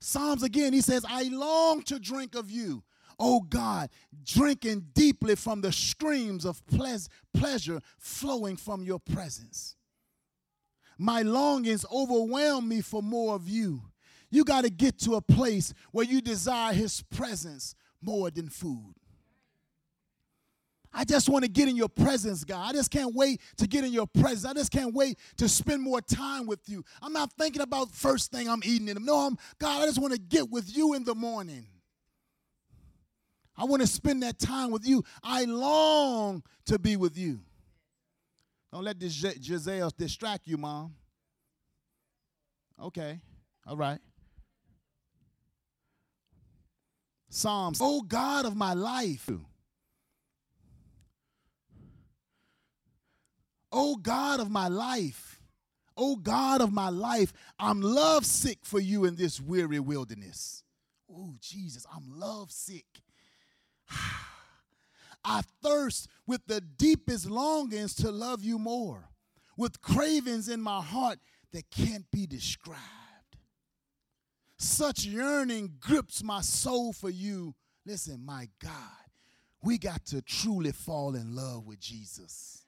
Psalms 0.00 0.42
again, 0.42 0.72
he 0.72 0.80
says, 0.80 1.04
I 1.08 1.24
long 1.24 1.82
to 1.84 1.98
drink 1.98 2.34
of 2.34 2.50
you. 2.50 2.82
Oh 3.18 3.42
God, 3.42 3.90
drinking 4.24 4.86
deeply 4.94 5.34
from 5.34 5.60
the 5.60 5.72
streams 5.72 6.46
of 6.46 6.62
pleasure 6.66 7.80
flowing 7.98 8.56
from 8.56 8.82
your 8.82 8.98
presence. 8.98 9.76
My 10.96 11.20
longings 11.20 11.84
overwhelm 11.92 12.68
me 12.68 12.80
for 12.80 13.02
more 13.02 13.34
of 13.34 13.46
you. 13.46 13.82
You 14.30 14.44
got 14.44 14.64
to 14.64 14.70
get 14.70 14.98
to 15.00 15.14
a 15.14 15.20
place 15.20 15.74
where 15.92 16.04
you 16.04 16.20
desire 16.20 16.72
his 16.72 17.02
presence 17.02 17.74
more 18.00 18.30
than 18.30 18.48
food. 18.48 18.94
I 20.92 21.04
just 21.04 21.28
want 21.28 21.44
to 21.44 21.50
get 21.50 21.68
in 21.68 21.76
your 21.76 21.88
presence, 21.88 22.42
God. 22.42 22.68
I 22.68 22.72
just 22.72 22.90
can't 22.90 23.14
wait 23.14 23.40
to 23.58 23.68
get 23.68 23.84
in 23.84 23.92
your 23.92 24.08
presence. 24.08 24.44
I 24.44 24.54
just 24.54 24.72
can't 24.72 24.92
wait 24.92 25.18
to 25.36 25.48
spend 25.48 25.82
more 25.82 26.00
time 26.00 26.46
with 26.46 26.68
you. 26.68 26.84
I'm 27.00 27.12
not 27.12 27.32
thinking 27.38 27.62
about 27.62 27.92
first 27.92 28.32
thing 28.32 28.48
I'm 28.48 28.60
eating 28.64 28.88
in 28.88 28.94
them. 28.94 29.04
No, 29.04 29.26
I'm 29.26 29.36
God, 29.58 29.82
I 29.82 29.86
just 29.86 30.00
want 30.00 30.14
to 30.14 30.18
get 30.18 30.50
with 30.50 30.76
you 30.76 30.94
in 30.94 31.04
the 31.04 31.14
morning. 31.14 31.66
I 33.56 33.64
want 33.64 33.82
to 33.82 33.86
spend 33.86 34.22
that 34.22 34.38
time 34.38 34.70
with 34.70 34.86
you. 34.86 35.04
I 35.22 35.44
long 35.44 36.42
to 36.66 36.78
be 36.78 36.96
with 36.96 37.16
you. 37.16 37.40
Don't 38.72 38.84
let 38.84 38.98
this 38.98 39.12
Giselle 39.12 39.92
distract 39.96 40.48
you, 40.48 40.56
mom. 40.56 40.94
Okay. 42.82 43.20
All 43.66 43.76
right. 43.76 43.98
Psalms, 47.30 47.78
oh 47.80 48.02
God 48.02 48.44
of 48.44 48.56
my 48.56 48.74
life. 48.74 49.30
Oh 53.72 53.96
God 53.96 54.40
of 54.40 54.50
my 54.50 54.68
life. 54.68 55.40
Oh 55.96 56.16
God 56.16 56.60
of 56.60 56.72
my 56.72 56.88
life, 56.88 57.32
I'm 57.58 57.82
lovesick 57.82 58.58
for 58.62 58.80
you 58.80 59.04
in 59.04 59.16
this 59.16 59.40
weary 59.40 59.80
wilderness. 59.80 60.64
Oh, 61.12 61.34
Jesus, 61.40 61.84
I'm 61.94 62.18
lovesick. 62.18 62.86
I 65.24 65.42
thirst 65.62 66.08
with 66.26 66.46
the 66.46 66.62
deepest 66.62 67.28
longings 67.28 67.94
to 67.96 68.10
love 68.10 68.42
you 68.42 68.58
more, 68.58 69.10
with 69.58 69.82
cravings 69.82 70.48
in 70.48 70.62
my 70.62 70.80
heart 70.80 71.18
that 71.52 71.70
can't 71.70 72.10
be 72.10 72.26
described. 72.26 72.80
Such 74.62 75.06
yearning 75.06 75.76
grips 75.80 76.22
my 76.22 76.42
soul 76.42 76.92
for 76.92 77.08
you. 77.08 77.54
Listen, 77.86 78.22
my 78.26 78.46
God, 78.62 78.72
we 79.62 79.78
got 79.78 80.04
to 80.08 80.20
truly 80.20 80.70
fall 80.70 81.14
in 81.14 81.34
love 81.34 81.66
with 81.66 81.80
Jesus. 81.80 82.62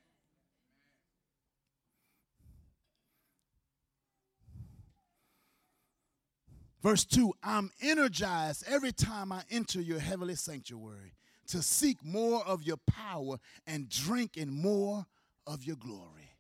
Verse 6.83 7.05
2 7.05 7.35
I'm 7.43 7.71
energized 7.83 8.65
every 8.67 8.93
time 8.93 9.31
I 9.31 9.43
enter 9.51 9.83
your 9.83 10.01
heavenly 10.01 10.37
sanctuary 10.37 11.13
to 11.49 11.61
seek 11.61 12.03
more 12.03 12.43
of 12.47 12.63
your 12.63 12.79
power 12.87 13.37
and 13.67 13.91
drink 13.91 14.39
in 14.39 14.51
more 14.51 15.05
of 15.47 15.63
your 15.63 15.77
glory. 15.77 16.39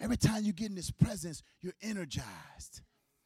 Every 0.00 0.16
time 0.16 0.42
you 0.42 0.52
get 0.52 0.70
in 0.70 0.76
his 0.76 0.90
presence, 0.90 1.44
you're 1.60 1.74
energized 1.80 2.80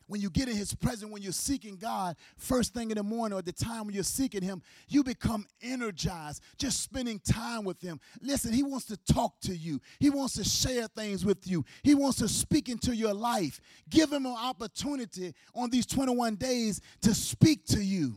when 0.07 0.21
you 0.21 0.31
get 0.31 0.49
in 0.49 0.57
his 0.57 0.75
presence, 0.75 1.11
when 1.11 1.23
you're 1.23 1.33
seeking 1.33 1.77
God, 1.77 2.17
first 2.37 2.75
thing 2.75 2.91
in 2.91 2.97
the 2.97 3.03
morning 3.03 3.39
or 3.39 3.43
the 3.43 3.53
time 3.53 3.87
when 3.87 3.95
you're 3.95 4.05
seeking 4.05 4.43
him, 4.43 4.63
you 4.89 5.03
become 5.03 5.47
energized 5.63 6.43
just 6.59 6.83
spending 6.83 7.19
time 7.21 7.65
with 7.65 7.81
him. 7.81 8.01
Listen, 8.21 8.53
he 8.53 8.63
wants 8.63 8.87
to 8.87 8.97
talk 9.13 9.41
to 9.43 9.55
you. 9.55 9.81
He 9.99 10.11
wants 10.11 10.35
to 10.35 10.45
share 10.45 10.89
things 10.89 11.25
with 11.25 11.47
you. 11.47 11.65
He 11.83 11.95
wants 11.95 12.19
to 12.19 12.29
speak 12.29 12.69
into 12.69 12.95
your 12.95 13.15
life. 13.15 13.61
Give 13.89 14.13
him 14.13 14.27
an 14.27 14.37
opportunity 14.37 15.35
on 15.55 15.71
these 15.71 15.87
21 15.87 16.37
days 16.37 16.81
to 17.03 17.15
speak 17.15 17.65
to 17.67 17.83
you 17.83 18.17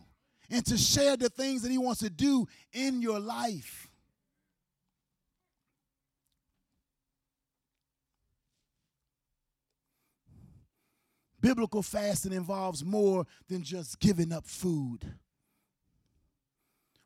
and 0.50 0.66
to 0.66 0.78
share 0.78 1.18
the 1.18 1.30
things 1.30 1.62
that 1.62 1.72
he 1.72 1.78
wants 1.78 2.02
to 2.02 2.10
do 2.10 2.48
in 2.74 3.02
your 3.02 3.20
life. 3.20 3.90
Biblical 11.48 11.82
fasting 11.82 12.34
involves 12.34 12.84
more 12.84 13.26
than 13.48 13.64
just 13.64 14.02
giving 14.02 14.34
up 14.34 14.45
food. 14.45 15.14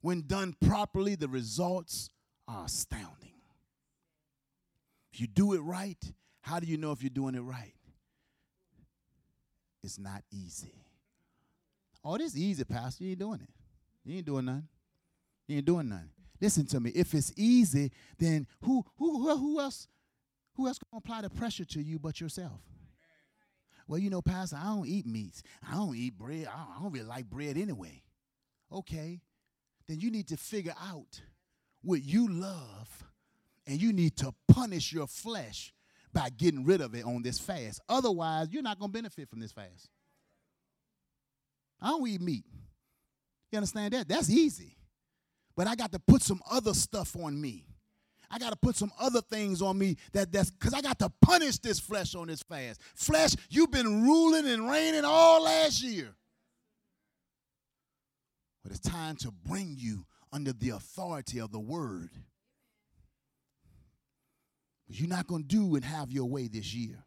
When 0.02 0.24
done 0.26 0.56
properly, 0.60 1.14
the 1.14 1.28
results 1.28 2.10
are 2.48 2.66
astounding. 2.66 3.36
If 5.14 5.22
you 5.22 5.28
do 5.28 5.54
it 5.54 5.60
right, 5.60 6.04
how 6.42 6.60
do 6.60 6.66
you 6.66 6.78
know 6.78 6.92
if 6.92 7.04
you're 7.04 7.12
doing 7.12 7.36
it 7.36 7.42
right? 7.42 7.76
It's 9.84 10.00
not 10.00 10.24
easy. 10.32 10.74
Oh, 12.04 12.18
this 12.18 12.36
easy, 12.36 12.64
Pastor. 12.64 13.04
You 13.04 13.12
ain't 13.12 13.20
doing 13.20 13.42
it. 13.42 13.50
You 14.04 14.18
ain't 14.18 14.26
doing 14.26 14.46
nothing. 14.46 14.68
You 15.48 15.58
ain't 15.58 15.66
doing 15.68 15.88
nothing. 15.88 16.10
Listen 16.42 16.66
to 16.66 16.80
me. 16.80 16.90
If 16.96 17.14
it's 17.14 17.32
easy, 17.36 17.92
then 18.18 18.48
who 18.64 18.84
who 18.98 19.20
who, 19.20 19.38
who 19.38 19.60
else 19.60 19.88
who 20.56 20.66
else 20.66 20.80
gonna 20.80 20.98
apply 20.98 21.22
the 21.22 21.30
pressure 21.30 21.66
to 21.66 21.80
you 21.80 22.00
but 22.00 22.20
yourself? 22.20 22.60
Well, 23.92 24.00
you 24.00 24.10
know, 24.10 24.22
Pastor, 24.22 24.56
I 24.58 24.68
don't 24.68 24.88
eat 24.88 25.06
meats. 25.06 25.44
I 25.70 25.74
don't 25.74 25.94
eat 25.98 26.18
bread. 26.18 26.48
I 26.48 26.80
don't, 26.82 26.94
really 26.94 27.06
like 27.06 27.30
bread 27.30 27.58
anyway. 27.58 28.02
Okay, 28.72 29.20
then 29.86 30.00
you 30.00 30.10
need 30.10 30.30
to 30.30 30.38
figure 30.38 30.74
out 30.82 31.22
what 31.82 32.02
you 32.02 32.30
love, 32.32 33.04
and 33.68 33.82
you 33.82 33.92
need 33.92 34.16
to 34.16 34.34
punish 34.48 34.94
your 34.94 35.08
flesh 35.08 35.74
by 36.14 36.30
getting 36.30 36.64
rid 36.64 36.80
of 36.80 36.96
it 36.96 37.04
on 37.04 37.22
this 37.22 37.38
fast. 37.38 37.82
Otherwise, 37.90 38.48
you're 38.50 38.64
not 38.64 38.80
gonna 38.80 38.94
benefit 38.94 39.28
from 39.30 39.42
this 39.42 39.52
fast. 39.52 39.90
I 41.82 41.90
don't 41.90 42.08
eat 42.08 42.22
meat. 42.22 42.46
You 43.52 43.58
understand 43.58 43.94
that? 43.94 44.08
That's 44.08 44.30
easy. 44.30 44.78
But 45.54 45.68
I 45.68 45.76
got 45.76 45.92
to 45.92 46.00
put 46.00 46.22
some 46.22 46.40
other 46.50 46.74
stuff 46.74 47.18
on 47.18 47.42
me. 47.42 47.66
I 48.32 48.40
got 48.40 48.52
to 48.52 48.56
put 48.56 48.78
some 48.78 48.92
other 48.98 49.22
things 49.22 49.62
on 49.62 49.78
me 49.78 49.98
that 50.14 50.32
that's 50.32 50.50
because 50.50 50.74
I 50.74 50.82
got 50.82 50.98
to 51.00 51.12
punish 51.22 51.58
this 51.58 51.80
flesh 51.80 52.16
on 52.16 52.28
this 52.28 52.42
fast. 52.42 52.80
Flesh, 52.96 53.36
you've 53.50 53.72
been 53.72 54.04
ruling 54.04 54.48
and 54.48 54.70
reigning 54.70 55.04
all 55.04 55.44
last 55.44 55.84
year. 55.84 56.16
But 58.64 58.72
it's 58.72 58.80
time 58.80 59.18
to 59.18 59.32
bring 59.32 59.76
you 59.78 60.06
under 60.32 60.54
the 60.54 60.70
authority 60.70 61.40
of 61.40 61.52
the 61.52 61.60
word. 61.60 62.12
You're 64.88 65.10
not 65.10 65.28
going 65.28 65.44
to 65.44 65.48
do 65.48 65.76
and 65.76 65.84
have 65.84 66.10
your 66.12 66.26
way 66.26 66.48
this 66.48 66.74
year. 66.74 67.04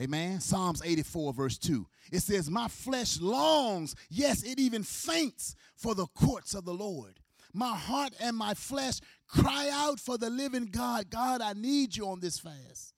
Amen. 0.00 0.40
Psalms 0.40 0.80
84, 0.82 1.34
verse 1.34 1.58
2. 1.58 1.86
It 2.10 2.20
says, 2.20 2.50
My 2.50 2.68
flesh 2.68 3.20
longs, 3.20 3.94
yes, 4.08 4.42
it 4.42 4.58
even 4.58 4.82
faints 4.82 5.54
for 5.76 5.94
the 5.94 6.06
courts 6.06 6.54
of 6.54 6.64
the 6.64 6.72
Lord. 6.72 7.19
My 7.52 7.74
heart 7.74 8.12
and 8.20 8.36
my 8.36 8.54
flesh 8.54 9.00
cry 9.26 9.70
out 9.72 10.00
for 10.00 10.18
the 10.18 10.30
living 10.30 10.66
God. 10.66 11.10
God, 11.10 11.40
I 11.40 11.52
need 11.52 11.96
you 11.96 12.08
on 12.08 12.20
this 12.20 12.38
fast. 12.38 12.94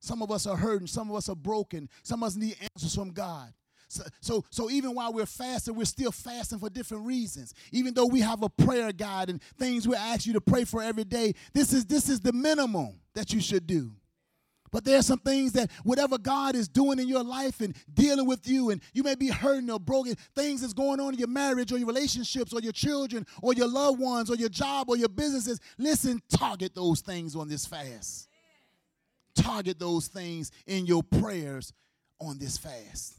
Some 0.00 0.22
of 0.22 0.30
us 0.30 0.46
are 0.46 0.56
hurting, 0.56 0.86
some 0.86 1.10
of 1.10 1.16
us 1.16 1.28
are 1.28 1.36
broken, 1.36 1.88
some 2.02 2.22
of 2.22 2.28
us 2.28 2.36
need 2.36 2.56
answers 2.60 2.94
from 2.94 3.10
God. 3.10 3.52
So, 3.88 4.04
so, 4.20 4.44
so 4.50 4.70
even 4.70 4.94
while 4.94 5.12
we're 5.12 5.26
fasting, 5.26 5.74
we're 5.74 5.84
still 5.84 6.12
fasting 6.12 6.58
for 6.58 6.68
different 6.68 7.06
reasons. 7.06 7.54
Even 7.72 7.94
though 7.94 8.06
we 8.06 8.20
have 8.20 8.42
a 8.42 8.48
prayer 8.48 8.92
guide 8.92 9.30
and 9.30 9.40
things 9.58 9.86
we 9.86 9.94
ask 9.94 10.26
you 10.26 10.32
to 10.34 10.40
pray 10.40 10.64
for 10.64 10.82
every 10.82 11.04
day, 11.04 11.34
this 11.54 11.72
is 11.72 11.86
this 11.86 12.08
is 12.08 12.20
the 12.20 12.32
minimum 12.32 13.00
that 13.14 13.32
you 13.32 13.40
should 13.40 13.66
do. 13.66 13.92
But 14.76 14.84
there 14.84 14.98
are 14.98 15.02
some 15.02 15.20
things 15.20 15.52
that 15.52 15.70
whatever 15.84 16.18
God 16.18 16.54
is 16.54 16.68
doing 16.68 16.98
in 16.98 17.08
your 17.08 17.24
life 17.24 17.62
and 17.62 17.74
dealing 17.94 18.26
with 18.26 18.46
you, 18.46 18.68
and 18.68 18.82
you 18.92 19.02
may 19.02 19.14
be 19.14 19.28
hurting 19.28 19.70
or 19.70 19.80
broken, 19.80 20.16
things 20.34 20.60
that's 20.60 20.74
going 20.74 21.00
on 21.00 21.14
in 21.14 21.18
your 21.18 21.28
marriage 21.28 21.72
or 21.72 21.78
your 21.78 21.86
relationships 21.86 22.52
or 22.52 22.60
your 22.60 22.74
children 22.74 23.26
or 23.40 23.54
your 23.54 23.68
loved 23.68 23.98
ones 23.98 24.28
or 24.28 24.36
your 24.36 24.50
job 24.50 24.90
or 24.90 24.98
your 24.98 25.08
businesses. 25.08 25.60
Listen, 25.78 26.20
target 26.28 26.74
those 26.74 27.00
things 27.00 27.34
on 27.34 27.48
this 27.48 27.64
fast. 27.64 28.28
Target 29.34 29.78
those 29.78 30.08
things 30.08 30.52
in 30.66 30.84
your 30.84 31.02
prayers 31.02 31.72
on 32.20 32.36
this 32.36 32.58
fast. 32.58 33.14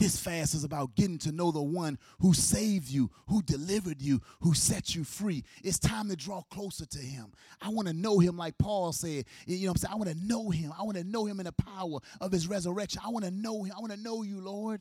This 0.00 0.18
fast 0.18 0.54
is 0.54 0.64
about 0.64 0.94
getting 0.94 1.18
to 1.18 1.30
know 1.30 1.50
the 1.50 1.60
one 1.60 1.98
who 2.20 2.32
saved 2.32 2.88
you, 2.88 3.10
who 3.28 3.42
delivered 3.42 4.00
you, 4.00 4.22
who 4.40 4.54
set 4.54 4.94
you 4.94 5.04
free. 5.04 5.44
It's 5.62 5.78
time 5.78 6.08
to 6.08 6.16
draw 6.16 6.40
closer 6.50 6.86
to 6.86 6.98
him. 6.98 7.26
I 7.60 7.68
want 7.68 7.86
to 7.86 7.92
know 7.92 8.18
him 8.18 8.38
like 8.38 8.56
Paul 8.56 8.92
said. 8.92 9.26
You 9.44 9.66
know 9.66 9.72
I'm 9.72 9.76
saying? 9.76 9.92
I 9.92 9.96
want 9.96 10.08
to 10.08 10.16
know 10.26 10.48
him. 10.48 10.72
I 10.76 10.84
want 10.84 10.96
to 10.96 11.04
know 11.04 11.26
him 11.26 11.38
in 11.38 11.44
the 11.44 11.52
power 11.52 11.98
of 12.18 12.32
his 12.32 12.48
resurrection. 12.48 13.02
I 13.04 13.10
want 13.10 13.26
to 13.26 13.30
know 13.30 13.62
him. 13.62 13.74
I 13.76 13.80
want 13.80 13.92
to 13.92 14.00
know 14.00 14.22
you, 14.22 14.40
Lord. 14.40 14.80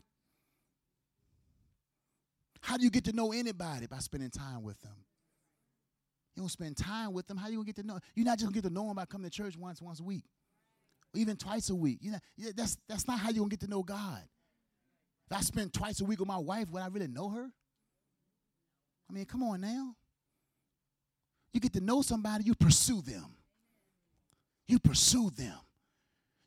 How 2.62 2.78
do 2.78 2.86
you 2.86 2.90
get 2.90 3.04
to 3.04 3.12
know 3.12 3.34
anybody? 3.34 3.88
By 3.88 3.98
spending 3.98 4.30
time 4.30 4.64
with 4.64 4.80
them. 4.80 4.96
You 6.38 6.44
don't 6.44 6.50
spend 6.50 6.78
time 6.78 7.12
with 7.12 7.28
them. 7.28 7.36
How 7.36 7.50
you 7.50 7.56
gonna 7.56 7.66
get 7.66 7.76
to 7.76 7.84
know? 7.84 8.00
You're 8.16 8.26
not 8.26 8.38
just 8.38 8.46
gonna 8.46 8.56
get 8.56 8.64
to 8.70 8.74
know 8.74 8.88
them 8.88 8.96
by 8.96 9.04
coming 9.04 9.30
to 9.30 9.36
church 9.36 9.58
once, 9.58 9.82
once 9.82 10.00
a 10.00 10.04
week, 10.04 10.24
even 11.14 11.36
twice 11.36 11.70
a 11.70 11.76
week. 11.76 11.98
You 12.00 12.12
know, 12.12 12.20
that's 12.56 12.78
that's 12.88 13.06
not 13.06 13.20
how 13.20 13.32
you're 13.32 13.40
gonna 13.40 13.50
get 13.50 13.60
to 13.60 13.68
know 13.68 13.84
God. 13.84 14.24
If 15.30 15.38
I 15.38 15.42
spend 15.42 15.74
twice 15.74 16.02
a 16.02 16.06
week 16.06 16.20
with 16.20 16.28
my 16.28 16.38
wife, 16.38 16.70
would 16.72 16.82
I 16.82 16.88
really 16.88 17.08
know 17.08 17.30
her? 17.30 17.50
I 19.10 19.14
mean, 19.14 19.26
come 19.26 19.44
on 19.44 19.62
now. 19.62 19.96
You 21.54 21.60
get 21.60 21.74
to 21.74 21.82
know 21.82 22.02
somebody, 22.02 22.46
you 22.46 22.56
pursue 22.56 23.02
them. 23.02 23.26
You 24.68 24.80
pursue 24.80 25.30
them. 25.32 25.58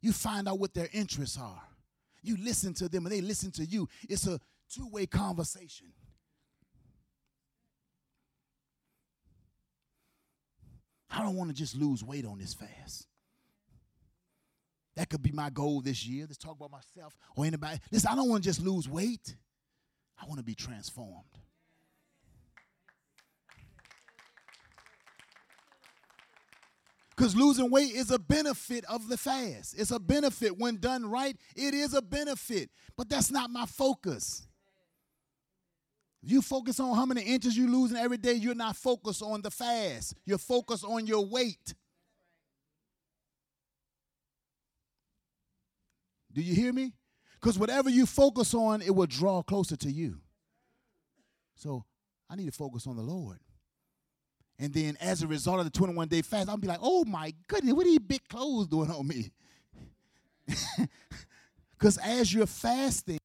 You 0.00 0.12
find 0.12 0.48
out 0.48 0.58
what 0.58 0.74
their 0.74 0.88
interests 0.92 1.38
are. 1.40 1.62
You 2.22 2.36
listen 2.40 2.74
to 2.74 2.88
them 2.88 3.06
and 3.06 3.14
they 3.14 3.20
listen 3.20 3.50
to 3.52 3.64
you. 3.64 3.88
It's 4.08 4.26
a 4.26 4.40
two 4.68 4.88
way 4.88 5.06
conversation. 5.06 5.88
I 11.10 11.22
don't 11.22 11.36
want 11.36 11.50
to 11.50 11.56
just 11.56 11.76
lose 11.76 12.02
weight 12.02 12.24
on 12.24 12.38
this 12.38 12.54
fast. 12.54 13.06
That 14.96 15.08
could 15.08 15.22
be 15.22 15.32
my 15.32 15.50
goal 15.50 15.80
this 15.80 16.06
year. 16.06 16.26
Let's 16.26 16.38
talk 16.38 16.56
about 16.56 16.70
myself 16.70 17.16
or 17.36 17.46
anybody. 17.46 17.78
Listen, 17.90 18.10
I 18.12 18.14
don't 18.14 18.28
want 18.28 18.42
to 18.42 18.48
just 18.48 18.60
lose 18.60 18.88
weight. 18.88 19.36
I 20.20 20.26
want 20.26 20.38
to 20.38 20.44
be 20.44 20.54
transformed. 20.54 21.24
Because 27.16 27.36
losing 27.36 27.70
weight 27.70 27.92
is 27.92 28.10
a 28.10 28.18
benefit 28.18 28.84
of 28.86 29.08
the 29.08 29.16
fast. 29.16 29.78
It's 29.78 29.90
a 29.90 30.00
benefit 30.00 30.58
when 30.58 30.78
done 30.78 31.08
right. 31.08 31.36
It 31.54 31.74
is 31.74 31.94
a 31.94 32.02
benefit. 32.02 32.70
But 32.96 33.08
that's 33.08 33.30
not 33.30 33.50
my 33.50 33.66
focus. 33.66 34.46
You 36.22 36.40
focus 36.40 36.78
on 36.80 36.94
how 36.96 37.04
many 37.04 37.22
inches 37.22 37.56
you're 37.56 37.68
losing 37.68 37.96
every 37.96 38.16
day, 38.16 38.34
you're 38.34 38.54
not 38.54 38.76
focused 38.76 39.22
on 39.22 39.42
the 39.42 39.50
fast. 39.50 40.14
You're 40.24 40.38
focused 40.38 40.84
on 40.84 41.06
your 41.06 41.26
weight. 41.26 41.74
Do 46.32 46.42
you 46.42 46.54
hear 46.54 46.72
me? 46.72 46.94
Because 47.40 47.58
whatever 47.58 47.90
you 47.90 48.06
focus 48.06 48.54
on, 48.54 48.82
it 48.82 48.94
will 48.94 49.06
draw 49.06 49.42
closer 49.42 49.76
to 49.76 49.90
you. 49.90 50.20
So 51.56 51.84
I 52.30 52.36
need 52.36 52.46
to 52.46 52.52
focus 52.52 52.86
on 52.86 52.96
the 52.96 53.02
Lord. 53.02 53.38
And 54.58 54.72
then 54.72 54.96
as 55.00 55.22
a 55.22 55.26
result 55.26 55.58
of 55.58 55.64
the 55.64 55.70
21 55.70 56.08
day 56.08 56.22
fast, 56.22 56.48
I'll 56.48 56.56
be 56.56 56.68
like, 56.68 56.78
oh 56.80 57.04
my 57.04 57.34
goodness, 57.48 57.74
what 57.74 57.86
are 57.86 57.90
these 57.90 57.98
big 57.98 58.26
clothes 58.28 58.68
doing 58.68 58.90
on 58.90 59.06
me? 59.06 59.32
Because 61.82 61.98
as 61.98 62.32
you're 62.32 62.46
fasting, 62.46 63.18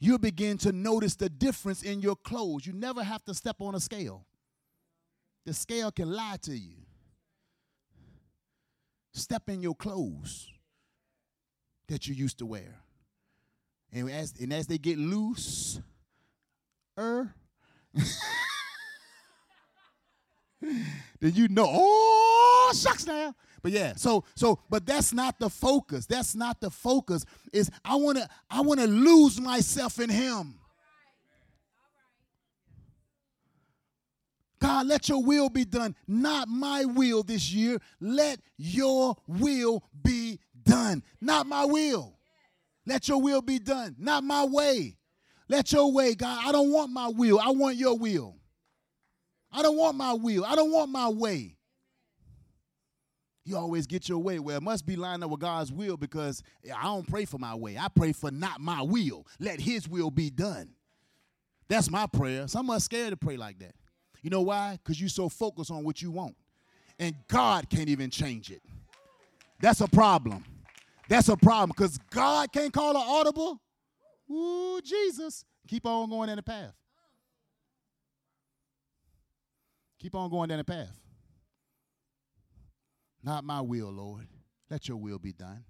you'll 0.00 0.18
begin 0.18 0.58
to 0.58 0.72
notice 0.72 1.14
the 1.14 1.28
difference 1.28 1.84
in 1.84 2.00
your 2.00 2.16
clothes. 2.16 2.66
You 2.66 2.72
never 2.72 3.00
have 3.00 3.24
to 3.26 3.34
step 3.34 3.60
on 3.60 3.76
a 3.76 3.80
scale. 3.80 4.26
The 5.46 5.54
scale 5.54 5.92
can 5.92 6.10
lie 6.10 6.38
to 6.42 6.50
you. 6.52 6.78
Step 9.12 9.48
in 9.48 9.62
your 9.62 9.76
clothes 9.76 10.50
that 11.92 12.06
you 12.06 12.14
used 12.14 12.38
to 12.38 12.46
wear. 12.46 12.80
And 13.92 14.10
as, 14.10 14.32
and 14.40 14.50
as 14.52 14.66
they 14.66 14.78
get 14.78 14.96
loose, 14.98 15.78
er, 16.98 17.34
then 20.60 21.34
you 21.34 21.48
know, 21.48 21.66
oh 21.68 22.72
shucks 22.74 23.06
now. 23.06 23.34
But 23.62 23.72
yeah, 23.72 23.92
so 23.96 24.24
so 24.34 24.58
but 24.70 24.86
that's 24.86 25.12
not 25.12 25.38
the 25.38 25.50
focus. 25.50 26.06
That's 26.06 26.34
not 26.34 26.62
the 26.62 26.70
focus. 26.70 27.26
Is 27.52 27.70
I 27.84 27.96
wanna 27.96 28.26
I 28.50 28.62
wanna 28.62 28.86
lose 28.86 29.38
myself 29.38 30.00
in 30.00 30.08
him. 30.08 30.54
God, 34.62 34.86
let 34.86 35.08
your 35.08 35.22
will 35.22 35.50
be 35.50 35.64
done, 35.64 35.94
not 36.06 36.48
my 36.48 36.84
will 36.84 37.22
this 37.22 37.52
year. 37.52 37.78
Let 38.00 38.40
your 38.56 39.16
will 39.26 39.82
be 40.02 40.38
done, 40.64 41.02
not 41.20 41.46
my 41.46 41.64
will. 41.64 42.18
Let 42.86 43.08
your 43.08 43.20
will 43.20 43.42
be 43.42 43.58
done, 43.58 43.96
not 43.98 44.24
my 44.24 44.44
way. 44.44 44.96
Let 45.48 45.72
your 45.72 45.92
way, 45.92 46.14
God. 46.14 46.44
I 46.46 46.52
don't 46.52 46.72
want 46.72 46.90
my 46.90 47.08
will. 47.08 47.38
I 47.38 47.50
want 47.50 47.76
your 47.76 47.96
will. 47.96 48.36
I 49.52 49.62
don't 49.62 49.76
want 49.76 49.96
my 49.96 50.14
will. 50.14 50.44
I 50.44 50.54
don't 50.54 50.72
want 50.72 50.90
my 50.90 51.08
way. 51.08 51.56
You 53.44 53.56
always 53.56 53.86
get 53.86 54.08
your 54.08 54.18
way. 54.18 54.38
Well, 54.38 54.56
it 54.56 54.62
must 54.62 54.86
be 54.86 54.96
lined 54.96 55.24
up 55.24 55.30
with 55.30 55.40
God's 55.40 55.72
will 55.72 55.96
because 55.96 56.42
I 56.74 56.84
don't 56.84 57.08
pray 57.08 57.24
for 57.24 57.38
my 57.38 57.54
way. 57.54 57.76
I 57.76 57.88
pray 57.88 58.12
for 58.12 58.30
not 58.30 58.60
my 58.60 58.82
will. 58.82 59.26
Let 59.40 59.60
his 59.60 59.88
will 59.88 60.10
be 60.10 60.30
done. 60.30 60.70
That's 61.68 61.90
my 61.90 62.06
prayer. 62.06 62.46
Some 62.48 62.70
are 62.70 62.80
scared 62.80 63.10
to 63.10 63.16
pray 63.16 63.36
like 63.36 63.58
that. 63.58 63.74
You 64.22 64.30
know 64.30 64.42
why? 64.42 64.78
Because 64.82 65.00
you're 65.00 65.08
so 65.08 65.28
focused 65.28 65.70
on 65.70 65.82
what 65.84 66.00
you 66.00 66.10
want. 66.12 66.36
And 66.98 67.16
God 67.28 67.68
can't 67.68 67.88
even 67.88 68.10
change 68.10 68.50
it. 68.50 68.62
That's 69.60 69.80
a 69.80 69.88
problem. 69.88 70.44
That's 71.12 71.28
a 71.28 71.36
problem 71.36 71.74
because 71.76 71.98
God 72.10 72.50
can't 72.52 72.72
call 72.72 72.96
an 72.96 73.04
audible. 73.06 73.60
Ooh, 74.30 74.80
Jesus. 74.82 75.44
Keep 75.68 75.84
on 75.84 76.08
going 76.08 76.28
down 76.28 76.36
the 76.36 76.42
path. 76.42 76.72
Keep 80.00 80.14
on 80.14 80.30
going 80.30 80.48
down 80.48 80.56
the 80.56 80.64
path. 80.64 80.98
Not 83.22 83.44
my 83.44 83.60
will, 83.60 83.90
Lord. 83.90 84.26
Let 84.70 84.88
your 84.88 84.96
will 84.96 85.18
be 85.18 85.34
done. 85.34 85.64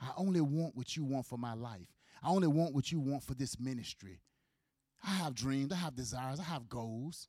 I 0.00 0.12
only 0.16 0.40
want 0.40 0.74
what 0.74 0.96
you 0.96 1.04
want 1.04 1.26
for 1.26 1.36
my 1.36 1.52
life. 1.52 1.92
I 2.22 2.30
only 2.30 2.48
want 2.48 2.74
what 2.74 2.90
you 2.90 2.98
want 2.98 3.22
for 3.22 3.34
this 3.34 3.60
ministry. 3.60 4.22
I 5.06 5.10
have 5.10 5.34
dreams, 5.34 5.72
I 5.72 5.76
have 5.76 5.94
desires, 5.94 6.40
I 6.40 6.44
have 6.44 6.70
goals, 6.70 7.28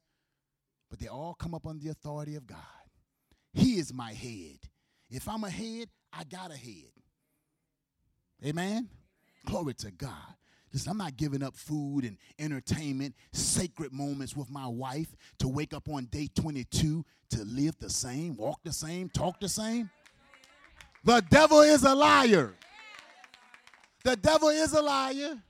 but 0.90 1.00
they 1.00 1.08
all 1.08 1.34
come 1.34 1.54
up 1.54 1.68
under 1.68 1.84
the 1.84 1.92
authority 1.92 2.36
of 2.36 2.48
God. 2.48 2.60
He 3.52 3.78
is 3.78 3.94
my 3.94 4.14
head. 4.14 4.60
If 5.10 5.28
I'm 5.28 5.44
a 5.44 5.50
head, 5.50 5.90
I 6.14 6.24
got 6.24 6.54
a 6.54 6.58
head. 6.58 6.97
Amen? 8.46 8.90
Glory 9.46 9.74
to 9.76 9.92
God. 9.92 10.12
Listen, 10.74 10.92
I'm 10.92 10.98
not 10.98 11.18
giving 11.18 11.42
up 11.42 11.56
food 11.56 12.04
and 12.04 12.18
entertainment, 12.38 13.16
sacred 13.32 13.94
moments 13.94 14.36
with 14.36 14.50
my 14.50 14.68
wife 14.68 15.08
to 15.40 15.48
wake 15.48 15.74
up 15.74 15.88
on 15.90 16.06
day 16.06 16.30
22 16.36 17.06
to 17.30 17.44
live 17.44 17.78
the 17.80 17.90
same, 17.90 18.36
walk 18.36 18.60
the 18.64 18.74
same, 18.74 19.10
talk 19.10 19.40
the 19.40 19.50
same. 19.50 19.90
The 21.04 21.24
devil 21.30 21.62
is 21.62 21.84
a 21.84 21.96
liar. 21.96 22.54
The 24.04 24.16
devil 24.18 24.50
is 24.50 24.74
a 24.74 24.82
liar. 24.82 25.42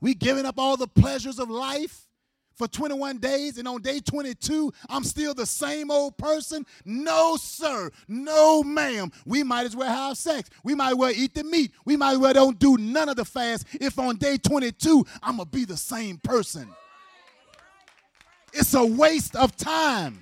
We 0.00 0.14
giving 0.14 0.46
up 0.46 0.58
all 0.58 0.76
the 0.76 0.86
pleasures 0.86 1.38
of 1.38 1.48
life 1.48 2.06
for 2.54 2.68
21 2.68 3.18
days, 3.18 3.58
and 3.58 3.66
on 3.66 3.82
day 3.82 4.00
22, 4.00 4.72
I'm 4.88 5.04
still 5.04 5.34
the 5.34 5.46
same 5.46 5.90
old 5.90 6.16
person? 6.16 6.66
No, 6.84 7.36
sir. 7.36 7.90
No, 8.08 8.62
ma'am. 8.62 9.10
We 9.24 9.42
might 9.42 9.66
as 9.66 9.76
well 9.76 9.88
have 9.88 10.16
sex. 10.16 10.50
We 10.62 10.74
might 10.74 10.90
as 10.90 10.96
well 10.96 11.12
eat 11.14 11.34
the 11.34 11.44
meat. 11.44 11.72
We 11.84 11.96
might 11.96 12.12
as 12.12 12.18
well 12.18 12.32
don't 12.32 12.58
do 12.58 12.76
none 12.76 13.08
of 13.08 13.16
the 13.16 13.24
fast 13.24 13.66
if 13.80 13.98
on 13.98 14.16
day 14.16 14.36
22, 14.36 15.04
I'm 15.22 15.36
going 15.36 15.48
to 15.48 15.56
be 15.56 15.64
the 15.64 15.76
same 15.76 16.18
person. 16.18 16.68
It's 18.52 18.74
a 18.74 18.84
waste 18.84 19.34
of 19.34 19.56
time. 19.56 20.20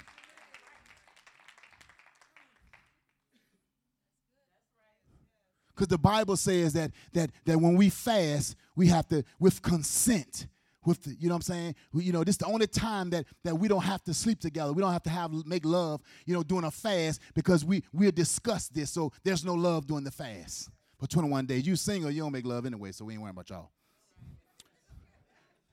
Because 5.74 5.88
the 5.88 5.98
Bible 5.98 6.36
says 6.36 6.74
that, 6.74 6.92
that, 7.14 7.30
that 7.46 7.58
when 7.58 7.74
we 7.74 7.88
fast, 7.88 8.54
we 8.76 8.88
have 8.88 9.08
to, 9.08 9.24
with 9.38 9.62
consent, 9.62 10.46
with 10.84 11.02
the, 11.02 11.14
you 11.18 11.28
know 11.28 11.34
what 11.34 11.48
I'm 11.48 11.54
saying? 11.54 11.74
We, 11.92 12.04
you 12.04 12.12
know, 12.12 12.24
this 12.24 12.34
is 12.34 12.38
the 12.38 12.46
only 12.46 12.66
time 12.66 13.10
that 13.10 13.26
that 13.44 13.54
we 13.54 13.68
don't 13.68 13.84
have 13.84 14.02
to 14.04 14.14
sleep 14.14 14.40
together. 14.40 14.72
We 14.72 14.82
don't 14.82 14.92
have 14.92 15.02
to 15.04 15.10
have 15.10 15.32
make 15.46 15.64
love, 15.64 16.00
you 16.26 16.34
know, 16.34 16.42
during 16.42 16.64
a 16.64 16.70
fast 16.70 17.20
because 17.34 17.64
we 17.64 17.82
we'll 17.92 18.12
discuss 18.12 18.68
this. 18.68 18.90
So 18.90 19.12
there's 19.24 19.44
no 19.44 19.54
love 19.54 19.86
during 19.86 20.04
the 20.04 20.10
fast 20.10 20.70
for 20.98 21.06
21 21.06 21.46
days. 21.46 21.66
You 21.66 21.76
single, 21.76 22.10
you 22.10 22.22
don't 22.22 22.32
make 22.32 22.46
love 22.46 22.66
anyway, 22.66 22.92
so 22.92 23.04
we 23.04 23.14
ain't 23.14 23.22
worrying 23.22 23.34
about 23.34 23.50
y'all. 23.50 23.70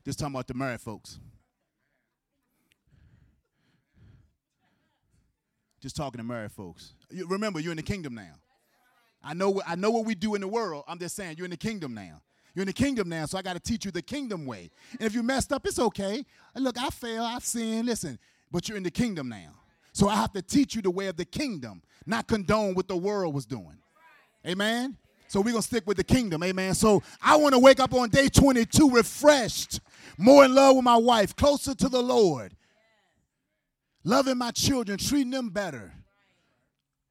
Just 0.05 0.19
talking 0.19 0.35
about 0.35 0.47
the 0.47 0.53
married 0.53 0.79
folks. 0.79 1.19
Just 5.81 5.95
talking 5.95 6.17
to 6.17 6.23
married 6.23 6.51
folks. 6.51 6.93
You, 7.11 7.27
remember, 7.27 7.59
you're 7.59 7.71
in 7.71 7.77
the 7.77 7.83
kingdom 7.83 8.15
now. 8.15 8.33
I 9.23 9.33
know, 9.33 9.61
I 9.67 9.75
know 9.75 9.91
what 9.91 10.05
we 10.05 10.15
do 10.15 10.35
in 10.35 10.41
the 10.41 10.47
world. 10.47 10.85
I'm 10.87 10.97
just 10.97 11.15
saying, 11.15 11.35
you're 11.37 11.45
in 11.45 11.51
the 11.51 11.57
kingdom 11.57 11.93
now. 11.93 12.21
You're 12.57 12.63
in 12.63 12.67
the 12.69 12.73
kingdom 12.73 13.07
now, 13.07 13.27
so 13.27 13.37
I 13.37 13.43
got 13.43 13.53
to 13.53 13.59
teach 13.59 13.85
you 13.85 13.91
the 13.91 14.01
kingdom 14.01 14.43
way. 14.43 14.71
And 14.93 15.03
if 15.03 15.13
you 15.13 15.21
messed 15.21 15.53
up, 15.53 15.67
it's 15.67 15.77
okay. 15.77 16.25
Look, 16.55 16.75
I 16.79 16.89
fail, 16.89 17.21
I've 17.23 17.45
sinned. 17.45 17.85
Listen, 17.85 18.17
but 18.51 18.67
you're 18.67 18.77
in 18.77 18.83
the 18.83 18.89
kingdom 18.89 19.29
now. 19.29 19.51
So 19.93 20.09
I 20.09 20.15
have 20.15 20.33
to 20.33 20.41
teach 20.41 20.73
you 20.73 20.81
the 20.81 20.89
way 20.89 21.05
of 21.05 21.17
the 21.17 21.23
kingdom, 21.23 21.83
not 22.07 22.27
condone 22.27 22.73
what 22.73 22.87
the 22.87 22.97
world 22.97 23.35
was 23.35 23.45
doing. 23.45 23.77
Amen? 24.43 24.97
So 25.27 25.39
we're 25.39 25.51
going 25.51 25.61
to 25.61 25.67
stick 25.67 25.85
with 25.85 25.97
the 25.97 26.03
kingdom. 26.03 26.41
Amen. 26.41 26.73
So 26.73 27.03
I 27.21 27.35
want 27.35 27.53
to 27.53 27.59
wake 27.59 27.79
up 27.79 27.93
on 27.93 28.09
day 28.09 28.27
22 28.27 28.89
refreshed, 28.89 29.79
more 30.17 30.43
in 30.43 30.55
love 30.55 30.77
with 30.77 30.83
my 30.83 30.97
wife, 30.97 31.35
closer 31.35 31.75
to 31.75 31.89
the 31.89 32.01
Lord, 32.01 32.55
loving 34.03 34.39
my 34.39 34.49
children, 34.49 34.97
treating 34.97 35.29
them 35.29 35.49
better. 35.49 35.93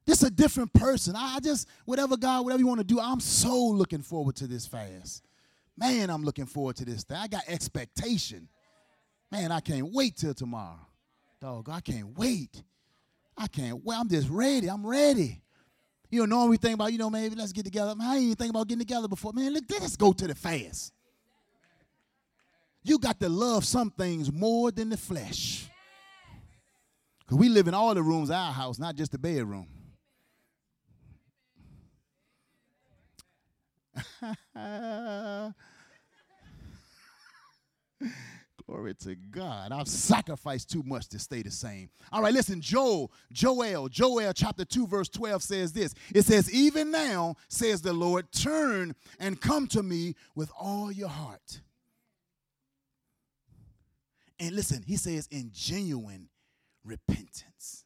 This 0.07 0.25
a 0.25 0.31
different 0.31 0.73
person. 0.73 1.15
I 1.17 1.39
just, 1.39 1.69
whatever 1.85 2.17
God, 2.17 2.45
whatever 2.45 2.59
you 2.59 2.67
want 2.67 2.81
to 2.81 2.85
do, 2.85 2.99
I'm 2.99 3.21
so 3.21 3.57
looking 3.57 4.03
forward 4.03 4.35
to 4.37 4.49
this 4.49 4.67
fast. 4.67 5.23
Man, 5.79 6.11
I'm 6.11 6.25
looking 6.25 6.47
forward 6.47 6.77
to 6.77 6.85
this 6.85 7.05
thing. 7.05 7.19
I 7.19 7.29
got 7.29 7.43
expectation. 7.49 8.49
Man, 9.31 9.53
I 9.53 9.61
can't 9.61 9.93
wait 9.93 10.17
till 10.17 10.35
tomorrow. 10.35 10.87
Dog, 11.41 11.69
I 11.71 11.81
can't 11.81 12.17
wait. 12.17 12.63
I 13.37 13.47
can't 13.47 13.85
wait. 13.85 13.99
I'm 13.99 14.09
just 14.09 14.29
ready. 14.31 14.69
I'm 14.69 14.87
ready. 14.87 15.43
You 16.11 16.21
know, 16.21 16.27
normally 16.27 16.51
we 16.51 16.57
think 16.57 16.75
about, 16.75 16.93
you 16.93 16.99
know, 16.99 17.11
maybe 17.11 17.35
let's 17.35 17.53
get 17.53 17.65
together. 17.65 17.95
Man, 17.95 18.09
I 18.09 18.15
ain't 18.15 18.23
even 18.25 18.37
think 18.37 18.51
about 18.51 18.69
getting 18.69 18.87
together 18.87 19.09
before. 19.09 19.33
Man, 19.35 19.53
look, 19.53 19.65
let's 19.71 19.97
go 19.97 20.13
to 20.13 20.27
the 20.27 20.35
fast. 20.35 20.93
You 22.83 22.99
got 22.99 23.19
to 23.21 23.29
love 23.29 23.65
some 23.65 23.91
things 23.91 24.33
more 24.33 24.71
than 24.71 24.89
the 24.89 24.97
flesh. 24.97 25.69
Because 27.19 27.37
we 27.39 27.49
live 27.49 27.67
in 27.67 27.75
all 27.75 27.93
the 27.95 28.03
rooms 28.03 28.31
our 28.31 28.53
house, 28.53 28.79
not 28.79 28.95
just 28.95 29.11
the 29.11 29.19
bedroom. 29.19 29.67
Glory 38.67 38.95
to 38.95 39.15
God. 39.15 39.71
I've 39.71 39.87
sacrificed 39.87 40.71
too 40.71 40.83
much 40.83 41.09
to 41.09 41.19
stay 41.19 41.43
the 41.43 41.51
same. 41.51 41.89
All 42.11 42.23
right, 42.23 42.33
listen, 42.33 42.61
Joel, 42.61 43.13
Joel, 43.31 43.89
Joel 43.89 44.33
chapter 44.33 44.65
2, 44.65 44.87
verse 44.87 45.09
12 45.09 45.43
says 45.43 45.73
this. 45.73 45.95
It 46.15 46.23
says, 46.23 46.53
Even 46.53 46.91
now, 46.91 47.37
says 47.49 47.83
the 47.83 47.93
Lord, 47.93 48.33
turn 48.33 48.95
and 49.21 49.41
come 49.41 49.69
to 49.69 49.83
me 49.83 50.15
with 50.35 50.51
all 50.59 50.91
your 50.91 51.09
heart. 51.09 51.61
And 54.41 54.55
listen, 54.55 54.83
he 54.87 54.97
says, 54.97 55.29
in 55.31 55.51
genuine 55.53 56.29
repentance. 56.85 57.85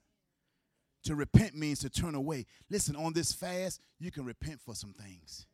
To 1.05 1.14
repent 1.14 1.55
means 1.55 1.81
to 1.81 1.91
turn 1.91 2.14
away. 2.14 2.47
Listen, 2.68 2.97
on 2.97 3.12
this 3.12 3.33
fast, 3.33 3.81
you 3.99 4.11
can 4.11 4.25
repent 4.25 4.61
for 4.61 4.75
some 4.75 4.93
things 4.93 5.47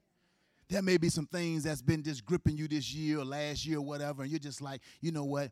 there 0.69 0.83
may 0.83 0.97
be 0.97 1.09
some 1.09 1.27
things 1.27 1.63
that's 1.65 1.83
been 1.83 2.03
just 2.03 2.25
gripping 2.25 2.57
you 2.57 2.69
this 2.69 2.93
year 2.93 3.21
or 3.21 3.25
last 3.25 3.65
year 3.65 3.79
or 3.79 3.83
whatever, 3.83 4.23
and 4.23 4.31
you're 4.31 4.39
just 4.39 4.61
like, 4.61 4.81
you 5.01 5.13
know 5.13 5.25
what? 5.25 5.51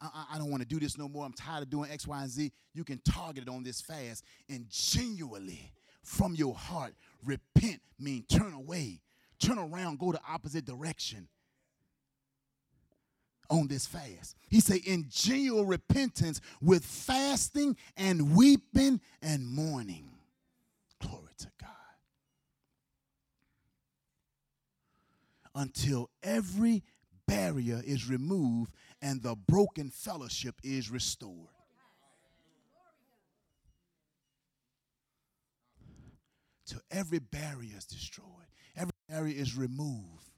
I, 0.00 0.24
I 0.32 0.38
don't 0.38 0.50
want 0.50 0.62
to 0.62 0.68
do 0.68 0.80
this 0.80 0.98
no 0.98 1.08
more. 1.08 1.24
I'm 1.24 1.32
tired 1.32 1.62
of 1.62 1.70
doing 1.70 1.90
X, 1.90 2.06
Y, 2.06 2.20
and 2.20 2.30
Z. 2.30 2.52
You 2.74 2.84
can 2.84 2.98
target 2.98 3.44
it 3.44 3.48
on 3.48 3.62
this 3.62 3.80
fast 3.80 4.24
and 4.48 4.66
genuinely 4.68 5.72
from 6.02 6.34
your 6.34 6.54
heart 6.54 6.94
repent, 7.24 7.80
mean 7.98 8.24
turn 8.28 8.54
away, 8.54 9.00
turn 9.38 9.58
around, 9.58 9.98
go 9.98 10.12
the 10.12 10.20
opposite 10.28 10.64
direction 10.64 11.28
on 13.50 13.66
this 13.66 13.86
fast. 13.86 14.36
He 14.48 14.60
say 14.60 14.76
in 14.76 15.06
genuine 15.08 15.66
repentance 15.66 16.40
with 16.60 16.84
fasting 16.84 17.76
and 17.96 18.34
weeping 18.34 19.00
and 19.20 19.46
mourning. 19.46 20.08
Glory 21.00 21.32
to 21.38 21.48
God. 21.60 21.79
Until 25.54 26.10
every 26.22 26.82
barrier 27.26 27.80
is 27.84 28.08
removed 28.08 28.72
and 29.02 29.22
the 29.22 29.36
broken 29.48 29.90
fellowship 29.90 30.56
is 30.62 30.90
restored. 30.90 31.48
Till 36.66 36.80
every 36.90 37.18
barrier 37.18 37.76
is 37.76 37.84
destroyed, 37.84 38.26
every 38.76 38.92
barrier 39.08 39.34
is 39.36 39.56
removed. 39.56 40.30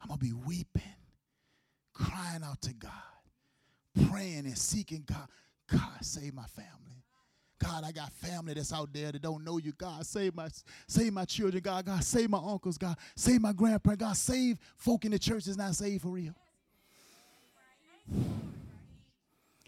I'm 0.00 0.08
going 0.08 0.20
to 0.20 0.24
be 0.24 0.32
weeping, 0.32 0.82
crying 1.92 2.44
out 2.44 2.62
to 2.62 2.74
God, 2.74 2.92
praying 4.08 4.46
and 4.46 4.56
seeking 4.56 5.04
God. 5.04 5.26
God, 5.70 6.02
save 6.02 6.32
my 6.34 6.46
family. 6.46 7.04
God, 7.58 7.84
I 7.84 7.92
got 7.92 8.12
family 8.12 8.54
that's 8.54 8.72
out 8.72 8.92
there 8.92 9.12
that 9.12 9.22
don't 9.22 9.44
know 9.44 9.58
you. 9.58 9.72
God, 9.72 10.06
save 10.06 10.34
my 10.34 10.48
save 10.86 11.12
my 11.12 11.24
children. 11.24 11.62
God, 11.62 11.84
God, 11.84 12.04
save 12.04 12.30
my 12.30 12.38
uncles. 12.38 12.78
God, 12.78 12.96
save 13.16 13.40
my 13.40 13.52
grandparents. 13.52 14.04
God, 14.04 14.16
save 14.16 14.58
folk 14.76 15.04
in 15.04 15.10
the 15.10 15.18
church 15.18 15.44
that's 15.44 15.58
not 15.58 15.74
saved 15.74 16.02
for 16.02 16.08
real. 16.08 16.34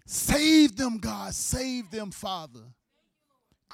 Save 0.05 0.75
them, 0.75 0.97
God. 0.97 1.33
Save 1.33 1.91
them, 1.91 2.11
Father 2.11 2.61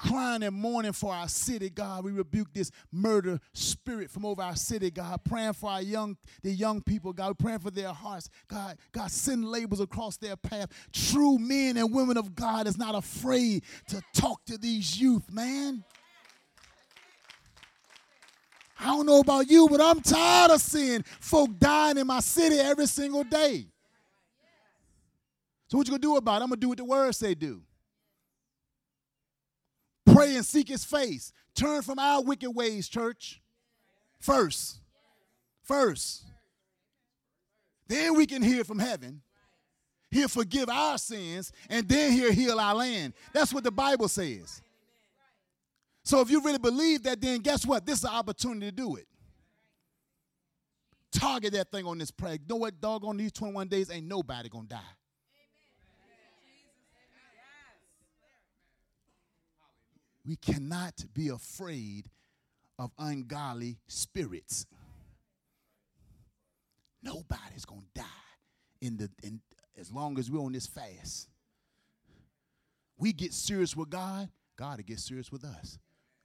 crying 0.06 0.42
and 0.42 0.54
mourning 0.54 0.92
for 0.92 1.12
our 1.12 1.28
city, 1.28 1.70
God. 1.70 2.04
We 2.04 2.12
rebuke 2.12 2.52
this 2.52 2.70
murder 2.92 3.40
spirit 3.52 4.10
from 4.10 4.24
over 4.24 4.42
our 4.42 4.56
city, 4.56 4.90
God. 4.90 5.20
Praying 5.24 5.54
for 5.54 5.70
our 5.70 5.82
young, 5.82 6.16
the 6.42 6.50
young 6.50 6.80
people, 6.82 7.12
God. 7.12 7.28
We're 7.28 7.34
praying 7.46 7.58
for 7.60 7.70
their 7.70 7.92
hearts. 7.92 8.28
God, 8.48 8.78
God, 8.92 9.10
send 9.10 9.44
labels 9.44 9.80
across 9.80 10.16
their 10.16 10.36
path. 10.36 10.70
True 10.92 11.38
men 11.38 11.76
and 11.76 11.92
women 11.92 12.16
of 12.16 12.34
God 12.34 12.66
is 12.66 12.78
not 12.78 12.94
afraid 12.94 13.64
to 13.88 14.02
talk 14.14 14.44
to 14.46 14.56
these 14.56 15.00
youth, 15.00 15.30
man. 15.32 15.84
I 18.80 18.86
don't 18.86 19.06
know 19.06 19.18
about 19.18 19.50
you, 19.50 19.68
but 19.68 19.80
I'm 19.80 20.00
tired 20.00 20.52
of 20.52 20.60
seeing 20.60 21.02
folk 21.20 21.50
dying 21.58 21.98
in 21.98 22.06
my 22.06 22.20
city 22.20 22.58
every 22.58 22.86
single 22.86 23.24
day. 23.24 23.66
So 25.68 25.76
what 25.76 25.86
you 25.88 25.90
gonna 25.90 26.00
do 26.00 26.16
about 26.16 26.40
it? 26.40 26.44
I'm 26.44 26.50
gonna 26.50 26.60
do 26.60 26.68
what 26.68 26.78
the 26.78 26.84
word 26.84 27.14
say 27.14 27.34
do 27.34 27.62
pray 30.18 30.36
and 30.36 30.44
seek 30.44 30.68
his 30.68 30.84
face. 30.84 31.32
turn 31.54 31.82
from 31.82 31.98
our 31.98 32.22
wicked 32.22 32.50
ways, 32.50 32.88
church. 32.88 33.40
First. 34.20 34.80
First. 35.62 36.24
Then 37.86 38.16
we 38.16 38.26
can 38.26 38.42
hear 38.42 38.64
from 38.64 38.78
heaven. 38.78 39.22
He'll 40.10 40.28
forgive 40.28 40.68
our 40.68 40.98
sins, 40.98 41.52
and 41.68 41.88
then 41.88 42.12
he'll 42.12 42.32
heal 42.32 42.58
our 42.58 42.74
land. 42.74 43.12
That's 43.32 43.52
what 43.52 43.64
the 43.64 43.70
Bible 43.70 44.08
says. 44.08 44.62
So 46.04 46.20
if 46.20 46.30
you 46.30 46.42
really 46.42 46.58
believe 46.58 47.02
that, 47.02 47.20
then 47.20 47.40
guess 47.40 47.66
what? 47.66 47.84
This 47.84 47.98
is 47.98 48.04
an 48.04 48.10
opportunity 48.10 48.66
to 48.66 48.72
do 48.72 48.96
it. 48.96 49.06
Target 51.12 51.52
that 51.52 51.70
thing 51.70 51.84
on 51.86 51.98
this 51.98 52.10
prayer. 52.10 52.34
You 52.34 52.46
know 52.48 52.56
what, 52.56 52.80
dog, 52.80 53.04
on 53.04 53.16
these 53.16 53.32
21 53.32 53.68
days, 53.68 53.90
ain't 53.90 54.06
nobody 54.06 54.48
gonna 54.48 54.66
die. 54.66 54.97
We 60.28 60.36
cannot 60.36 61.06
be 61.14 61.28
afraid 61.28 62.10
of 62.78 62.90
ungodly 62.98 63.78
spirits. 63.86 64.66
Nobody's 67.02 67.64
gonna 67.64 67.80
die 67.94 68.04
in 68.82 68.98
the 68.98 69.10
in 69.22 69.40
as 69.78 69.90
long 69.90 70.18
as 70.18 70.30
we're 70.30 70.40
on 70.40 70.52
this 70.52 70.66
fast. 70.66 71.30
We 72.98 73.14
get 73.14 73.32
serious 73.32 73.74
with 73.74 73.88
God, 73.88 74.28
God 74.56 74.76
will 74.76 74.84
get 74.84 74.98
serious 75.00 75.32
with 75.32 75.44
us. 75.44 75.78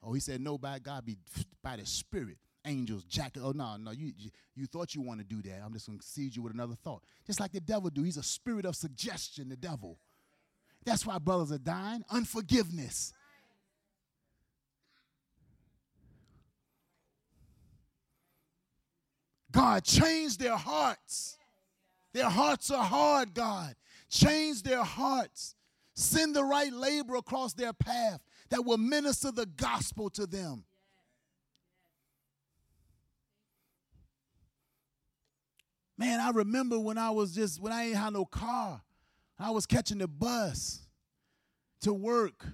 Oh, 0.03 0.11
he 0.11 0.19
said, 0.19 0.41
no, 0.41 0.57
by 0.57 0.79
God 0.79 1.05
be 1.05 1.15
by 1.63 1.77
the 1.77 1.85
Spirit. 1.85 2.37
Angels, 2.65 3.05
jack. 3.05 3.37
Oh 3.41 3.51
no, 3.51 3.77
no, 3.77 3.91
you, 3.91 4.11
you 4.53 4.65
thought 4.65 4.95
you 4.95 5.01
want 5.01 5.21
to 5.21 5.25
do 5.25 5.41
that. 5.49 5.61
I'm 5.65 5.71
just 5.71 5.87
gonna 5.87 6.01
seed 6.01 6.35
you 6.35 6.41
with 6.41 6.53
another 6.53 6.75
thought. 6.75 7.03
Just 7.25 7.39
like 7.39 7.53
the 7.53 7.61
devil 7.61 7.89
do. 7.89 8.03
He's 8.03 8.17
a 8.17 8.23
spirit 8.23 8.65
of 8.65 8.75
suggestion, 8.75 9.47
the 9.47 9.55
devil. 9.55 9.97
That's 10.85 11.05
why 11.05 11.19
brothers 11.19 11.53
are 11.53 11.57
dying. 11.57 12.03
Unforgiveness. 12.09 13.13
God, 19.53 19.83
change 19.83 20.37
their 20.37 20.57
hearts. 20.57 21.37
Their 22.11 22.29
hearts 22.29 22.69
are 22.71 22.83
hard, 22.83 23.33
God. 23.33 23.75
Change 24.09 24.63
their 24.63 24.83
hearts. 24.83 25.55
Send 25.93 26.35
the 26.35 26.43
right 26.43 26.73
labor 26.73 27.15
across 27.15 27.53
their 27.53 27.71
path 27.71 28.19
that 28.49 28.65
will 28.65 28.77
minister 28.77 29.31
the 29.31 29.45
gospel 29.45 30.09
to 30.11 30.25
them. 30.25 30.65
Man, 35.97 36.19
I 36.19 36.31
remember 36.31 36.79
when 36.79 36.97
I 36.97 37.11
was 37.11 37.33
just, 37.33 37.61
when 37.61 37.71
I 37.71 37.85
ain't 37.85 37.95
had 37.95 38.13
no 38.13 38.25
car, 38.25 38.81
I 39.39 39.51
was 39.51 39.67
catching 39.67 39.99
the 39.99 40.07
bus 40.07 40.87
to 41.81 41.93
work. 41.93 42.45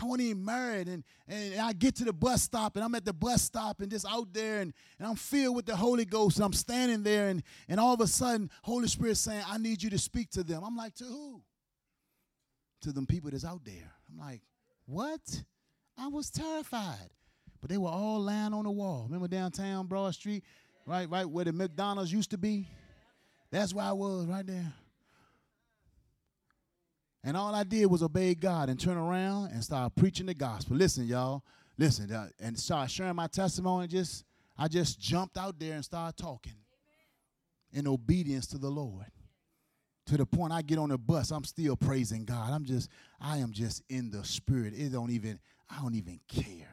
I 0.00 0.04
wasn't 0.04 0.28
even 0.28 0.44
married. 0.44 0.88
And, 0.88 1.04
and 1.28 1.60
I 1.60 1.72
get 1.72 1.96
to 1.96 2.04
the 2.04 2.12
bus 2.12 2.42
stop, 2.42 2.76
and 2.76 2.84
I'm 2.84 2.94
at 2.94 3.04
the 3.04 3.12
bus 3.12 3.42
stop 3.42 3.80
and 3.80 3.90
just 3.90 4.06
out 4.06 4.32
there, 4.32 4.60
and, 4.60 4.72
and 4.98 5.08
I'm 5.08 5.16
filled 5.16 5.56
with 5.56 5.66
the 5.66 5.76
Holy 5.76 6.04
Ghost, 6.04 6.36
and 6.36 6.44
I'm 6.44 6.52
standing 6.52 7.02
there, 7.02 7.28
and, 7.28 7.42
and 7.68 7.78
all 7.78 7.94
of 7.94 8.00
a 8.00 8.06
sudden, 8.06 8.50
Holy 8.62 8.88
Spirit 8.88 9.16
saying, 9.16 9.44
I 9.48 9.58
need 9.58 9.82
you 9.82 9.90
to 9.90 9.98
speak 9.98 10.30
to 10.30 10.42
them. 10.42 10.62
I'm 10.64 10.76
like, 10.76 10.94
to 10.96 11.04
who? 11.04 11.42
To 12.82 12.92
them 12.92 13.06
people 13.06 13.30
that's 13.30 13.44
out 13.44 13.64
there. 13.64 13.90
I'm 14.10 14.18
like, 14.18 14.42
what? 14.86 15.20
I 15.96 16.08
was 16.08 16.30
terrified. 16.30 17.10
But 17.60 17.70
they 17.70 17.78
were 17.78 17.88
all 17.88 18.20
lying 18.20 18.52
on 18.52 18.64
the 18.64 18.70
wall. 18.70 19.04
Remember 19.04 19.28
downtown 19.28 19.86
Broad 19.86 20.12
Street, 20.14 20.44
right, 20.86 21.08
right 21.08 21.24
where 21.24 21.46
the 21.46 21.52
McDonald's 21.52 22.12
used 22.12 22.30
to 22.32 22.38
be? 22.38 22.68
That's 23.50 23.72
where 23.72 23.86
I 23.86 23.92
was, 23.92 24.26
right 24.26 24.46
there. 24.46 24.72
And 27.24 27.36
all 27.36 27.54
I 27.54 27.64
did 27.64 27.86
was 27.86 28.02
obey 28.02 28.34
God 28.34 28.68
and 28.68 28.78
turn 28.78 28.98
around 28.98 29.50
and 29.52 29.64
start 29.64 29.94
preaching 29.96 30.26
the 30.26 30.34
gospel. 30.34 30.76
Listen, 30.76 31.06
y'all. 31.06 31.42
Listen, 31.76 32.12
uh, 32.12 32.28
and 32.38 32.56
start 32.56 32.90
sharing 32.90 33.16
my 33.16 33.26
testimony. 33.26 33.88
Just 33.88 34.24
I 34.56 34.68
just 34.68 35.00
jumped 35.00 35.36
out 35.36 35.58
there 35.58 35.74
and 35.74 35.84
started 35.84 36.16
talking 36.16 36.54
in 37.72 37.88
obedience 37.88 38.46
to 38.48 38.58
the 38.58 38.68
Lord. 38.68 39.06
To 40.06 40.16
the 40.18 40.26
point 40.26 40.52
I 40.52 40.60
get 40.62 40.78
on 40.78 40.90
the 40.90 40.98
bus, 40.98 41.30
I'm 41.30 41.44
still 41.44 41.76
praising 41.76 42.26
God. 42.26 42.52
I'm 42.52 42.64
just, 42.64 42.90
I 43.20 43.38
am 43.38 43.52
just 43.52 43.82
in 43.88 44.10
the 44.10 44.22
spirit. 44.22 44.74
It 44.76 44.90
don't 44.90 45.10
even, 45.10 45.40
I 45.68 45.80
don't 45.80 45.94
even 45.94 46.20
care. 46.28 46.68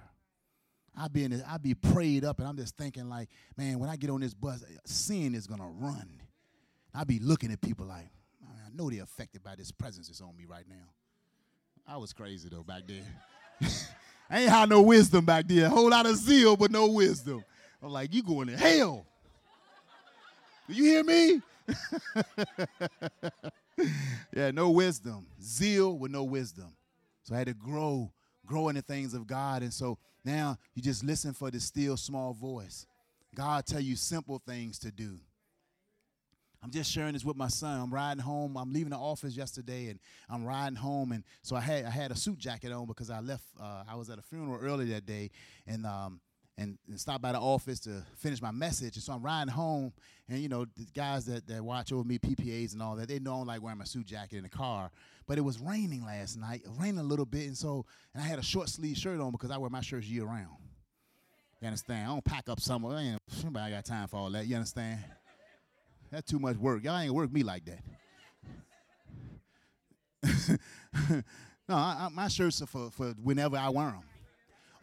I 0.95 1.07
be 1.07 1.23
in, 1.23 1.41
I 1.47 1.57
be 1.57 1.73
prayed 1.73 2.25
up, 2.25 2.39
and 2.39 2.47
I'm 2.47 2.57
just 2.57 2.75
thinking 2.75 3.09
like, 3.09 3.29
man, 3.55 3.79
when 3.79 3.89
I 3.89 3.95
get 3.95 4.09
on 4.09 4.19
this 4.19 4.33
bus, 4.33 4.63
sin 4.85 5.33
is 5.33 5.47
gonna 5.47 5.69
run. 5.79 6.21
I 6.93 7.05
be 7.05 7.19
looking 7.19 7.53
at 7.53 7.61
people 7.61 7.85
like, 7.85 8.09
know 8.75 8.89
they're 8.89 9.03
affected 9.03 9.43
by 9.43 9.55
this 9.55 9.71
presence 9.71 10.07
that's 10.07 10.21
on 10.21 10.35
me 10.35 10.45
right 10.45 10.65
now. 10.67 10.89
I 11.87 11.97
was 11.97 12.13
crazy 12.13 12.49
though 12.49 12.63
back 12.63 12.83
then. 12.87 13.03
I 14.29 14.41
ain't 14.41 14.49
had 14.49 14.69
no 14.69 14.81
wisdom 14.81 15.25
back 15.25 15.47
then. 15.47 15.65
A 15.65 15.69
whole 15.69 15.89
lot 15.89 16.05
of 16.05 16.15
zeal, 16.15 16.55
but 16.55 16.71
no 16.71 16.87
wisdom. 16.87 17.43
I'm 17.83 17.89
like, 17.89 18.13
you 18.13 18.23
going 18.23 18.47
to 18.47 18.55
hell. 18.55 19.05
Do 20.67 20.73
you 20.73 20.85
hear 20.85 21.03
me? 21.03 21.41
yeah, 24.33 24.51
no 24.51 24.69
wisdom. 24.69 25.27
Zeal 25.41 25.97
with 25.97 26.11
no 26.11 26.23
wisdom. 26.23 26.73
So 27.23 27.35
I 27.35 27.39
had 27.39 27.47
to 27.47 27.53
grow, 27.53 28.11
grow 28.45 28.69
in 28.69 28.75
the 28.75 28.81
things 28.81 29.13
of 29.13 29.27
God. 29.27 29.63
And 29.63 29.73
so 29.73 29.97
now 30.23 30.57
you 30.75 30.81
just 30.81 31.03
listen 31.03 31.33
for 31.33 31.51
the 31.51 31.59
still 31.59 31.97
small 31.97 32.33
voice. 32.33 32.85
God 33.35 33.65
tell 33.65 33.81
you 33.81 33.95
simple 33.95 34.41
things 34.45 34.79
to 34.79 34.91
do. 34.91 35.19
I'm 36.63 36.69
just 36.69 36.91
sharing 36.91 37.13
this 37.13 37.25
with 37.25 37.35
my 37.35 37.47
son. 37.47 37.81
I'm 37.81 37.93
riding 37.93 38.21
home. 38.21 38.55
I'm 38.55 38.71
leaving 38.71 38.91
the 38.91 38.97
office 38.97 39.35
yesterday, 39.35 39.87
and 39.87 39.99
I'm 40.29 40.45
riding 40.45 40.75
home. 40.75 41.11
And 41.11 41.23
so 41.41 41.55
I 41.55 41.61
had 41.61 41.85
I 41.85 41.89
had 41.89 42.11
a 42.11 42.15
suit 42.15 42.37
jacket 42.37 42.71
on 42.71 42.85
because 42.85 43.09
I 43.09 43.19
left. 43.19 43.43
Uh, 43.59 43.83
I 43.89 43.95
was 43.95 44.09
at 44.09 44.19
a 44.19 44.21
funeral 44.21 44.59
early 44.61 44.85
that 44.91 45.05
day, 45.07 45.31
and 45.65 45.87
um, 45.87 46.21
and, 46.59 46.77
and 46.87 46.99
stopped 46.99 47.23
by 47.23 47.31
the 47.31 47.39
office 47.39 47.79
to 47.81 48.03
finish 48.17 48.41
my 48.41 48.51
message. 48.51 48.95
And 48.95 49.03
so 49.03 49.13
I'm 49.13 49.23
riding 49.23 49.51
home, 49.51 49.91
and 50.29 50.37
you 50.37 50.49
know 50.49 50.65
the 50.65 50.85
guys 50.93 51.25
that, 51.25 51.47
that 51.47 51.63
watch 51.63 51.91
over 51.91 52.03
me, 52.03 52.19
PPAs 52.19 52.73
and 52.73 52.81
all 52.83 52.95
that, 52.95 53.07
they 53.07 53.17
know 53.17 53.33
I 53.33 53.37
don't 53.37 53.47
like 53.47 53.61
wearing 53.63 53.79
my 53.79 53.85
suit 53.85 54.05
jacket 54.05 54.37
in 54.37 54.43
the 54.43 54.49
car. 54.49 54.91
But 55.27 55.39
it 55.39 55.41
was 55.41 55.59
raining 55.59 56.05
last 56.05 56.37
night, 56.37 56.61
it 56.63 56.71
rained 56.79 56.99
a 56.99 57.03
little 57.03 57.25
bit, 57.25 57.47
and 57.47 57.57
so 57.57 57.85
and 58.13 58.23
I 58.23 58.27
had 58.27 58.37
a 58.37 58.43
short 58.43 58.69
sleeve 58.69 58.97
shirt 58.97 59.19
on 59.19 59.31
because 59.31 59.49
I 59.49 59.57
wear 59.57 59.69
my 59.71 59.81
shirts 59.81 60.07
year 60.07 60.25
round. 60.25 60.57
You 61.59 61.67
understand? 61.67 62.03
I 62.03 62.07
don't 62.07 62.25
pack 62.25 62.49
up. 62.49 62.59
I 62.69 63.01
ain't, 63.01 63.21
I 63.57 63.69
got 63.69 63.85
time 63.85 64.07
for 64.07 64.17
all 64.17 64.29
that. 64.31 64.45
You 64.45 64.55
understand? 64.55 64.99
That's 66.11 66.29
too 66.29 66.39
much 66.39 66.57
work. 66.57 66.83
Y'all 66.83 66.97
ain't 66.97 67.13
work 67.13 67.31
me 67.31 67.43
like 67.43 67.63
that. 67.65 67.79
no, 71.69 71.75
I, 71.75 72.05
I, 72.05 72.09
my 72.11 72.27
shirts 72.27 72.61
are 72.61 72.67
for, 72.67 72.91
for 72.91 73.13
whenever 73.23 73.57
I 73.57 73.69
wear 73.69 73.91
them. 73.91 74.03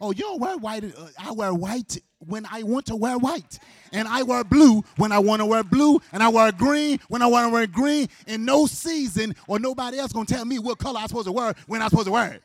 Oh, 0.01 0.11
you 0.11 0.37
wear 0.37 0.57
white. 0.57 0.83
Uh, 0.85 1.07
I 1.19 1.31
wear 1.31 1.53
white 1.53 1.97
when 2.19 2.45
I 2.49 2.63
want 2.63 2.85
to 2.87 2.95
wear 2.95 3.17
white. 3.17 3.59
And 3.91 4.07
I 4.07 4.23
wear 4.23 4.43
blue 4.43 4.83
when 4.97 5.11
I 5.11 5.19
want 5.19 5.41
to 5.41 5.45
wear 5.45 5.63
blue. 5.63 6.01
And 6.13 6.23
I 6.23 6.29
wear 6.29 6.51
green 6.51 6.99
when 7.09 7.21
I 7.21 7.27
want 7.27 7.47
to 7.49 7.53
wear 7.53 7.67
green. 7.67 8.07
And 8.25 8.45
no 8.45 8.65
season 8.65 9.35
or 9.47 9.59
nobody 9.59 9.99
else 9.99 10.13
going 10.13 10.25
to 10.25 10.33
tell 10.33 10.45
me 10.45 10.57
what 10.57 10.77
color 10.77 10.99
I'm 10.99 11.07
supposed 11.07 11.27
to 11.27 11.31
wear 11.33 11.53
when 11.67 11.81
I'm 11.81 11.89
supposed 11.89 12.07
to 12.07 12.11
wear 12.11 12.33
it. 12.33 12.43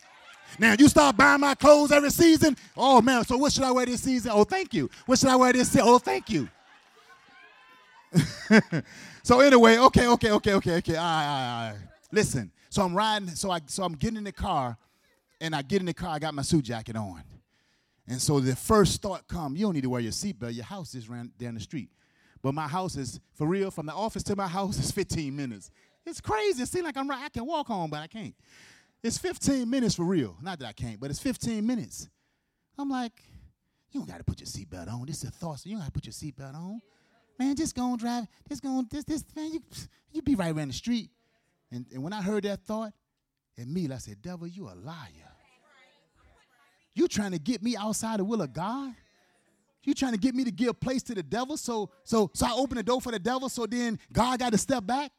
Now, 0.59 0.75
you 0.79 0.89
start 0.89 1.17
buying 1.17 1.41
my 1.41 1.55
clothes 1.55 1.91
every 1.91 2.11
season. 2.11 2.57
Oh, 2.77 3.01
man, 3.01 3.25
so 3.25 3.37
what 3.37 3.53
should 3.53 3.65
I 3.65 3.73
wear 3.73 3.87
this 3.87 4.03
season? 4.03 4.31
Oh, 4.35 4.45
thank 4.45 4.73
you. 4.73 4.89
What 5.07 5.19
should 5.19 5.29
I 5.29 5.37
wear 5.37 5.53
this 5.53 5.69
season? 5.69 5.89
Oh, 5.89 5.99
thank 5.99 6.31
you. 6.31 6.49
so 9.23 9.41
anyway, 9.41 9.79
okay, 9.79 10.07
okay, 10.09 10.31
okay, 10.31 10.53
okay, 10.55 10.77
okay. 10.77 10.97
All 10.97 11.05
right, 11.05 11.27
all 11.27 11.39
right, 11.39 11.67
all 11.67 11.73
right. 11.73 11.81
Listen. 12.13 12.51
So 12.75 12.83
I'm 12.83 12.93
riding. 12.93 13.29
So 13.29 13.53
I 13.53 13.61
so 13.67 13.85
I'm 13.85 13.93
getting 13.93 14.17
in 14.17 14.25
the 14.25 14.33
car, 14.33 14.77
and 15.41 15.55
I 15.55 15.63
get 15.63 15.79
in 15.79 15.87
the 15.87 15.95
car. 15.95 16.11
I 16.11 16.19
got 16.19 16.35
my 16.35 16.43
suit 16.43 16.65
jacket 16.65 16.97
on, 16.97 17.23
and 18.09 18.21
so 18.21 18.41
the 18.41 18.57
first 18.57 19.01
thought 19.01 19.29
come: 19.29 19.55
you 19.55 19.65
don't 19.65 19.75
need 19.75 19.85
to 19.85 19.91
wear 19.91 20.01
your 20.01 20.11
seatbelt. 20.11 20.57
Your 20.57 20.65
house 20.65 20.93
is 20.97 21.09
ran 21.09 21.31
down 21.39 21.55
the 21.55 21.61
street, 21.61 21.91
but 22.43 22.53
my 22.53 22.67
house 22.67 22.97
is 22.97 23.21
for 23.35 23.47
real. 23.47 23.71
From 23.71 23.87
the 23.87 23.93
office 23.93 24.25
to 24.25 24.35
my 24.35 24.49
house 24.49 24.77
is 24.85 24.91
15 24.91 25.37
minutes. 25.37 25.71
It's 26.05 26.21
crazy. 26.21 26.65
It 26.65 26.69
seems 26.69 26.85
like 26.85 26.97
I'm 26.97 27.09
right. 27.09 27.23
I 27.23 27.29
can 27.29 27.47
walk 27.47 27.69
home, 27.69 27.91
but 27.91 28.01
I 28.01 28.09
can't. 28.09 28.35
It's 29.05 29.19
15 29.19 29.71
minutes 29.71 29.95
for 29.95 30.05
real. 30.05 30.37
Not 30.43 30.59
that 30.59 30.67
I 30.67 30.73
can't, 30.73 30.99
but 30.99 31.11
it's 31.11 31.21
15 31.21 31.65
minutes. 31.65 32.09
I'm 32.77 32.91
like, 32.91 33.23
you 33.93 34.01
don't 34.01 34.09
got 34.09 34.19
to 34.19 34.25
put 34.25 34.41
your 34.41 34.49
seatbelt 34.49 34.93
on. 34.93 35.07
This 35.07 35.19
is 35.19 35.29
a 35.29 35.31
thought. 35.31 35.61
So 35.61 35.69
you 35.69 35.77
don't 35.77 35.83
got 35.83 35.93
to 35.95 36.01
put 36.01 36.07
your 36.07 36.13
seatbelt 36.13 36.57
on 36.57 36.81
man, 37.39 37.57
just 37.57 37.75
go 37.75 37.91
and 37.91 37.99
drive. 37.99 38.27
Just 38.49 38.63
go 38.63 38.79
and 38.79 38.89
this, 38.91 39.05
this, 39.05 39.25
man, 39.35 39.53
you, 39.53 39.63
you 40.13 40.23
be 40.23 40.35
right 40.35 40.55
around 40.55 40.69
the 40.69 40.75
street. 40.75 41.11
And, 41.71 41.87
and 41.93 42.03
when 42.03 42.13
I 42.13 42.23
heard 42.23 42.45
that 42.45 42.65
thought, 42.65 42.93
immediately 43.57 43.97
I 43.97 43.99
said, 43.99 44.23
devil, 44.23 44.47
you 44.47 44.69
a 44.69 44.75
liar. 44.75 45.09
You 46.95 47.09
trying 47.09 47.33
to 47.33 47.39
get 47.39 47.63
me 47.63 47.77
outside 47.77 48.21
the 48.21 48.25
will 48.25 48.43
of 48.43 48.53
God? 48.53 48.95
You 49.83 49.95
trying 49.95 50.13
to 50.13 50.19
get 50.19 50.35
me 50.35 50.45
to 50.45 50.53
give 50.53 50.79
place 50.81 51.03
to 51.05 51.15
the 51.15 51.23
devil? 51.23 51.57
So, 51.57 51.91
so, 52.05 52.31
so 52.33 52.47
I 52.47 52.53
open 52.53 52.77
the 52.77 52.83
door 52.83 53.01
for 53.01 53.13
the 53.13 53.19
devil, 53.19 53.49
so 53.49 53.67
then 53.67 53.99
God 54.13 54.39
got 54.39 54.53
to 54.53 54.59
step 54.59 54.87
back? 54.87 55.11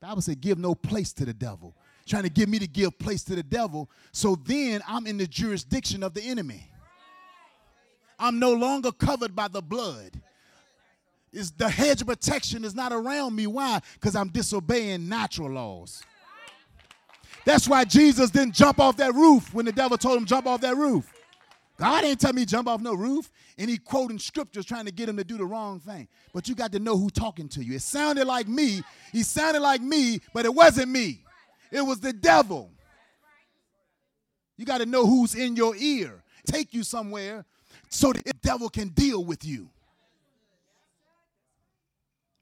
Bible 0.00 0.20
said, 0.20 0.40
give 0.40 0.58
no 0.58 0.74
place 0.74 1.12
to 1.14 1.24
the 1.24 1.34
devil. 1.34 1.74
Trying 2.06 2.24
to 2.24 2.28
get 2.28 2.48
me 2.48 2.58
to 2.60 2.68
give 2.68 2.96
place 2.98 3.24
to 3.24 3.34
the 3.34 3.42
devil. 3.42 3.90
So 4.12 4.36
then 4.36 4.80
I'm 4.86 5.06
in 5.06 5.16
the 5.16 5.26
jurisdiction 5.26 6.02
of 6.02 6.14
the 6.14 6.22
enemy. 6.22 6.70
I'm 8.18 8.38
no 8.38 8.52
longer 8.52 8.92
covered 8.92 9.34
by 9.34 9.48
the 9.48 9.62
blood. 9.62 10.20
Is 11.32 11.50
the 11.52 11.68
hedge 11.68 12.00
of 12.00 12.06
protection 12.06 12.64
is 12.64 12.74
not 12.74 12.92
around 12.92 13.34
me. 13.36 13.46
Why? 13.46 13.80
Because 13.94 14.16
I'm 14.16 14.28
disobeying 14.28 15.08
natural 15.08 15.50
laws. 15.50 16.02
That's 17.44 17.68
why 17.68 17.84
Jesus 17.84 18.30
didn't 18.30 18.54
jump 18.54 18.80
off 18.80 18.96
that 18.96 19.14
roof 19.14 19.52
when 19.52 19.66
the 19.66 19.72
devil 19.72 19.98
told 19.98 20.18
him 20.18 20.24
jump 20.24 20.46
off 20.46 20.62
that 20.62 20.76
roof. 20.76 21.12
God 21.78 22.04
ain't 22.04 22.18
tell 22.18 22.32
me 22.32 22.46
jump 22.46 22.68
off 22.68 22.80
no 22.80 22.94
roof. 22.94 23.30
And 23.58 23.70
he 23.70 23.78
quoting 23.78 24.18
scriptures 24.18 24.64
trying 24.64 24.86
to 24.86 24.92
get 24.92 25.08
him 25.08 25.16
to 25.16 25.24
do 25.24 25.36
the 25.36 25.44
wrong 25.44 25.78
thing. 25.80 26.08
But 26.32 26.48
you 26.48 26.54
got 26.54 26.72
to 26.72 26.78
know 26.78 26.96
who 26.96 27.10
talking 27.10 27.48
to 27.50 27.64
you. 27.64 27.74
It 27.74 27.82
sounded 27.82 28.26
like 28.26 28.48
me. 28.48 28.82
He 29.12 29.22
sounded 29.22 29.60
like 29.60 29.80
me, 29.80 30.20
but 30.34 30.44
it 30.44 30.54
wasn't 30.54 30.90
me. 30.90 31.22
It 31.70 31.82
was 31.82 32.00
the 32.00 32.12
devil. 32.12 32.70
You 34.56 34.64
got 34.64 34.78
to 34.78 34.86
know 34.86 35.06
who's 35.06 35.34
in 35.34 35.56
your 35.56 35.74
ear. 35.76 36.22
Take 36.46 36.72
you 36.72 36.82
somewhere 36.82 37.44
so 37.88 38.12
the 38.12 38.32
devil 38.42 38.68
can 38.68 38.88
deal 38.88 39.24
with 39.24 39.44
you. 39.44 39.70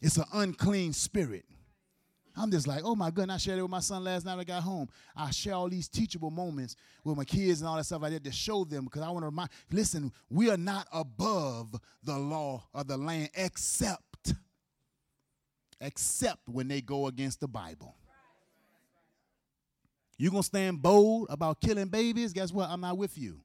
It's 0.00 0.16
an 0.16 0.24
unclean 0.32 0.92
spirit. 0.92 1.44
I'm 2.36 2.50
just 2.50 2.66
like, 2.66 2.82
oh 2.84 2.96
my 2.96 3.10
goodness, 3.10 3.34
I 3.34 3.38
shared 3.38 3.58
it 3.60 3.62
with 3.62 3.70
my 3.70 3.80
son 3.80 4.02
last 4.02 4.26
night 4.26 4.38
I 4.38 4.44
got 4.44 4.62
home. 4.62 4.88
I 5.16 5.30
share 5.30 5.54
all 5.54 5.68
these 5.68 5.88
teachable 5.88 6.30
moments 6.30 6.74
with 7.04 7.16
my 7.16 7.24
kids 7.24 7.60
and 7.60 7.68
all 7.68 7.76
that 7.76 7.84
stuff 7.84 8.02
I 8.02 8.10
did 8.10 8.24
to 8.24 8.32
show 8.32 8.64
them 8.64 8.84
because 8.84 9.02
I 9.02 9.10
want 9.10 9.22
to 9.22 9.26
remind, 9.26 9.50
listen, 9.70 10.12
we 10.28 10.50
are 10.50 10.56
not 10.56 10.88
above 10.92 11.74
the 12.02 12.18
law 12.18 12.64
of 12.74 12.88
the 12.88 12.96
land 12.96 13.30
except, 13.34 14.34
except 15.80 16.48
when 16.48 16.66
they 16.66 16.80
go 16.80 17.06
against 17.06 17.38
the 17.40 17.48
Bible. 17.48 17.94
You 20.18 20.30
gonna 20.30 20.42
stand 20.42 20.82
bold 20.82 21.28
about 21.30 21.60
killing 21.60 21.88
babies? 21.88 22.32
Guess 22.32 22.52
what? 22.52 22.68
I'm 22.68 22.80
not 22.80 22.98
with 22.98 23.16
you. 23.16 23.40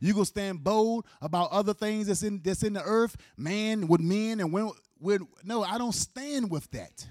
You 0.00 0.12
gonna 0.12 0.24
stand 0.24 0.64
bold 0.64 1.06
about 1.20 1.50
other 1.50 1.74
things 1.74 2.06
that's 2.06 2.22
in 2.22 2.40
that's 2.42 2.62
in 2.62 2.72
the 2.72 2.82
earth, 2.82 3.16
man 3.36 3.86
with 3.86 4.00
men 4.00 4.40
and 4.40 4.52
women. 4.52 4.72
With, 5.00 5.22
no, 5.42 5.62
I 5.62 5.76
don't 5.76 5.94
stand 5.94 6.50
with 6.50 6.70
that. 6.70 7.06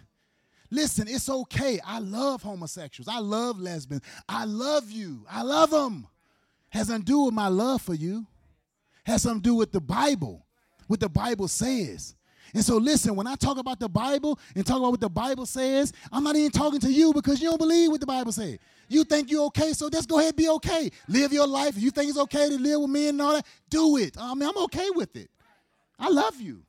Listen, 0.71 1.07
it's 1.07 1.29
okay. 1.29 1.79
I 1.86 1.99
love 1.99 2.41
homosexuals. 2.41 3.07
I 3.07 3.19
love 3.19 3.59
lesbians. 3.59 4.01
I 4.27 4.45
love 4.45 4.89
you. 4.89 5.23
I 5.29 5.43
love 5.43 5.69
them. 5.69 6.07
Has 6.69 6.89
nothing 6.89 7.03
to 7.03 7.11
do 7.11 7.19
with 7.25 7.34
my 7.36 7.49
love 7.49 7.84
for 7.84 7.93
you. 7.93 8.25
Has 9.05 9.21
something 9.21 9.43
to 9.43 9.49
do 9.49 9.55
with 9.55 9.71
the 9.71 9.81
Bible, 9.81 10.47
what 10.88 10.99
the 10.99 11.09
Bible 11.09 11.47
says. 11.47 12.15
And 12.55 12.63
so, 12.63 12.77
listen, 12.77 13.15
when 13.15 13.27
I 13.27 13.36
talk 13.36 13.57
about 13.57 13.79
the 13.79 13.89
Bible 13.89 14.39
and 14.55 14.65
talk 14.65 14.77
about 14.77 14.91
what 14.91 14.99
the 14.99 15.09
Bible 15.09 15.45
says, 15.45 15.93
I'm 16.11 16.23
not 16.23 16.36
even 16.36 16.51
talking 16.51 16.79
to 16.81 16.91
you 16.91 17.13
because 17.13 17.41
you 17.41 17.49
don't 17.49 17.59
believe 17.59 17.91
what 17.91 17.99
the 17.99 18.07
Bible 18.07 18.31
says. 18.31 18.57
You 18.94 19.04
think 19.04 19.32
you're 19.32 19.46
okay, 19.46 19.74
so 19.74 19.89
just 19.89 20.08
go 20.08 20.20
ahead 20.20 20.30
and 20.30 20.38
be 20.38 20.50
okay. 20.50 20.91
Live 21.08 21.34
your 21.34 21.48
life. 21.48 21.76
If 21.76 21.82
you 21.82 21.89
think 21.89 22.10
it's 22.10 22.20
okay 22.20 22.50
to 22.50 22.58
live 22.58 22.82
with 22.82 22.91
me 22.91 23.08
and 23.08 23.20
all 23.20 23.34
that, 23.34 23.46
do 23.68 23.98
it. 23.98 24.16
I 24.20 24.36
mean, 24.36 24.48
I'm 24.48 24.58
okay 24.66 24.89
with 24.91 25.16
it. 25.16 25.32
I 25.98 26.10
love 26.10 26.39
you. 26.39 26.62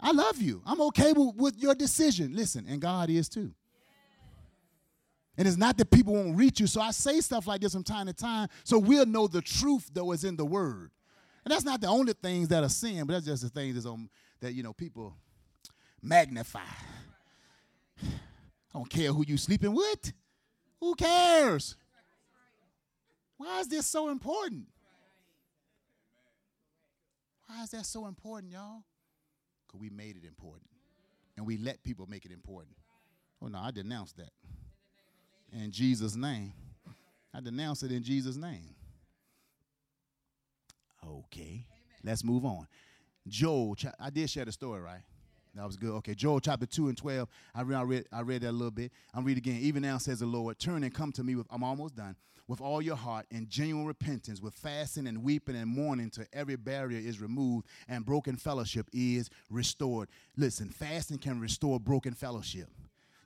I 0.00 0.10
love 0.10 0.42
you. 0.42 0.60
I'm 0.66 0.80
okay 0.82 1.12
with, 1.12 1.36
with 1.36 1.56
your 1.56 1.76
decision. 1.76 2.34
Listen, 2.34 2.66
and 2.68 2.80
God 2.80 3.10
is 3.10 3.28
too. 3.28 3.52
And 5.38 5.46
it's 5.46 5.56
not 5.56 5.76
that 5.78 5.90
people 5.90 6.14
won't 6.14 6.36
reach 6.36 6.58
you. 6.58 6.66
So 6.66 6.80
I 6.80 6.90
say 6.90 7.20
stuff 7.20 7.46
like 7.46 7.60
this 7.60 7.74
from 7.74 7.84
time 7.84 8.06
to 8.06 8.12
time 8.12 8.48
so 8.64 8.78
we'll 8.78 9.06
know 9.06 9.28
the 9.28 9.40
truth, 9.40 9.88
though, 9.92 10.10
is 10.12 10.24
in 10.24 10.36
the 10.36 10.44
word. 10.44 10.90
And 11.44 11.52
that's 11.52 11.64
not 11.64 11.80
the 11.80 11.86
only 11.86 12.12
things 12.12 12.48
that 12.48 12.64
are 12.64 12.68
sin, 12.68 13.06
but 13.06 13.12
that's 13.12 13.26
just 13.26 13.42
the 13.44 13.48
things 13.50 13.74
that's 13.74 13.86
on, 13.86 14.10
that, 14.40 14.52
you 14.52 14.64
know, 14.64 14.72
people 14.72 15.14
magnify. 16.02 16.58
I 18.02 18.08
don't 18.74 18.90
care 18.90 19.12
who 19.12 19.24
you 19.26 19.36
sleeping 19.36 19.74
with. 19.74 20.12
Who 20.80 20.94
cares? 20.94 21.76
Why 23.36 23.60
is 23.60 23.68
this 23.68 23.86
so 23.86 24.08
important? 24.08 24.66
Why 27.46 27.62
is 27.62 27.70
that 27.70 27.86
so 27.86 28.06
important, 28.06 28.52
y'all? 28.52 28.82
because 29.70 29.80
we 29.80 29.90
made 29.90 30.16
it 30.16 30.26
important. 30.26 30.68
And 31.36 31.46
we 31.46 31.56
let 31.56 31.82
people 31.82 32.06
make 32.08 32.24
it 32.24 32.32
important. 32.32 32.76
Oh, 33.42 33.46
no, 33.46 33.58
I 33.58 33.70
denounce 33.70 34.12
that. 34.14 34.30
In 35.52 35.70
Jesus' 35.70 36.16
name. 36.16 36.52
I 37.32 37.40
denounce 37.40 37.82
it 37.82 37.92
in 37.92 38.02
Jesus' 38.02 38.36
name. 38.36 38.74
Okay, 41.06 41.64
let's 42.02 42.24
move 42.24 42.44
on. 42.44 42.66
Joel, 43.26 43.76
I 43.98 44.10
did 44.10 44.28
share 44.28 44.44
the 44.44 44.52
story, 44.52 44.80
right? 44.80 45.02
That 45.54 45.66
was 45.66 45.76
good. 45.76 45.90
Okay, 45.96 46.14
Joel 46.14 46.40
chapter 46.40 46.66
2 46.66 46.88
and 46.88 46.96
12. 46.96 47.28
I 47.54 47.62
read, 47.62 47.76
I 47.76 47.82
read, 47.82 48.04
I 48.12 48.20
read 48.22 48.42
that 48.42 48.50
a 48.50 48.52
little 48.52 48.70
bit. 48.70 48.92
I'm 49.12 49.24
read 49.24 49.38
again. 49.38 49.58
Even 49.60 49.82
now 49.82 49.98
says 49.98 50.20
the 50.20 50.26
Lord, 50.26 50.58
turn 50.58 50.84
and 50.84 50.94
come 50.94 51.12
to 51.12 51.24
me 51.24 51.34
with, 51.34 51.46
I'm 51.50 51.64
almost 51.64 51.96
done, 51.96 52.14
with 52.46 52.60
all 52.60 52.80
your 52.80 52.96
heart 52.96 53.26
and 53.32 53.48
genuine 53.48 53.86
repentance, 53.86 54.40
with 54.40 54.54
fasting 54.54 55.06
and 55.06 55.22
weeping 55.22 55.56
and 55.56 55.68
mourning 55.68 56.10
till 56.10 56.24
every 56.32 56.56
barrier 56.56 56.98
is 56.98 57.20
removed 57.20 57.66
and 57.88 58.04
broken 58.04 58.36
fellowship 58.36 58.88
is 58.92 59.28
restored. 59.50 60.08
Listen, 60.36 60.68
fasting 60.68 61.18
can 61.18 61.40
restore 61.40 61.80
broken 61.80 62.14
fellowship. 62.14 62.68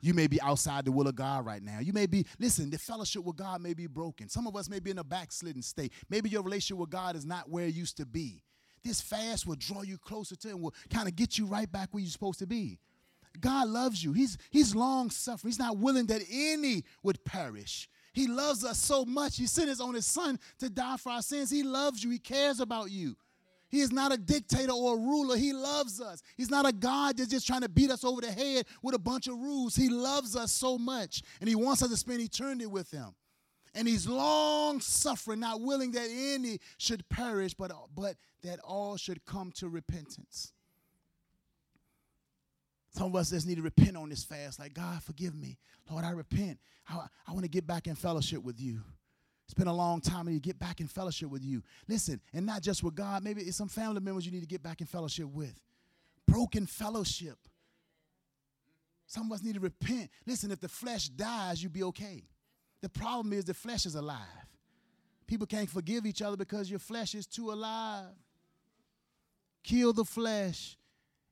You 0.00 0.12
may 0.12 0.26
be 0.26 0.40
outside 0.42 0.84
the 0.84 0.92
will 0.92 1.08
of 1.08 1.16
God 1.16 1.46
right 1.46 1.62
now. 1.62 1.78
You 1.80 1.94
may 1.94 2.04
be, 2.04 2.26
listen, 2.38 2.68
the 2.68 2.76
fellowship 2.76 3.24
with 3.24 3.36
God 3.36 3.62
may 3.62 3.72
be 3.72 3.86
broken. 3.86 4.28
Some 4.28 4.46
of 4.46 4.54
us 4.54 4.68
may 4.68 4.78
be 4.78 4.90
in 4.90 4.98
a 4.98 5.04
backslidden 5.04 5.62
state. 5.62 5.94
Maybe 6.10 6.28
your 6.28 6.42
relationship 6.42 6.78
with 6.78 6.90
God 6.90 7.16
is 7.16 7.24
not 7.24 7.48
where 7.48 7.64
it 7.64 7.74
used 7.74 7.96
to 7.96 8.06
be. 8.06 8.42
This 8.84 9.00
fast 9.00 9.46
will 9.46 9.56
draw 9.56 9.82
you 9.82 9.96
closer 9.96 10.36
to 10.36 10.48
Him, 10.48 10.60
will 10.60 10.74
kind 10.90 11.08
of 11.08 11.16
get 11.16 11.38
you 11.38 11.46
right 11.46 11.70
back 11.70 11.88
where 11.92 12.02
you're 12.02 12.10
supposed 12.10 12.38
to 12.40 12.46
be. 12.46 12.78
God 13.40 13.68
loves 13.68 14.04
you. 14.04 14.12
He's, 14.12 14.38
he's 14.50 14.74
long 14.74 15.10
suffering. 15.10 15.50
He's 15.50 15.58
not 15.58 15.78
willing 15.78 16.06
that 16.06 16.22
any 16.30 16.84
would 17.02 17.24
perish. 17.24 17.88
He 18.12 18.28
loves 18.28 18.64
us 18.64 18.78
so 18.78 19.04
much. 19.04 19.36
He 19.36 19.46
sent 19.46 19.68
his 19.68 19.80
only 19.80 20.02
son 20.02 20.38
to 20.60 20.70
die 20.70 20.96
for 20.98 21.10
our 21.10 21.22
sins. 21.22 21.50
He 21.50 21.64
loves 21.64 22.04
you. 22.04 22.10
He 22.10 22.18
cares 22.18 22.60
about 22.60 22.90
you. 22.90 23.16
He 23.68 23.80
is 23.80 23.90
not 23.90 24.12
a 24.12 24.16
dictator 24.16 24.70
or 24.70 24.94
a 24.94 25.00
ruler. 25.00 25.36
He 25.36 25.52
loves 25.52 26.00
us. 26.00 26.22
He's 26.36 26.50
not 26.50 26.68
a 26.68 26.72
God 26.72 27.16
that's 27.16 27.30
just 27.30 27.44
trying 27.44 27.62
to 27.62 27.68
beat 27.68 27.90
us 27.90 28.04
over 28.04 28.20
the 28.20 28.30
head 28.30 28.66
with 28.82 28.94
a 28.94 29.00
bunch 29.00 29.26
of 29.26 29.36
rules. 29.36 29.74
He 29.74 29.88
loves 29.88 30.36
us 30.36 30.52
so 30.52 30.78
much, 30.78 31.22
and 31.40 31.48
He 31.48 31.56
wants 31.56 31.82
us 31.82 31.90
to 31.90 31.96
spend 31.96 32.20
eternity 32.20 32.66
with 32.66 32.88
Him 32.92 33.16
and 33.74 33.88
he's 33.88 34.06
long 34.06 34.80
suffering, 34.80 35.40
not 35.40 35.60
willing 35.60 35.92
that 35.92 36.08
any 36.10 36.58
should 36.78 37.08
perish, 37.08 37.54
but, 37.54 37.72
but 37.94 38.14
that 38.44 38.60
all 38.60 38.96
should 38.96 39.24
come 39.24 39.50
to 39.52 39.68
repentance. 39.68 40.52
Some 42.90 43.08
of 43.08 43.16
us 43.16 43.30
just 43.30 43.46
need 43.46 43.56
to 43.56 43.62
repent 43.62 43.96
on 43.96 44.08
this 44.08 44.22
fast. 44.22 44.60
Like, 44.60 44.74
God, 44.74 45.02
forgive 45.02 45.34
me. 45.34 45.58
Lord, 45.90 46.04
I 46.04 46.10
repent. 46.10 46.58
I, 46.88 47.06
I 47.26 47.32
want 47.32 47.42
to 47.42 47.50
get 47.50 47.66
back 47.66 47.88
in 47.88 47.96
fellowship 47.96 48.42
with 48.44 48.60
you. 48.60 48.80
It's 49.46 49.54
been 49.54 49.66
a 49.66 49.74
long 49.74 50.00
time 50.00 50.26
and 50.26 50.34
you 50.34 50.40
get 50.40 50.58
back 50.58 50.80
in 50.80 50.86
fellowship 50.86 51.28
with 51.28 51.44
you. 51.44 51.62
Listen, 51.88 52.20
and 52.32 52.46
not 52.46 52.62
just 52.62 52.82
with 52.82 52.94
God, 52.94 53.24
maybe 53.24 53.42
it's 53.42 53.56
some 53.56 53.68
family 53.68 54.00
members 54.00 54.24
you 54.24 54.32
need 54.32 54.40
to 54.40 54.46
get 54.46 54.62
back 54.62 54.80
in 54.80 54.86
fellowship 54.86 55.26
with. 55.26 55.60
Broken 56.26 56.66
fellowship. 56.66 57.36
Some 59.06 59.30
of 59.30 59.32
us 59.32 59.44
need 59.44 59.54
to 59.54 59.60
repent. 59.60 60.08
Listen, 60.26 60.50
if 60.50 60.60
the 60.60 60.68
flesh 60.68 61.08
dies, 61.08 61.62
you'll 61.62 61.72
be 61.72 61.82
okay. 61.84 62.24
The 62.80 62.88
problem 62.88 63.32
is 63.32 63.44
the 63.44 63.54
flesh 63.54 63.86
is 63.86 63.96
alive. 63.96 64.18
People 65.26 65.46
can't 65.46 65.68
forgive 65.68 66.06
each 66.06 66.22
other 66.22 66.36
because 66.36 66.70
your 66.70 66.78
flesh 66.78 67.14
is 67.14 67.26
too 67.26 67.50
alive. 67.50 68.06
Kill 69.64 69.92
the 69.92 70.04
flesh, 70.04 70.76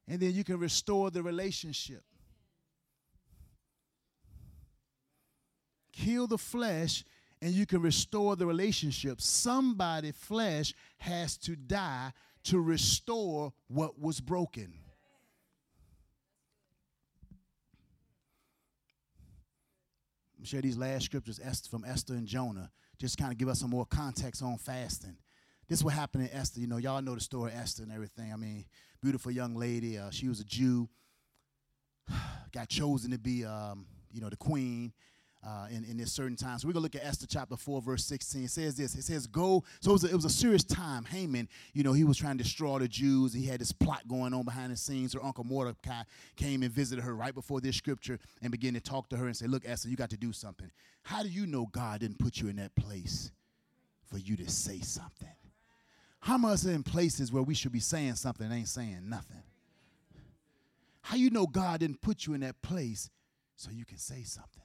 and 0.09 0.19
then 0.19 0.33
you 0.33 0.43
can 0.43 0.59
restore 0.59 1.11
the 1.11 1.23
relationship. 1.23 2.03
Kill 5.93 6.27
the 6.27 6.39
flesh, 6.39 7.05
and 7.41 7.53
you 7.53 7.67
can 7.67 7.83
restore 7.83 8.35
the 8.35 8.47
relationship. 8.47 9.21
Somebody' 9.21 10.13
flesh 10.13 10.75
has 10.99 11.37
to 11.39 11.55
die 11.55 12.13
to 12.45 12.59
restore 12.59 13.53
what 13.69 14.01
was 14.01 14.21
broken. 14.21 14.73
share 20.45 20.61
these 20.61 20.77
last 20.77 21.05
scriptures 21.05 21.41
from 21.71 21.85
Esther 21.85 22.15
and 22.15 22.27
Jonah, 22.27 22.71
just 22.99 23.17
kind 23.17 23.33
of 23.33 23.39
give 23.39 23.49
us 23.49 23.61
some 23.61 23.71
more 23.71 23.87
context 23.87 24.43
on 24.43 24.59
fasting. 24.59 25.17
This 25.69 25.79
is 25.79 25.85
what 25.85 25.95
happened 25.95 26.25
in 26.25 26.37
Esther. 26.37 26.61
You 26.61 26.67
know, 26.67 26.77
y'all 26.77 27.03
know 27.03 27.15
the 27.15 27.21
story 27.21 27.53
of 27.53 27.59
Esther 27.59 27.83
and 27.83 27.93
everything. 27.93 28.33
I 28.33 28.37
mean, 28.37 28.65
beautiful 29.03 29.31
young 29.31 29.55
lady. 29.55 29.99
Uh, 29.99 30.11
she 30.11 30.29
was 30.29 30.41
a 30.41 30.45
Jew, 30.45 30.89
got 32.53 32.69
chosen 32.69 33.11
to 33.13 33.19
be, 33.19 33.45
um, 33.45 33.87
you 34.13 34.21
know, 34.21 34.29
the 34.29 34.37
queen 34.37 34.93
uh, 35.45 35.67
in, 35.71 35.85
in 35.85 35.97
this 35.97 36.13
certain 36.13 36.37
time. 36.37 36.59
So 36.59 36.69
we're 36.69 36.75
going 36.75 36.89
to 36.89 36.97
look 36.97 37.03
at 37.03 37.09
Esther 37.09 37.27
chapter 37.27 37.57
4, 37.57 37.83
verse 37.83 38.05
16. 38.05 38.45
It 38.45 38.51
says 38.51 38.77
this. 38.77 38.95
It 38.95 39.03
says, 39.03 39.27
go. 39.27 39.65
So 39.81 39.91
it 39.91 39.95
was, 39.95 40.05
a, 40.05 40.09
it 40.09 40.15
was 40.15 40.25
a 40.25 40.31
serious 40.31 40.63
time. 40.63 41.05
Haman, 41.05 41.49
you 41.73 41.83
know, 41.83 41.93
he 41.93 42.05
was 42.05 42.17
trying 42.17 42.39
to 42.39 42.45
destroy 42.45 42.79
the 42.79 42.89
Jews. 42.89 43.33
He 43.33 43.47
had 43.47 43.61
this 43.61 43.73
plot 43.73 44.07
going 44.07 44.35
on 44.35 44.45
behind 44.45 44.73
the 44.73 44.77
scenes. 44.77 45.15
Her 45.15 45.25
uncle 45.25 45.45
Mordecai 45.45 46.03
came 46.37 46.63
and 46.63 46.71
visited 46.71 47.03
her 47.03 47.15
right 47.15 47.35
before 47.35 47.61
this 47.61 47.77
scripture 47.77 48.19
and 48.41 48.53
began 48.53 48.75
to 48.75 48.81
talk 48.81 49.09
to 49.09 49.17
her 49.17 49.27
and 49.27 49.37
say, 49.37 49.47
look, 49.47 49.65
Esther, 49.67 49.89
you 49.89 49.97
got 49.97 50.11
to 50.11 50.17
do 50.17 50.33
something. 50.33 50.71
How 51.03 51.23
do 51.23 51.29
you 51.29 51.47
know 51.47 51.67
God 51.73 52.01
didn't 52.01 52.19
put 52.19 52.39
you 52.39 52.49
in 52.49 52.57
that 52.57 52.75
place 52.77 53.33
for 54.05 54.19
you 54.19 54.37
to 54.37 54.49
say 54.49 54.79
something? 54.79 55.29
How 56.23 56.39
much 56.39 56.65
in 56.65 56.85
places 56.85 57.33
where 57.33 57.43
we 57.43 57.53
should 57.53 57.73
be 57.73 57.81
saying 57.81 58.15
something 58.15 58.51
ain't 58.51 58.69
saying 58.69 59.09
nothing? 59.09 59.43
How 61.03 61.17
you 61.17 61.31
know 61.31 61.47
God 61.47 61.81
didn't 61.81 62.01
put 62.01 62.27
you 62.27 62.35
in 62.35 62.41
that 62.43 62.63
place 62.63 63.11
so 63.57 63.73
you 63.73 63.85
can 63.85 63.99
say 63.99 64.23
something? 64.23 64.63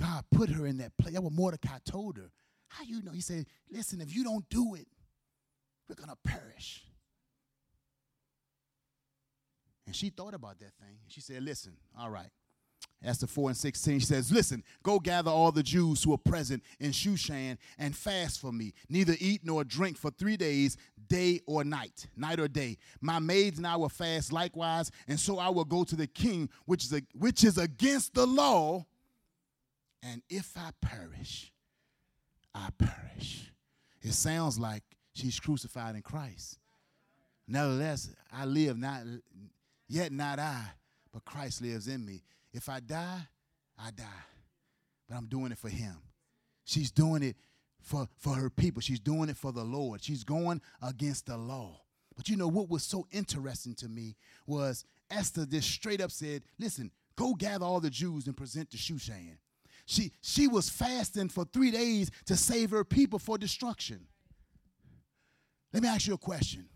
God 0.00 0.24
put 0.32 0.48
her 0.48 0.66
in 0.66 0.78
that 0.78 0.96
place. 0.96 1.12
That's 1.12 1.22
what 1.22 1.34
Mordecai 1.34 1.76
told 1.84 2.16
her. 2.16 2.30
How 2.68 2.82
you 2.84 3.02
know? 3.02 3.12
He 3.12 3.20
said, 3.20 3.44
listen, 3.70 4.00
if 4.00 4.14
you 4.14 4.24
don't 4.24 4.48
do 4.48 4.74
it, 4.74 4.88
we're 5.86 5.94
going 5.94 6.08
to 6.08 6.16
perish. 6.24 6.82
And 9.86 9.94
she 9.94 10.08
thought 10.08 10.32
about 10.32 10.58
that 10.60 10.72
thing. 10.80 10.96
She 11.08 11.20
said, 11.20 11.42
listen, 11.42 11.74
all 11.98 12.08
right. 12.08 12.30
Esther 13.04 13.26
4 13.26 13.50
and 13.50 13.56
16, 13.56 14.00
she 14.00 14.06
says, 14.06 14.30
Listen, 14.30 14.62
go 14.82 15.00
gather 15.00 15.30
all 15.30 15.50
the 15.50 15.62
Jews 15.62 16.02
who 16.02 16.12
are 16.12 16.18
present 16.18 16.62
in 16.78 16.92
Shushan 16.92 17.58
and 17.78 17.96
fast 17.96 18.40
for 18.40 18.52
me. 18.52 18.72
Neither 18.88 19.14
eat 19.18 19.42
nor 19.44 19.64
drink 19.64 19.98
for 19.98 20.10
three 20.10 20.36
days, 20.36 20.76
day 21.08 21.40
or 21.46 21.64
night, 21.64 22.06
night 22.16 22.38
or 22.38 22.48
day. 22.48 22.78
My 23.00 23.18
maids 23.18 23.58
and 23.58 23.66
I 23.66 23.76
will 23.76 23.88
fast 23.88 24.32
likewise, 24.32 24.90
and 25.08 25.18
so 25.18 25.38
I 25.38 25.48
will 25.48 25.64
go 25.64 25.84
to 25.84 25.96
the 25.96 26.06
king, 26.06 26.48
which 26.66 26.84
is, 26.84 26.92
a, 26.92 27.02
which 27.14 27.44
is 27.44 27.58
against 27.58 28.14
the 28.14 28.26
law. 28.26 28.86
And 30.02 30.22
if 30.28 30.56
I 30.56 30.70
perish, 30.80 31.52
I 32.54 32.68
perish. 32.78 33.52
It 34.00 34.14
sounds 34.14 34.58
like 34.58 34.82
she's 35.14 35.38
crucified 35.38 35.94
in 35.94 36.02
Christ. 36.02 36.58
Nevertheless, 37.46 38.10
I 38.32 38.44
live 38.44 38.78
not 38.78 39.02
yet 39.88 40.12
not 40.12 40.38
I, 40.38 40.64
but 41.12 41.24
Christ 41.24 41.62
lives 41.62 41.88
in 41.88 42.04
me. 42.04 42.22
If 42.52 42.68
I 42.68 42.80
die, 42.80 43.26
I 43.78 43.90
die. 43.90 44.04
But 45.08 45.16
I'm 45.16 45.26
doing 45.26 45.52
it 45.52 45.58
for 45.58 45.68
him. 45.68 45.96
She's 46.64 46.90
doing 46.90 47.22
it 47.22 47.36
for, 47.80 48.08
for 48.18 48.34
her 48.34 48.50
people. 48.50 48.80
She's 48.80 49.00
doing 49.00 49.28
it 49.28 49.36
for 49.36 49.52
the 49.52 49.64
Lord. 49.64 50.02
She's 50.02 50.24
going 50.24 50.60
against 50.80 51.26
the 51.26 51.36
law. 51.36 51.80
But 52.16 52.28
you 52.28 52.36
know 52.36 52.48
what 52.48 52.68
was 52.68 52.82
so 52.82 53.06
interesting 53.10 53.74
to 53.76 53.88
me 53.88 54.16
was 54.46 54.84
Esther 55.10 55.46
just 55.46 55.70
straight 55.70 56.00
up 56.00 56.10
said, 56.10 56.42
Listen, 56.58 56.90
go 57.16 57.34
gather 57.34 57.64
all 57.64 57.80
the 57.80 57.90
Jews 57.90 58.26
and 58.26 58.36
present 58.36 58.70
to 58.70 58.76
Shushan. 58.76 59.38
She, 59.86 60.12
she 60.20 60.46
was 60.46 60.70
fasting 60.70 61.28
for 61.28 61.44
three 61.44 61.70
days 61.70 62.10
to 62.26 62.36
save 62.36 62.70
her 62.70 62.84
people 62.84 63.18
for 63.18 63.36
destruction. 63.36 64.06
Let 65.72 65.82
me 65.82 65.88
ask 65.88 66.06
you 66.06 66.14
a 66.14 66.18
question. 66.18 66.66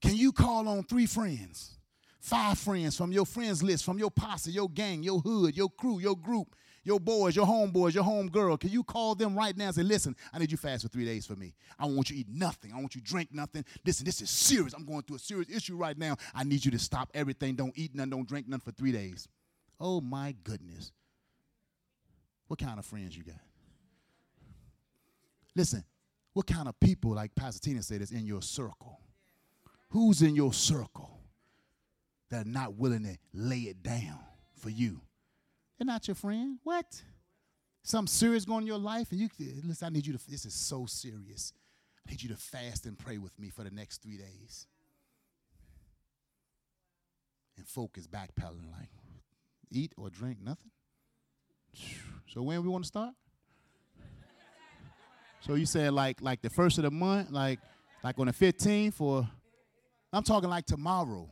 Can 0.00 0.16
you 0.16 0.32
call 0.32 0.68
on 0.68 0.84
three 0.84 1.06
friends, 1.06 1.78
five 2.22 2.56
friends 2.56 2.96
from 2.96 3.10
your 3.10 3.26
friends 3.26 3.62
list, 3.62 3.84
from 3.84 3.98
your 3.98 4.10
posse, 4.10 4.52
your 4.52 4.70
gang, 4.70 5.02
your 5.02 5.18
hood, 5.18 5.56
your 5.56 5.68
crew, 5.68 5.98
your 5.98 6.16
group, 6.16 6.54
your 6.84 7.00
boys, 7.00 7.34
your 7.34 7.46
homeboys, 7.46 7.94
your 7.94 8.04
homegirl? 8.04 8.60
Can 8.60 8.70
you 8.70 8.84
call 8.84 9.16
them 9.16 9.36
right 9.36 9.56
now 9.56 9.66
and 9.66 9.74
say, 9.74 9.82
listen, 9.82 10.14
I 10.32 10.38
need 10.38 10.52
you 10.52 10.56
fast 10.56 10.84
for 10.84 10.88
three 10.88 11.04
days 11.04 11.26
for 11.26 11.34
me. 11.34 11.52
I 11.80 11.86
want 11.86 12.10
you 12.10 12.16
to 12.16 12.20
eat 12.20 12.28
nothing. 12.32 12.72
I 12.72 12.76
want 12.76 12.94
you 12.94 13.00
to 13.00 13.06
drink 13.06 13.30
nothing. 13.32 13.64
Listen, 13.84 14.06
this 14.06 14.22
is 14.22 14.30
serious. 14.30 14.72
I'm 14.72 14.86
going 14.86 15.02
through 15.02 15.16
a 15.16 15.18
serious 15.18 15.50
issue 15.50 15.76
right 15.76 15.98
now. 15.98 16.16
I 16.32 16.44
need 16.44 16.64
you 16.64 16.70
to 16.70 16.78
stop 16.78 17.10
everything. 17.12 17.56
Don't 17.56 17.76
eat 17.76 17.92
none, 17.94 18.08
don't 18.08 18.26
drink 18.26 18.48
none 18.48 18.60
for 18.60 18.70
three 18.70 18.92
days. 18.92 19.26
Oh 19.80 20.00
my 20.00 20.36
goodness. 20.44 20.92
What 22.46 22.60
kind 22.60 22.78
of 22.78 22.86
friends 22.86 23.16
you 23.16 23.24
got? 23.24 23.34
Listen, 25.56 25.82
what 26.34 26.46
kind 26.46 26.68
of 26.68 26.78
people, 26.78 27.14
like 27.14 27.34
Pastor 27.34 27.60
Tina 27.60 27.82
said, 27.82 28.00
is 28.00 28.12
in 28.12 28.26
your 28.26 28.42
circle? 28.42 29.00
Who's 29.90 30.22
in 30.22 30.36
your 30.36 30.52
circle 30.52 31.11
that 32.32 32.46
are 32.46 32.50
not 32.50 32.74
willing 32.74 33.04
to 33.04 33.16
lay 33.32 33.60
it 33.60 33.82
down 33.82 34.18
for 34.58 34.70
you? 34.70 35.00
They're 35.78 35.86
not 35.86 36.08
your 36.08 36.14
friend. 36.14 36.58
What? 36.64 37.02
Something 37.84 38.08
serious 38.08 38.44
going 38.44 38.62
in 38.62 38.66
your 38.66 38.78
life, 38.78 39.10
and 39.10 39.20
you 39.20 39.28
listen. 39.64 39.86
I 39.86 39.90
need 39.90 40.06
you 40.06 40.12
to. 40.16 40.30
This 40.30 40.46
is 40.46 40.54
so 40.54 40.86
serious. 40.86 41.52
I 42.06 42.10
need 42.10 42.22
you 42.22 42.28
to 42.30 42.36
fast 42.36 42.86
and 42.86 42.98
pray 42.98 43.18
with 43.18 43.38
me 43.38 43.50
for 43.50 43.64
the 43.64 43.70
next 43.70 44.02
three 44.02 44.16
days. 44.16 44.66
And 47.56 47.66
focus 47.66 48.06
backpedaling 48.06 48.70
like, 48.72 48.88
eat 49.70 49.92
or 49.96 50.10
drink 50.10 50.38
nothing. 50.42 50.70
So 52.28 52.42
when 52.42 52.62
we 52.62 52.68
want 52.68 52.84
to 52.84 52.88
start? 52.88 53.14
So 55.40 55.54
you 55.54 55.66
saying 55.66 55.92
like 55.92 56.22
like 56.22 56.40
the 56.40 56.50
first 56.50 56.78
of 56.78 56.84
the 56.84 56.90
month, 56.90 57.30
like 57.30 57.58
like 58.04 58.18
on 58.18 58.26
the 58.26 58.32
15th 58.32 59.00
or 59.00 59.28
I'm 60.12 60.22
talking 60.22 60.48
like 60.48 60.66
tomorrow. 60.66 61.28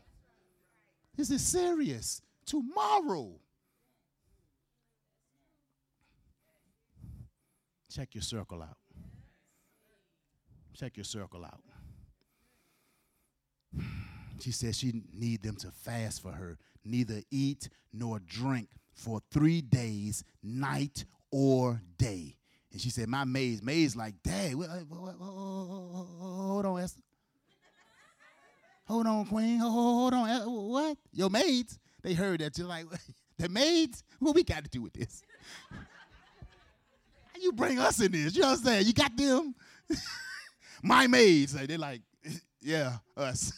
This 1.17 1.31
is 1.31 1.47
serious. 1.47 2.23
Tomorrow. 2.47 3.33
Check 7.93 8.15
your 8.15 8.23
circle 8.23 8.63
out. 8.63 8.79
Check 10.75 10.97
your 10.97 11.05
circle 11.05 11.45
out. 11.45 11.61
She 14.41 14.53
said 14.53 14.75
she 14.75 15.03
need 15.13 15.43
them 15.43 15.57
to 15.57 15.71
fast 15.71 16.23
for 16.23 16.33
her, 16.33 16.57
neither 16.85 17.23
eat 17.31 17.69
nor 17.93 18.21
drink 18.21 18.69
for 18.95 19.21
three 19.31 19.61
days, 19.61 20.25
night 20.43 21.05
or 21.31 21.83
day. 21.99 22.37
And 22.73 22.81
she 22.81 22.91
said, 22.91 23.09
my 23.09 23.25
maid's, 23.25 23.63
maid's 23.63 23.97
like, 23.97 24.15
Dad, 24.23 24.55
hold 24.55 26.67
on, 26.67 26.81
Esther. 26.81 27.03
Hold 28.91 29.07
on, 29.07 29.25
Queen. 29.27 29.61
Hold 29.61 30.15
on. 30.15 30.29
Uh, 30.29 30.45
what? 30.47 30.99
Your 31.13 31.31
maids? 31.31 31.79
They 32.03 32.13
heard 32.13 32.41
that. 32.41 32.59
You're 32.59 32.67
like, 32.67 32.87
the 33.39 33.49
maids? 33.49 34.03
What 34.19 34.35
we 34.35 34.43
got 34.43 34.65
to 34.65 34.69
do 34.71 34.83
with 34.83 34.95
this? 34.95 35.23
How 35.71 37.41
you 37.41 37.53
bring 37.53 37.79
us 37.79 38.01
in 38.01 38.11
this? 38.11 38.35
You 38.35 38.43
know 38.43 38.49
what 38.49 38.59
I'm 38.59 38.65
saying? 38.65 38.87
You 38.89 38.93
got 38.93 39.17
them? 39.17 39.55
My 40.83 41.07
maids. 41.07 41.53
They're 41.53 41.79
like, 41.79 42.01
yeah, 42.61 42.97
us. 43.17 43.53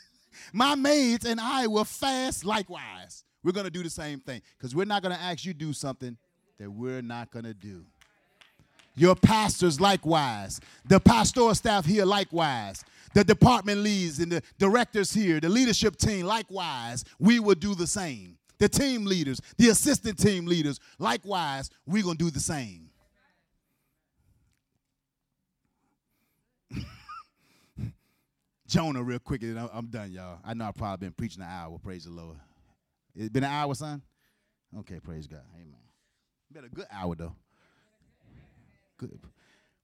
My 0.52 0.74
maids 0.74 1.24
and 1.24 1.40
I 1.40 1.66
will 1.66 1.84
fast 1.84 2.44
likewise. 2.44 3.24
We're 3.42 3.52
going 3.52 3.64
to 3.64 3.70
do 3.70 3.82
the 3.82 3.88
same 3.88 4.20
thing 4.20 4.42
because 4.58 4.74
we're 4.74 4.84
not 4.84 5.00
going 5.00 5.14
to 5.14 5.20
ask 5.20 5.46
you 5.46 5.54
do 5.54 5.72
something 5.72 6.18
that 6.58 6.70
we're 6.70 7.00
not 7.00 7.30
going 7.30 7.46
to 7.46 7.54
do. 7.54 7.86
Your 8.96 9.14
pastors 9.14 9.80
likewise. 9.80 10.60
The 10.84 11.00
pastoral 11.00 11.54
staff 11.54 11.86
here 11.86 12.04
likewise 12.04 12.84
the 13.14 13.24
department 13.24 13.80
leads 13.80 14.18
and 14.18 14.32
the 14.32 14.42
directors 14.58 15.12
here, 15.12 15.40
the 15.40 15.48
leadership 15.48 15.96
team, 15.96 16.26
likewise, 16.26 17.04
we 17.18 17.40
will 17.40 17.54
do 17.54 17.74
the 17.74 17.86
same. 17.86 18.38
The 18.58 18.68
team 18.68 19.04
leaders, 19.04 19.40
the 19.58 19.70
assistant 19.70 20.18
team 20.18 20.46
leaders, 20.46 20.78
likewise, 20.98 21.70
we're 21.86 22.04
going 22.04 22.16
to 22.16 22.24
do 22.24 22.30
the 22.30 22.38
same. 22.40 22.90
Jonah, 28.68 29.02
real 29.02 29.18
quick, 29.18 29.42
and 29.42 29.58
I'm 29.58 29.86
done, 29.86 30.12
y'all. 30.12 30.38
I 30.44 30.54
know 30.54 30.66
I've 30.66 30.76
probably 30.76 31.08
been 31.08 31.14
preaching 31.14 31.42
an 31.42 31.48
hour. 31.50 31.78
Praise 31.82 32.04
the 32.04 32.10
Lord. 32.12 32.36
It's 33.16 33.30
been 33.30 33.44
an 33.44 33.50
hour, 33.50 33.74
son? 33.74 34.00
Okay, 34.78 35.00
praise 35.00 35.26
God. 35.26 35.42
Amen. 35.54 35.74
Been 36.52 36.64
a 36.64 36.68
good 36.68 36.86
hour, 36.90 37.14
though. 37.14 37.34
Good. 38.96 39.18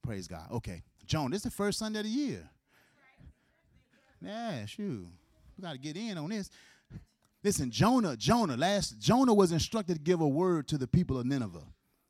Praise 0.03 0.29
God. 0.29 0.47
Okay. 0.53 0.83
Jonah, 1.05 1.31
this 1.31 1.39
is 1.39 1.45
the 1.45 1.51
first 1.51 1.79
Sunday 1.79 1.99
of 1.99 2.05
the 2.05 2.11
year. 2.11 2.49
Yeah, 4.20 4.66
shoot. 4.66 5.06
We 5.56 5.62
got 5.62 5.72
to 5.72 5.78
get 5.78 5.96
in 5.96 6.18
on 6.18 6.30
this. 6.30 6.50
Listen, 7.42 7.70
Jonah, 7.70 8.16
Jonah, 8.16 8.56
last 8.56 8.98
Jonah 8.98 9.32
was 9.32 9.52
instructed 9.52 9.94
to 9.94 10.00
give 10.00 10.20
a 10.20 10.28
word 10.28 10.66
to 10.68 10.78
the 10.78 10.88
people 10.88 11.18
of 11.18 11.26
Nineveh. 11.26 11.62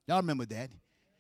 Y'all 0.06 0.16
remember 0.16 0.46
that? 0.46 0.70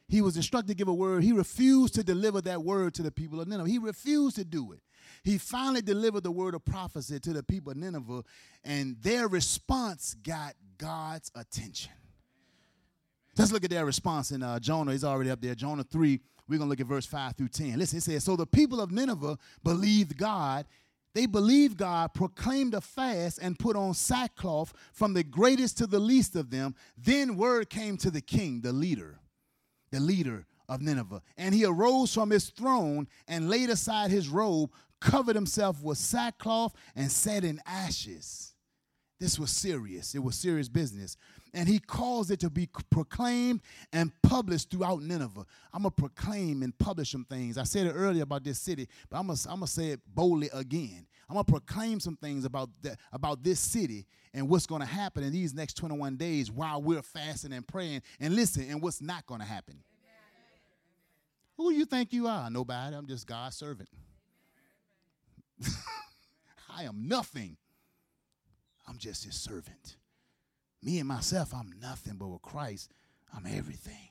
He 0.08 0.22
was 0.22 0.36
instructed 0.36 0.68
to 0.68 0.74
give 0.74 0.88
a 0.88 0.94
word. 0.94 1.22
He 1.22 1.32
refused 1.32 1.94
to 1.96 2.02
deliver 2.02 2.40
that 2.42 2.62
word 2.62 2.94
to 2.94 3.02
the 3.02 3.10
people 3.10 3.40
of 3.40 3.48
Nineveh. 3.48 3.68
He 3.68 3.78
refused 3.78 4.36
to 4.36 4.44
do 4.44 4.72
it. 4.72 4.80
He 5.22 5.36
finally 5.36 5.82
delivered 5.82 6.22
the 6.22 6.30
word 6.30 6.54
of 6.54 6.64
prophecy 6.64 7.20
to 7.20 7.32
the 7.32 7.42
people 7.42 7.72
of 7.72 7.76
Nineveh, 7.76 8.22
and 8.64 8.96
their 9.02 9.28
response 9.28 10.14
got 10.14 10.54
God's 10.78 11.30
attention. 11.34 11.92
Let's 13.36 13.52
look 13.52 13.64
at 13.64 13.70
their 13.70 13.84
response 13.84 14.30
in 14.30 14.42
uh, 14.42 14.58
Jonah. 14.58 14.92
He's 14.92 15.04
already 15.04 15.30
up 15.30 15.40
there. 15.40 15.54
Jonah 15.54 15.84
3, 15.84 16.20
we're 16.48 16.58
going 16.58 16.68
to 16.68 16.70
look 16.70 16.80
at 16.80 16.86
verse 16.86 17.06
5 17.06 17.36
through 17.36 17.48
10. 17.48 17.78
Listen, 17.78 17.98
it 17.98 18.02
says, 18.02 18.24
So 18.24 18.36
the 18.36 18.46
people 18.46 18.80
of 18.80 18.90
Nineveh 18.90 19.38
believed 19.62 20.16
God. 20.16 20.66
They 21.14 21.26
believed 21.26 21.78
God, 21.78 22.14
proclaimed 22.14 22.74
a 22.74 22.80
fast, 22.80 23.38
and 23.40 23.58
put 23.58 23.76
on 23.76 23.94
sackcloth 23.94 24.72
from 24.92 25.14
the 25.14 25.24
greatest 25.24 25.78
to 25.78 25.86
the 25.86 25.98
least 25.98 26.36
of 26.36 26.50
them. 26.50 26.74
Then 26.96 27.36
word 27.36 27.70
came 27.70 27.96
to 27.98 28.10
the 28.10 28.20
king, 28.20 28.60
the 28.60 28.72
leader, 28.72 29.18
the 29.90 30.00
leader 30.00 30.46
of 30.68 30.80
Nineveh. 30.80 31.22
And 31.36 31.54
he 31.54 31.64
arose 31.64 32.14
from 32.14 32.30
his 32.30 32.50
throne 32.50 33.08
and 33.26 33.50
laid 33.50 33.70
aside 33.70 34.10
his 34.10 34.28
robe, 34.28 34.70
covered 35.00 35.34
himself 35.34 35.82
with 35.82 35.98
sackcloth, 35.98 36.74
and 36.94 37.10
sat 37.10 37.44
in 37.44 37.60
ashes. 37.66 38.54
This 39.18 39.38
was 39.38 39.50
serious. 39.50 40.14
It 40.14 40.22
was 40.22 40.36
serious 40.36 40.68
business 40.68 41.16
and 41.54 41.68
he 41.68 41.78
caused 41.78 42.30
it 42.30 42.40
to 42.40 42.50
be 42.50 42.68
proclaimed 42.90 43.60
and 43.92 44.12
published 44.22 44.70
throughout 44.70 45.02
Nineveh. 45.02 45.44
I'm 45.72 45.82
going 45.82 45.94
to 45.94 46.02
proclaim 46.02 46.62
and 46.62 46.76
publish 46.78 47.12
some 47.12 47.24
things. 47.24 47.58
I 47.58 47.64
said 47.64 47.86
it 47.86 47.92
earlier 47.92 48.22
about 48.22 48.44
this 48.44 48.58
city, 48.58 48.88
but 49.08 49.18
I'm 49.18 49.26
going 49.26 49.36
to 49.36 49.66
say 49.66 49.88
it 49.88 50.00
boldly 50.06 50.50
again. 50.52 51.06
I'm 51.28 51.34
going 51.34 51.44
to 51.44 51.52
proclaim 51.52 52.00
some 52.00 52.16
things 52.16 52.44
about, 52.44 52.70
the, 52.80 52.96
about 53.12 53.42
this 53.42 53.60
city 53.60 54.06
and 54.32 54.48
what's 54.48 54.66
going 54.66 54.80
to 54.80 54.86
happen 54.86 55.22
in 55.24 55.32
these 55.32 55.54
next 55.54 55.74
21 55.74 56.16
days 56.16 56.50
while 56.50 56.80
we're 56.80 57.02
fasting 57.02 57.52
and 57.52 57.66
praying. 57.66 58.02
And 58.18 58.34
listen, 58.34 58.66
and 58.70 58.80
what's 58.80 59.02
not 59.02 59.26
going 59.26 59.40
to 59.40 59.46
happen. 59.46 59.82
Who 61.58 61.72
do 61.72 61.76
you 61.76 61.84
think 61.84 62.12
you 62.12 62.28
are? 62.28 62.48
Nobody. 62.48 62.94
I'm 62.94 63.06
just 63.06 63.26
God's 63.26 63.56
servant. 63.56 63.88
I 66.70 66.84
am 66.84 67.08
nothing. 67.08 67.56
I'm 68.86 68.96
just 68.96 69.24
his 69.24 69.34
servant. 69.34 69.97
Me 70.88 71.00
and 71.00 71.06
myself, 71.06 71.52
I'm 71.52 71.70
nothing, 71.82 72.14
but 72.16 72.28
with 72.28 72.40
Christ, 72.40 72.94
I'm 73.36 73.44
everything. 73.44 74.08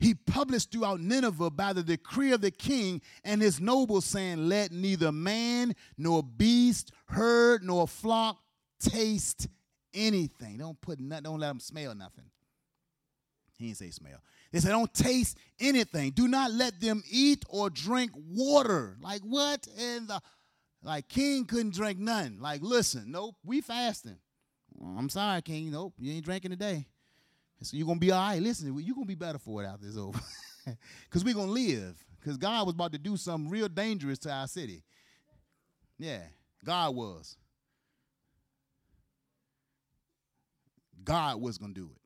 He 0.00 0.14
published 0.14 0.72
throughout 0.72 0.98
Nineveh 0.98 1.50
by 1.50 1.72
the 1.72 1.84
decree 1.84 2.32
of 2.32 2.40
the 2.40 2.50
king 2.50 3.02
and 3.22 3.40
his 3.40 3.60
nobles, 3.60 4.04
saying, 4.04 4.48
Let 4.48 4.72
neither 4.72 5.12
man 5.12 5.76
nor 5.96 6.24
beast, 6.24 6.90
herd 7.06 7.62
nor 7.62 7.86
flock 7.86 8.36
taste 8.80 9.46
anything. 9.94 10.58
Don't 10.58 10.80
put 10.80 10.98
nothing, 10.98 11.22
don't 11.22 11.38
let 11.38 11.46
them 11.46 11.60
smell 11.60 11.94
nothing. 11.94 12.24
He 13.58 13.66
didn't 13.66 13.78
say 13.78 13.90
smell. 13.90 14.18
They 14.50 14.58
said, 14.58 14.70
don't 14.70 14.92
taste 14.92 15.38
anything. 15.60 16.10
Do 16.10 16.26
not 16.26 16.50
let 16.50 16.80
them 16.80 17.04
eat 17.08 17.44
or 17.48 17.70
drink 17.70 18.10
water. 18.28 18.96
Like 19.00 19.22
what 19.22 19.68
in 19.78 20.08
the 20.08 20.20
like 20.82 21.08
King 21.08 21.44
couldn't 21.44 21.74
drink 21.74 22.00
nothing. 22.00 22.40
Like, 22.40 22.60
listen, 22.60 23.12
nope, 23.12 23.36
we 23.44 23.60
fasting. 23.60 24.18
Well, 24.74 24.98
I'm 24.98 25.08
sorry, 25.08 25.42
King. 25.42 25.70
Nope, 25.70 25.94
you 25.98 26.12
ain't 26.12 26.24
drinking 26.24 26.50
today. 26.50 26.86
So 27.62 27.76
you're 27.76 27.86
gonna 27.86 28.00
be 28.00 28.10
all 28.10 28.20
right. 28.20 28.42
Listen, 28.42 28.76
you're 28.78 28.94
gonna 28.94 29.06
be 29.06 29.14
better 29.14 29.38
for 29.38 29.62
it 29.62 29.66
after 29.66 29.86
it's 29.86 29.96
over. 29.96 30.18
Because 31.04 31.24
we're 31.24 31.34
gonna 31.34 31.50
live. 31.50 31.96
Because 32.20 32.36
God 32.36 32.66
was 32.66 32.74
about 32.74 32.92
to 32.92 32.98
do 32.98 33.16
something 33.16 33.50
real 33.50 33.68
dangerous 33.68 34.20
to 34.20 34.30
our 34.30 34.46
city. 34.46 34.84
Yeah, 35.98 36.20
God 36.64 36.94
was. 36.94 37.36
God 41.02 41.40
was 41.40 41.58
gonna 41.58 41.74
do 41.74 41.90
it. 41.92 42.00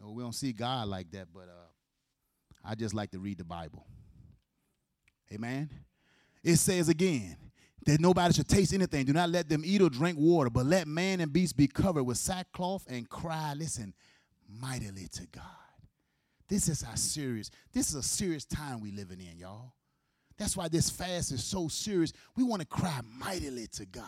No, 0.00 0.12
we 0.12 0.22
don't 0.22 0.34
see 0.34 0.52
God 0.52 0.86
like 0.86 1.10
that, 1.12 1.28
but 1.34 1.48
uh, 1.48 1.70
I 2.64 2.76
just 2.76 2.94
like 2.94 3.10
to 3.10 3.18
read 3.18 3.38
the 3.38 3.44
Bible. 3.44 3.84
Amen. 5.32 5.68
It 6.44 6.56
says 6.56 6.88
again 6.88 7.36
that 7.86 8.00
nobody 8.00 8.34
should 8.34 8.48
taste 8.48 8.72
anything. 8.72 9.04
Do 9.04 9.12
not 9.12 9.30
let 9.30 9.48
them 9.48 9.62
eat 9.64 9.82
or 9.82 9.90
drink 9.90 10.18
water, 10.18 10.50
but 10.50 10.66
let 10.66 10.86
man 10.86 11.20
and 11.20 11.32
beast 11.32 11.56
be 11.56 11.66
covered 11.66 12.04
with 12.04 12.16
sackcloth 12.16 12.86
and 12.88 13.08
cry, 13.08 13.54
listen, 13.56 13.94
mightily 14.48 15.08
to 15.12 15.26
God. 15.26 15.42
This 16.48 16.68
is 16.68 16.84
our 16.84 16.96
serious, 16.96 17.50
this 17.72 17.88
is 17.88 17.94
a 17.94 18.02
serious 18.02 18.44
time 18.44 18.80
we 18.80 18.90
living 18.92 19.20
in, 19.20 19.38
y'all. 19.38 19.72
That's 20.38 20.56
why 20.56 20.68
this 20.68 20.90
fast 20.90 21.32
is 21.32 21.42
so 21.42 21.68
serious. 21.68 22.12
We 22.36 22.44
want 22.44 22.60
to 22.60 22.66
cry 22.66 23.00
mightily 23.18 23.66
to 23.74 23.86
God. 23.86 24.04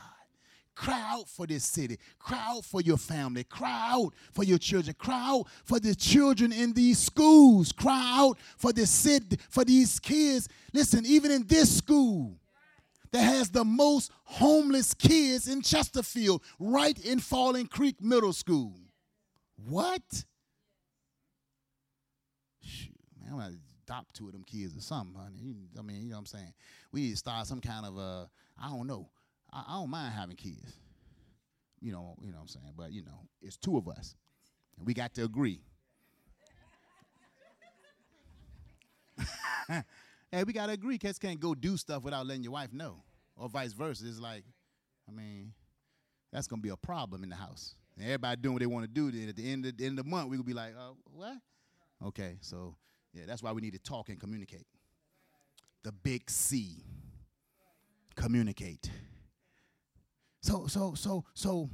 Cry 0.75 1.01
out 1.13 1.29
for 1.29 1.47
this 1.47 1.65
city. 1.65 1.99
Cry 2.19 2.43
out 2.49 2.65
for 2.65 2.81
your 2.81 2.97
family. 2.97 3.45
Cry 3.45 3.91
out 3.93 4.13
for 4.33 4.43
your 4.43 4.59
children. 4.59 4.95
Cry 4.99 5.23
out 5.31 5.47
for 5.65 5.79
the 5.79 5.95
children 5.95 6.53
in 6.53 6.73
these 6.73 6.99
schools. 6.99 7.71
Cry 7.71 8.17
out 8.17 8.39
for 8.57 8.73
the 8.73 8.85
city, 8.85 9.39
for 9.49 9.65
these 9.65 10.01
kids. 10.01 10.49
Listen, 10.73 11.07
even 11.07 11.31
in 11.31 11.47
this 11.47 11.79
school 11.79 12.37
that 13.15 13.23
has 13.23 13.49
the 13.49 13.65
most 13.65 14.11
homeless 14.25 14.93
kids 14.93 15.47
in 15.47 15.63
Chesterfield, 15.63 16.43
right 16.59 16.99
in 16.99 17.21
Falling 17.21 17.69
Creek 17.69 18.03
Middle 18.03 18.33
School. 18.33 18.75
What? 19.55 20.03
Shoot, 22.61 22.91
man, 23.21 23.35
I'm 23.35 23.39
gonna 23.39 23.55
adopt 23.87 24.15
two 24.17 24.27
of 24.27 24.33
them 24.33 24.43
kids 24.43 24.77
or 24.77 24.81
something, 24.81 25.15
honey. 25.15 25.55
I 25.79 25.83
mean, 25.83 26.03
you 26.03 26.11
know 26.11 26.17
what 26.17 26.21
I'm 26.23 26.27
saying? 26.27 26.53
We 26.91 27.03
need 27.03 27.11
to 27.13 27.17
start 27.17 27.47
some 27.47 27.61
kind 27.61 27.87
of 27.87 27.97
a, 27.97 28.29
I 28.61 28.69
don't 28.69 28.89
know 28.89 29.09
I, 29.53 29.63
I 29.69 29.75
don't 29.75 29.91
mind 29.91 30.13
having 30.13 30.35
kids. 30.35 30.77
You 31.81 31.93
know, 31.93 32.17
you 32.21 32.33
know 32.33 32.39
what 32.39 32.43
I'm 32.43 32.49
saying? 32.49 32.73
But 32.77 32.91
you 32.93 33.05
know, 33.05 33.29
it's 33.41 33.57
two 33.57 33.77
of 33.77 33.87
us. 33.87 34.17
And 34.77 34.87
we 34.89 34.93
got 34.93 35.15
to 35.15 35.23
agree. 35.23 35.61
hey, 40.35 40.45
we 40.45 40.53
gotta 40.53 40.73
agree. 40.73 40.99
Cats 40.99 41.19
can't 41.19 41.41
go 41.41 41.55
do 41.55 41.77
stuff 41.77 42.03
without 42.03 42.27
letting 42.27 42.43
your 42.43 42.53
wife 42.53 42.73
know. 42.73 43.03
Or 43.37 43.49
vice 43.49 43.73
versa. 43.73 44.05
It's 44.07 44.19
like, 44.19 44.45
I 45.09 45.13
mean, 45.13 45.53
that's 46.33 46.47
gonna 46.47 46.63
be 46.63 46.69
a 46.71 46.77
problem 46.77 47.23
in 47.23 47.31
the 47.31 47.37
house. 47.37 47.75
And 47.97 48.07
everybody 48.07 48.41
doing 48.41 48.55
what 48.55 48.61
they 48.61 48.67
want 48.67 48.85
to 48.85 48.91
do. 48.91 49.11
Then 49.11 49.29
at 49.29 49.37
the 49.37 49.51
end 49.51 49.67
of 49.67 49.77
the 49.77 49.87
end 49.87 49.99
of 49.99 50.05
the 50.05 50.11
month, 50.11 50.29
we 50.29 50.37
will 50.37 50.45
be 50.45 50.53
like, 50.53 50.75
uh, 50.77 50.93
what? 51.13 51.37
Okay, 52.05 52.37
so 52.41 52.77
yeah, 53.13 53.23
that's 53.27 53.43
why 53.43 53.53
we 53.53 53.61
need 53.61 53.73
to 53.73 53.79
talk 53.79 54.09
and 54.09 54.19
communicate. 54.19 54.67
The 55.85 55.93
big 55.93 56.29
C. 56.29 56.85
Communicate. 58.17 58.91
So, 60.41 60.67
so, 60.67 60.95
so, 60.95 61.25
so, 61.35 61.71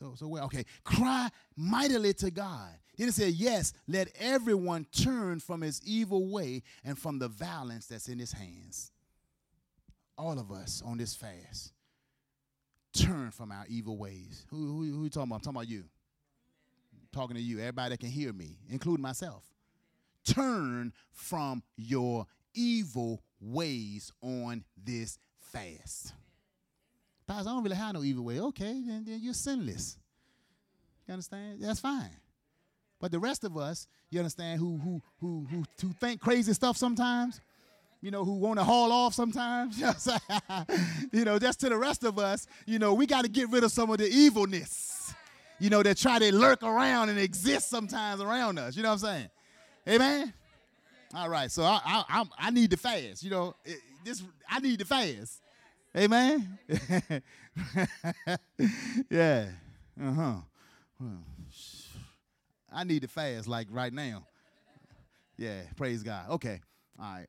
so, 0.00 0.14
so 0.16 0.28
well, 0.28 0.44
okay. 0.44 0.64
Cry 0.82 1.28
mightily 1.56 2.14
to 2.14 2.30
God. 2.30 2.70
Then 2.96 3.08
it 3.08 3.14
said, 3.14 3.34
Yes, 3.34 3.74
let 3.86 4.08
everyone 4.18 4.86
turn 4.92 5.40
from 5.40 5.60
his 5.60 5.80
evil 5.84 6.26
way 6.26 6.62
and 6.84 6.98
from 6.98 7.18
the 7.18 7.28
violence 7.28 7.86
that's 7.86 8.08
in 8.08 8.18
his 8.18 8.32
hands. 8.32 8.92
All 10.16 10.38
of 10.38 10.50
us 10.50 10.82
on 10.84 10.96
this 10.96 11.14
fast. 11.14 11.72
Turn 12.94 13.30
from 13.30 13.52
our 13.52 13.66
evil 13.68 13.96
ways. 13.96 14.46
Who, 14.50 14.56
who, 14.56 14.92
who 14.92 15.04
you 15.04 15.10
talking 15.10 15.30
about? 15.30 15.36
I'm 15.36 15.40
talking 15.40 15.56
about 15.56 15.68
you. 15.68 15.84
I'm 16.92 17.08
talking 17.12 17.36
to 17.36 17.42
you, 17.42 17.58
everybody 17.60 17.90
that 17.90 18.00
can 18.00 18.08
hear 18.08 18.32
me, 18.32 18.56
including 18.68 19.02
myself. 19.02 19.44
Turn 20.24 20.92
from 21.12 21.62
your 21.76 22.26
evil 22.54 23.22
ways 23.40 24.12
on 24.22 24.64
this 24.82 25.18
fast. 25.38 26.12
Pastor, 27.30 27.48
I 27.48 27.52
don't 27.52 27.62
really 27.62 27.76
have 27.76 27.94
no 27.94 28.02
evil 28.02 28.24
way. 28.24 28.40
Okay, 28.40 28.82
then, 28.84 29.04
then 29.06 29.20
you're 29.22 29.34
sinless. 29.34 29.96
You 31.06 31.12
understand? 31.12 31.58
That's 31.60 31.78
fine. 31.78 32.10
But 33.00 33.12
the 33.12 33.20
rest 33.20 33.44
of 33.44 33.56
us, 33.56 33.86
you 34.10 34.18
understand, 34.18 34.58
who 34.58 34.78
who 34.78 35.00
who 35.20 35.46
who, 35.48 35.64
who 35.80 35.92
think 35.92 36.20
crazy 36.20 36.52
stuff 36.54 36.76
sometimes, 36.76 37.40
you 38.00 38.10
know, 38.10 38.24
who 38.24 38.32
want 38.32 38.58
to 38.58 38.64
haul 38.64 38.90
off 38.90 39.14
sometimes, 39.14 39.80
you 41.12 41.24
know, 41.24 41.38
just 41.38 41.60
to 41.60 41.68
the 41.68 41.76
rest 41.76 42.02
of 42.02 42.18
us, 42.18 42.48
you 42.66 42.80
know, 42.80 42.94
we 42.94 43.06
got 43.06 43.22
to 43.22 43.30
get 43.30 43.48
rid 43.48 43.62
of 43.62 43.70
some 43.70 43.90
of 43.90 43.98
the 43.98 44.08
evilness, 44.08 45.14
you 45.60 45.70
know, 45.70 45.84
that 45.84 45.98
try 45.98 46.18
to 46.18 46.34
lurk 46.34 46.64
around 46.64 47.10
and 47.10 47.18
exist 47.20 47.70
sometimes 47.70 48.20
around 48.20 48.58
us. 48.58 48.76
You 48.76 48.82
know 48.82 48.88
what 48.88 49.04
I'm 49.04 49.06
saying? 49.06 49.30
Amen. 49.88 50.34
All 51.14 51.28
right, 51.28 51.48
so 51.48 51.62
I 51.62 51.80
I, 51.84 52.24
I 52.36 52.50
need 52.50 52.72
to 52.72 52.76
fast. 52.76 53.22
You 53.22 53.30
know, 53.30 53.54
this 54.04 54.20
I 54.48 54.58
need 54.58 54.80
to 54.80 54.84
fast. 54.84 55.40
Amen. 55.96 56.58
yeah. 59.10 59.48
Uh 60.00 60.12
huh. 60.12 60.34
I 62.72 62.84
need 62.84 63.02
to 63.02 63.08
fast 63.08 63.48
like 63.48 63.66
right 63.70 63.92
now. 63.92 64.26
Yeah. 65.36 65.62
Praise 65.76 66.02
God. 66.02 66.30
Okay. 66.30 66.60
All 66.98 67.14
right. 67.14 67.26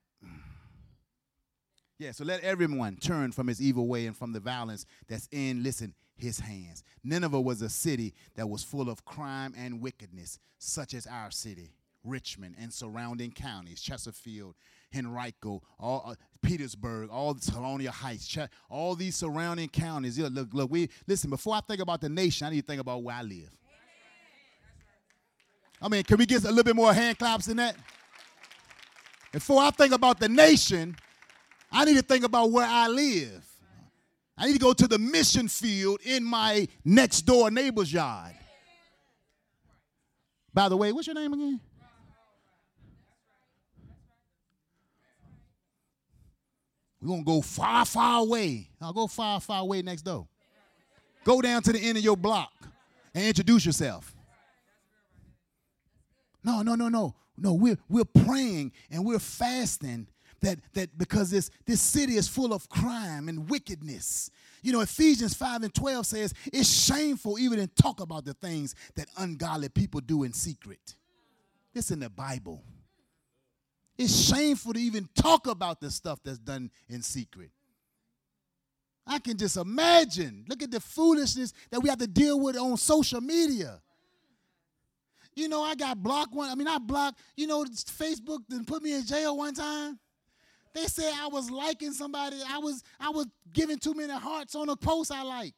Yeah, 1.98 2.12
so 2.12 2.24
let 2.26 2.42
everyone 2.42 2.96
turn 2.98 3.32
from 3.32 3.46
his 3.48 3.62
evil 3.62 3.88
way 3.88 4.08
and 4.08 4.18
from 4.18 4.34
the 4.34 4.40
violence 4.40 4.88
that's 5.08 5.28
in, 5.32 5.62
listen, 5.62 5.94
his 6.16 6.40
hands. 6.40 6.84
Nineveh 7.04 7.40
was 7.40 7.62
a 7.62 7.70
city 7.70 8.16
that 8.36 8.50
was 8.50 8.64
full 8.64 8.90
of 8.90 9.06
crime 9.06 9.54
and 9.56 9.82
wickedness, 9.82 10.40
such 10.58 10.96
as 10.96 11.06
our 11.06 11.30
city, 11.30 11.76
Richmond, 12.04 12.56
and 12.60 12.74
surrounding 12.74 13.32
counties, 13.32 13.82
Chesterfield 13.82 14.56
Henrico, 14.96 15.62
all 15.80 16.04
uh, 16.08 16.16
Petersburg, 16.42 17.10
all 17.10 17.34
the 17.34 17.52
Colonial 17.52 17.92
Heights, 17.92 18.28
Ch- 18.28 18.40
all 18.70 18.96
these 18.96 19.16
surrounding 19.16 19.70
counties. 19.70 20.20
Look, 20.20 20.54
look, 20.54 20.72
we 20.72 20.90
listen. 21.08 21.30
Before 21.30 21.56
I 21.56 21.62
think 21.62 21.82
about 21.82 22.02
the 22.02 22.10
nation, 22.10 22.48
I 22.48 22.50
need 22.52 22.62
to 22.62 22.68
think 22.68 22.82
about 22.82 23.04
where 23.04 23.16
I 23.16 23.22
live. 23.24 23.50
I 25.82 25.88
mean, 25.88 26.04
can 26.04 26.18
we 26.18 26.26
get 26.26 26.44
a 26.44 26.50
little 26.50 26.64
bit 26.64 26.76
more 26.76 26.94
hand 26.94 27.18
claps 27.18 27.48
than 27.48 27.58
that? 27.58 27.76
Before 29.32 29.62
I 29.62 29.72
think 29.72 29.94
about 29.94 30.20
the 30.20 30.30
nation, 30.30 30.96
I 31.72 31.86
need 31.86 31.96
to 31.96 32.04
think 32.04 32.24
about 32.24 32.52
where 32.52 32.68
I 32.68 32.88
live. 32.88 33.48
I 34.38 34.48
need 34.48 34.54
to 34.54 34.60
go 34.60 34.74
to 34.74 34.88
the 34.88 35.00
mission 35.00 35.48
field 35.48 36.02
in 36.04 36.24
my 36.24 36.68
next 36.84 37.22
door 37.22 37.50
neighbor's 37.50 37.92
yard. 37.92 38.34
By 40.54 40.68
the 40.68 40.76
way, 40.76 40.92
what's 40.92 41.08
your 41.08 41.16
name 41.16 41.34
again? 41.34 41.62
We're 47.02 47.08
going 47.08 47.22
to 47.22 47.26
go 47.26 47.42
far, 47.42 47.86
far 47.86 48.22
away. 48.22 48.70
I'll 48.80 48.94
go 48.94 49.08
far, 49.08 49.40
far 49.40 49.62
away 49.62 49.82
next 49.82 50.04
door. 50.04 50.28
Go 51.24 51.42
down 51.42 51.62
to 51.64 51.72
the 51.72 51.80
end 51.80 51.98
of 51.98 52.04
your 52.04 52.18
block 52.18 52.52
and 53.14 53.26
introduce 53.26 53.66
yourself. 53.66 54.16
No, 56.44 56.62
no, 56.62 56.76
no, 56.76 56.90
no. 56.90 57.16
No, 57.38 57.54
we're, 57.54 57.78
we're 57.90 58.06
praying 58.06 58.72
and 58.92 59.06
we're 59.06 59.20
fasting 59.20 60.08
that, 60.42 60.60
that 60.74 60.96
because 60.98 61.32
this, 61.32 61.50
this 61.66 61.82
city 61.82 62.16
is 62.16 62.28
full 62.28 62.54
of 62.54 62.70
crime 62.70 63.30
and 63.30 63.50
wickedness. 63.50 64.30
You 64.62 64.74
know, 64.74 64.82
Ephesians 64.82 65.34
5 65.34 65.64
and 65.64 65.74
12 65.74 66.06
says 66.06 66.34
it's 66.54 66.70
shameful 66.70 67.40
even 67.40 67.60
to 67.60 67.68
talk 67.68 68.00
about 68.00 68.26
the 68.26 68.34
things 68.34 68.76
that 68.96 69.08
ungodly 69.18 69.70
people 69.70 70.02
do 70.02 70.24
in 70.24 70.34
secret. 70.34 70.96
It's 71.74 71.90
in 71.90 72.00
the 72.00 72.10
Bible. 72.10 72.64
It's 74.02 74.30
shameful 74.30 74.74
to 74.74 74.80
even 74.80 75.08
talk 75.14 75.46
about 75.46 75.80
the 75.80 75.92
stuff 75.92 76.20
that's 76.26 76.40
done 76.40 76.72
in 76.90 77.04
secret. 77.04 77.52
I 79.06 79.20
can 79.20 79.38
just 79.38 79.58
imagine. 79.58 80.44
Look 80.48 80.64
at 80.64 80.72
the 80.72 80.80
foolishness 80.80 81.54
that 81.70 81.82
we 81.82 81.90
have 81.90 82.00
to 82.00 82.08
deal 82.08 82.40
with 82.40 82.58
on 82.58 82.78
social 82.78 83.22
media. 83.22 83.80
You 85.36 85.48
know, 85.50 85.62
I 85.62 85.76
got 85.76 86.02
blocked 86.02 86.34
one. 86.34 86.50
I 86.50 86.56
mean, 86.56 86.68
I 86.68 86.80
blocked, 86.80 87.20
you 87.38 87.46
know, 87.46 87.64
Facebook 87.64 88.40
then 88.50 88.66
put 88.66 88.82
me 88.82 88.96
in 88.96 89.06
jail 89.06 89.38
one 89.38 89.54
time. 89.54 90.00
They 90.74 90.86
said 90.86 91.14
I 91.22 91.28
was 91.28 91.52
liking 91.52 91.94
somebody. 91.94 92.38
I 92.50 92.58
was 92.58 92.82
I 93.00 93.12
was 93.12 93.28
giving 93.54 93.78
too 93.78 93.94
many 93.94 94.14
hearts 94.14 94.56
on 94.56 94.68
a 94.70 94.76
post 94.76 95.12
I 95.12 95.22
like. 95.22 95.54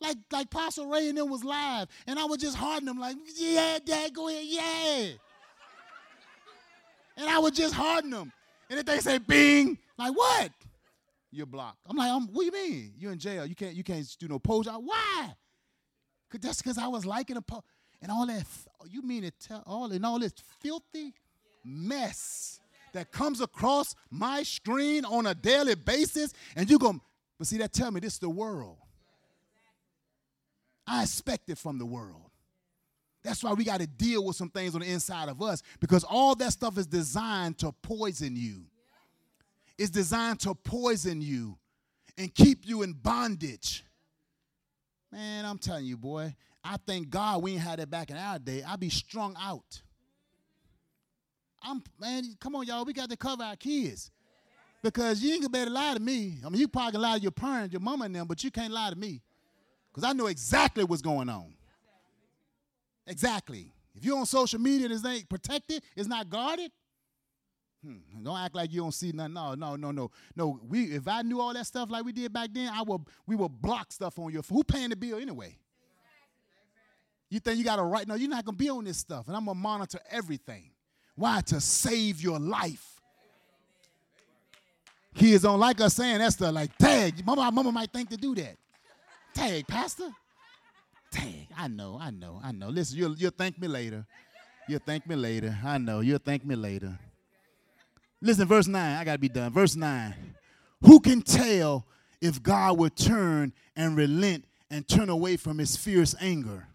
Like 0.00 0.18
like 0.30 0.50
Pastor 0.50 0.86
Ray 0.86 1.08
and 1.08 1.18
them 1.18 1.30
was 1.30 1.42
live. 1.42 1.88
And 2.06 2.16
I 2.16 2.26
was 2.26 2.38
just 2.38 2.56
hearting 2.56 2.86
them 2.86 3.00
like, 3.00 3.16
yeah, 3.36 3.80
dad, 3.84 4.14
go 4.14 4.28
ahead, 4.28 4.44
yeah. 4.44 5.16
And 7.16 7.28
I 7.28 7.38
would 7.38 7.54
just 7.54 7.74
harden 7.74 8.10
them. 8.10 8.32
And 8.70 8.78
if 8.78 8.86
they 8.86 8.98
say 8.98 9.18
bing, 9.18 9.78
like 9.98 10.16
what? 10.16 10.50
You're 11.30 11.46
blocked. 11.46 11.78
I'm 11.86 11.96
like, 11.96 12.10
I'm, 12.10 12.26
what 12.28 12.40
do 12.40 12.44
you 12.46 12.52
mean? 12.52 12.94
You're 12.96 13.12
in 13.12 13.18
jail. 13.18 13.44
You 13.46 13.54
can't 13.54 13.74
you 13.74 13.84
can't 13.84 14.06
do 14.18 14.28
no 14.28 14.38
pose. 14.38 14.66
Why? 14.66 15.34
Cause 16.30 16.40
that's 16.40 16.62
because 16.62 16.78
I 16.78 16.86
was 16.86 17.04
liking 17.04 17.36
a 17.36 17.42
pose. 17.42 17.62
And 18.02 18.10
all 18.10 18.26
that, 18.26 18.44
you 18.90 19.02
mean 19.02 19.22
to 19.22 19.30
tell 19.30 19.62
all 19.66 19.90
and 19.90 20.04
all 20.04 20.18
this 20.18 20.34
filthy 20.60 21.14
mess 21.64 22.60
that 22.92 23.10
comes 23.10 23.40
across 23.40 23.94
my 24.10 24.42
screen 24.42 25.04
on 25.04 25.26
a 25.26 25.34
daily 25.34 25.74
basis, 25.74 26.32
and 26.56 26.70
you 26.70 26.78
go, 26.78 27.00
but 27.38 27.46
see, 27.46 27.58
that 27.58 27.72
tell 27.72 27.90
me 27.90 28.00
this 28.00 28.14
is 28.14 28.18
the 28.20 28.28
world. 28.28 28.76
I 30.86 31.02
expect 31.02 31.48
it 31.50 31.58
from 31.58 31.78
the 31.78 31.86
world. 31.86 32.30
That's 33.24 33.42
why 33.42 33.54
we 33.54 33.64
got 33.64 33.80
to 33.80 33.86
deal 33.86 34.24
with 34.24 34.36
some 34.36 34.50
things 34.50 34.74
on 34.74 34.82
the 34.82 34.90
inside 34.90 35.30
of 35.30 35.40
us 35.40 35.62
because 35.80 36.04
all 36.04 36.34
that 36.36 36.52
stuff 36.52 36.76
is 36.76 36.86
designed 36.86 37.58
to 37.58 37.72
poison 37.72 38.36
you. 38.36 38.66
It's 39.78 39.90
designed 39.90 40.40
to 40.40 40.54
poison 40.54 41.22
you 41.22 41.56
and 42.18 42.32
keep 42.32 42.66
you 42.68 42.82
in 42.82 42.92
bondage. 42.92 43.82
Man, 45.10 45.46
I'm 45.46 45.58
telling 45.58 45.86
you, 45.86 45.96
boy, 45.96 46.36
I 46.62 46.76
thank 46.86 47.08
God 47.08 47.42
we 47.42 47.52
ain't 47.52 47.62
had 47.62 47.78
that 47.78 47.90
back 47.90 48.10
in 48.10 48.16
our 48.16 48.38
day. 48.38 48.62
I'd 48.62 48.78
be 48.78 48.90
strung 48.90 49.34
out. 49.40 49.80
I'm 51.62 51.82
man, 51.98 52.36
come 52.38 52.54
on, 52.56 52.66
y'all. 52.66 52.84
We 52.84 52.92
got 52.92 53.08
to 53.08 53.16
cover 53.16 53.42
our 53.42 53.56
kids. 53.56 54.10
Because 54.82 55.22
you 55.22 55.32
ain't 55.32 55.40
gonna 55.40 55.48
better 55.48 55.70
lie 55.70 55.94
to 55.94 56.00
me. 56.00 56.40
I 56.44 56.50
mean, 56.50 56.60
you 56.60 56.68
probably 56.68 56.92
can 56.92 57.00
lie 57.00 57.16
to 57.16 57.22
your 57.22 57.32
parents, 57.32 57.72
your 57.72 57.80
mama 57.80 58.04
and 58.04 58.14
them, 58.14 58.26
but 58.26 58.44
you 58.44 58.50
can't 58.50 58.72
lie 58.72 58.90
to 58.90 58.96
me. 58.96 59.22
Because 59.90 60.04
I 60.04 60.12
know 60.12 60.26
exactly 60.26 60.84
what's 60.84 61.00
going 61.00 61.30
on. 61.30 61.54
Exactly. 63.06 63.70
If 63.94 64.04
you're 64.04 64.18
on 64.18 64.26
social 64.26 64.60
media 64.60 64.88
it 64.88 65.06
ain't 65.06 65.28
protected, 65.28 65.82
it's 65.94 66.08
not 66.08 66.28
guarded. 66.28 66.70
Hmm, 67.84 68.22
don't 68.22 68.38
act 68.38 68.54
like 68.54 68.72
you 68.72 68.80
don't 68.80 68.94
see 68.94 69.12
nothing. 69.12 69.34
No, 69.34 69.54
no, 69.54 69.76
no, 69.76 69.90
no. 69.90 70.10
No, 70.34 70.58
we 70.66 70.84
if 70.84 71.06
I 71.06 71.22
knew 71.22 71.40
all 71.40 71.52
that 71.52 71.66
stuff 71.66 71.90
like 71.90 72.04
we 72.04 72.12
did 72.12 72.32
back 72.32 72.50
then, 72.52 72.70
I 72.72 72.82
would 72.82 73.02
we 73.26 73.36
would 73.36 73.60
block 73.60 73.92
stuff 73.92 74.18
on 74.18 74.32
your. 74.32 74.42
Who 74.48 74.64
paying 74.64 74.88
the 74.88 74.96
bill 74.96 75.18
anyway? 75.18 75.58
You 77.28 77.40
think 77.40 77.58
you 77.58 77.64
got 77.64 77.78
a 77.78 77.82
right? 77.82 78.06
No, 78.06 78.14
you're 78.14 78.30
not 78.30 78.44
gonna 78.44 78.56
be 78.56 78.70
on 78.70 78.84
this 78.84 78.98
stuff. 78.98 79.28
And 79.28 79.36
I'm 79.36 79.44
gonna 79.44 79.58
monitor 79.58 79.98
everything. 80.10 80.70
Why? 81.14 81.42
To 81.42 81.60
save 81.60 82.22
your 82.22 82.38
life. 82.38 83.00
Kids 85.14 85.42
don't 85.42 85.60
like 85.60 85.80
us 85.80 85.94
saying 85.94 86.18
that 86.18 86.32
stuff 86.32 86.52
like, 86.52 86.76
tag, 86.76 87.24
mama, 87.24 87.50
mama 87.52 87.70
might 87.70 87.92
think 87.92 88.08
to 88.10 88.16
do 88.16 88.34
that. 88.34 88.56
Tag, 89.32 89.66
Pastor. 89.66 90.10
I 91.56 91.68
know, 91.68 91.98
I 92.00 92.10
know, 92.10 92.40
I 92.42 92.52
know. 92.52 92.68
Listen, 92.68 92.98
you'll, 92.98 93.16
you'll 93.16 93.30
thank 93.30 93.58
me 93.58 93.68
later. 93.68 94.06
You'll 94.68 94.80
thank 94.84 95.06
me 95.06 95.16
later. 95.16 95.56
I 95.64 95.78
know, 95.78 96.00
you'll 96.00 96.18
thank 96.18 96.44
me 96.44 96.54
later. 96.56 96.98
Listen, 98.20 98.48
verse 98.48 98.66
9. 98.66 98.96
I 98.96 99.04
got 99.04 99.12
to 99.12 99.18
be 99.18 99.28
done. 99.28 99.52
Verse 99.52 99.76
9. 99.76 100.14
Who 100.82 100.98
can 101.00 101.20
tell 101.20 101.86
if 102.22 102.42
God 102.42 102.78
will 102.78 102.90
turn 102.90 103.52
and 103.76 103.96
relent 103.96 104.46
and 104.70 104.88
turn 104.88 105.10
away 105.10 105.36
from 105.36 105.58
his 105.58 105.76
fierce 105.76 106.14
anger? 106.20 106.66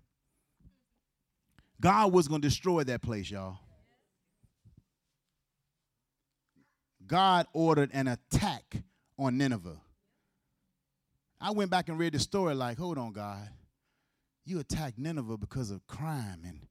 God 1.82 2.14
was 2.14 2.28
going 2.28 2.42
to 2.42 2.48
destroy 2.48 2.84
that 2.84 3.02
place, 3.02 3.32
y'all. 3.32 3.58
God 7.08 7.48
ordered 7.54 7.90
an 7.94 8.08
attack 8.08 8.84
on 9.18 9.38
Nineveh. 9.38 9.78
I 11.42 11.52
went 11.52 11.72
back 11.72 11.90
and 11.90 11.98
read 11.98 12.14
the 12.14 12.20
story 12.20 12.54
like, 12.54 12.78
hold 12.78 12.98
on, 13.00 13.12
God. 13.14 13.50
You 14.50 14.58
attacked 14.60 14.98
Nineveh 14.98 15.38
because 15.38 15.70
of 15.70 15.86
crime 15.86 16.42
and 16.44 16.62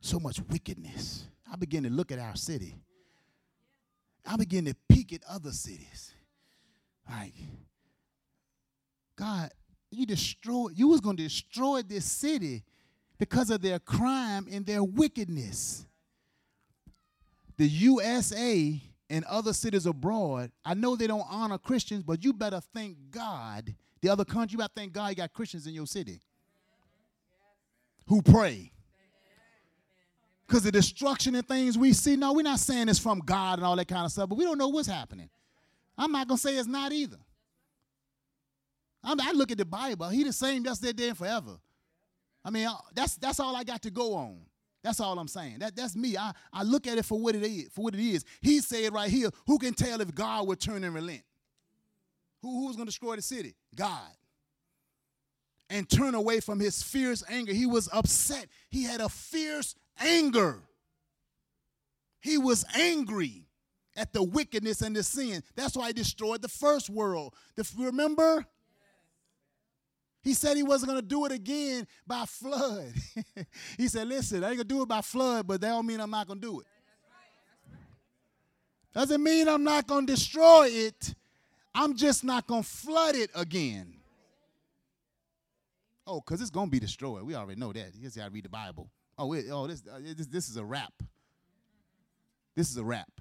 so 0.00 0.18
much 0.18 0.40
wickedness. 0.50 1.24
I 1.50 1.54
begin 1.54 1.84
to 1.84 1.88
look 1.88 2.10
at 2.10 2.18
our 2.18 2.34
city. 2.34 2.74
I 4.26 4.34
begin 4.34 4.64
to 4.64 4.74
peek 4.88 5.12
at 5.12 5.20
other 5.30 5.52
cities. 5.52 6.12
Like, 7.08 7.34
God, 9.14 9.52
you 9.92 10.04
destroyed, 10.04 10.72
you 10.74 10.88
was 10.88 11.00
to 11.00 11.12
destroy 11.14 11.82
this 11.82 12.06
city 12.06 12.64
because 13.20 13.50
of 13.50 13.62
their 13.62 13.78
crime 13.78 14.48
and 14.50 14.66
their 14.66 14.82
wickedness. 14.82 15.86
The 17.56 17.68
USA 17.68 18.82
and 19.08 19.24
other 19.26 19.52
cities 19.52 19.86
abroad, 19.86 20.50
I 20.64 20.74
know 20.74 20.96
they 20.96 21.06
don't 21.06 21.26
honor 21.30 21.58
Christians, 21.58 22.02
but 22.02 22.24
you 22.24 22.32
better 22.32 22.60
thank 22.74 22.96
God. 23.12 23.76
The 24.00 24.08
other 24.08 24.24
country, 24.24 24.54
you 24.54 24.58
better 24.58 24.72
thank 24.74 24.92
God 24.92 25.10
you 25.10 25.14
got 25.14 25.32
Christians 25.32 25.68
in 25.68 25.74
your 25.74 25.86
city 25.86 26.20
who 28.10 28.20
pray. 28.20 28.72
Because 30.46 30.64
the 30.64 30.72
destruction 30.72 31.36
and 31.36 31.46
things 31.46 31.78
we 31.78 31.92
see, 31.92 32.16
no, 32.16 32.32
we're 32.32 32.42
not 32.42 32.58
saying 32.58 32.88
it's 32.88 32.98
from 32.98 33.20
God 33.20 33.60
and 33.60 33.66
all 33.66 33.76
that 33.76 33.86
kind 33.86 34.04
of 34.04 34.10
stuff, 34.10 34.28
but 34.28 34.34
we 34.34 34.44
don't 34.44 34.58
know 34.58 34.68
what's 34.68 34.88
happening. 34.88 35.30
I'm 35.96 36.10
not 36.10 36.26
going 36.26 36.36
to 36.36 36.42
say 36.42 36.56
it's 36.56 36.66
not 36.66 36.90
either. 36.90 37.18
I'm, 39.04 39.20
i 39.20 39.30
look 39.30 39.52
at 39.52 39.58
the 39.58 39.64
Bible. 39.64 40.08
He 40.08 40.24
the 40.24 40.32
same 40.32 40.64
yesterday, 40.64 40.88
today, 40.90 41.08
and 41.10 41.18
forever. 41.18 41.58
I 42.44 42.50
mean, 42.50 42.66
uh, 42.66 42.74
that's 42.94 43.16
that's 43.16 43.38
all 43.38 43.54
I 43.54 43.62
got 43.62 43.82
to 43.82 43.90
go 43.90 44.14
on. 44.14 44.40
That's 44.82 44.98
all 44.98 45.16
I'm 45.18 45.28
saying. 45.28 45.60
That, 45.60 45.76
that's 45.76 45.94
me. 45.94 46.16
I, 46.16 46.32
I 46.52 46.64
look 46.64 46.88
at 46.88 46.98
it 46.98 47.04
for 47.04 47.18
what 47.18 47.36
it 47.36 47.44
is. 47.44 47.68
For 47.72 47.82
what 47.82 47.94
it 47.94 48.00
is. 48.00 48.24
He 48.40 48.60
said 48.60 48.92
right 48.92 49.10
here, 49.10 49.30
who 49.46 49.58
can 49.58 49.72
tell 49.72 50.00
if 50.00 50.12
God 50.14 50.48
will 50.48 50.56
turn 50.56 50.82
and 50.82 50.94
relent? 50.94 51.22
Who, 52.42 52.66
who's 52.66 52.76
going 52.76 52.86
to 52.86 52.90
destroy 52.90 53.16
the 53.16 53.22
city? 53.22 53.54
God. 53.74 54.10
And 55.72 55.88
turn 55.88 56.16
away 56.16 56.40
from 56.40 56.58
his 56.58 56.82
fierce 56.82 57.22
anger. 57.28 57.52
He 57.52 57.64
was 57.64 57.88
upset. 57.92 58.46
He 58.68 58.82
had 58.82 59.00
a 59.00 59.08
fierce 59.08 59.76
anger. 60.00 60.64
He 62.20 62.38
was 62.38 62.64
angry 62.74 63.46
at 63.96 64.12
the 64.12 64.22
wickedness 64.22 64.82
and 64.82 64.96
the 64.96 65.02
sin. 65.02 65.42
That's 65.54 65.76
why 65.76 65.88
he 65.88 65.92
destroyed 65.92 66.42
the 66.42 66.48
first 66.48 66.90
world. 66.90 67.34
The, 67.56 67.68
remember? 67.78 68.44
He 70.22 70.34
said 70.34 70.56
he 70.56 70.62
wasn't 70.62 70.90
going 70.90 71.00
to 71.00 71.06
do 71.06 71.24
it 71.24 71.32
again 71.32 71.86
by 72.06 72.24
flood. 72.26 72.92
he 73.78 73.88
said, 73.88 74.06
listen, 74.06 74.44
I 74.44 74.48
ain't 74.48 74.56
going 74.56 74.68
to 74.68 74.74
do 74.74 74.82
it 74.82 74.88
by 74.88 75.00
flood, 75.00 75.46
but 75.46 75.60
that 75.60 75.68
don't 75.68 75.86
mean 75.86 76.00
I'm 76.00 76.10
not 76.10 76.26
going 76.26 76.40
to 76.40 76.46
do 76.46 76.60
it. 76.60 76.66
Doesn't 78.92 79.22
mean 79.22 79.48
I'm 79.48 79.64
not 79.64 79.86
going 79.86 80.06
to 80.06 80.12
destroy 80.12 80.68
it. 80.68 81.14
I'm 81.74 81.96
just 81.96 82.24
not 82.24 82.46
going 82.46 82.64
to 82.64 82.68
flood 82.68 83.14
it 83.14 83.30
again. 83.34 83.99
Oh, 86.10 86.20
because 86.20 86.40
it's 86.40 86.50
to 86.50 86.66
be 86.66 86.80
destroyed. 86.80 87.22
We 87.22 87.36
already 87.36 87.60
know 87.60 87.72
that. 87.72 87.94
You 87.94 88.02
just 88.02 88.16
got 88.16 88.24
to 88.24 88.30
read 88.32 88.44
the 88.44 88.48
Bible. 88.48 88.90
Oh, 89.16 89.32
it, 89.32 89.46
oh 89.48 89.68
this, 89.68 89.84
uh, 89.88 90.00
this, 90.02 90.26
this 90.26 90.48
is 90.48 90.56
a 90.56 90.64
wrap. 90.64 90.92
This 92.56 92.68
is 92.68 92.76
a 92.76 92.82
wrap. 92.82 93.12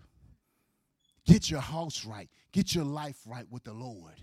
Get 1.23 1.51
your 1.51 1.61
house 1.61 2.03
right. 2.03 2.27
Get 2.51 2.73
your 2.73 2.85
life 2.85 3.17
right 3.27 3.45
with 3.51 3.63
the 3.63 3.73
Lord 3.73 4.15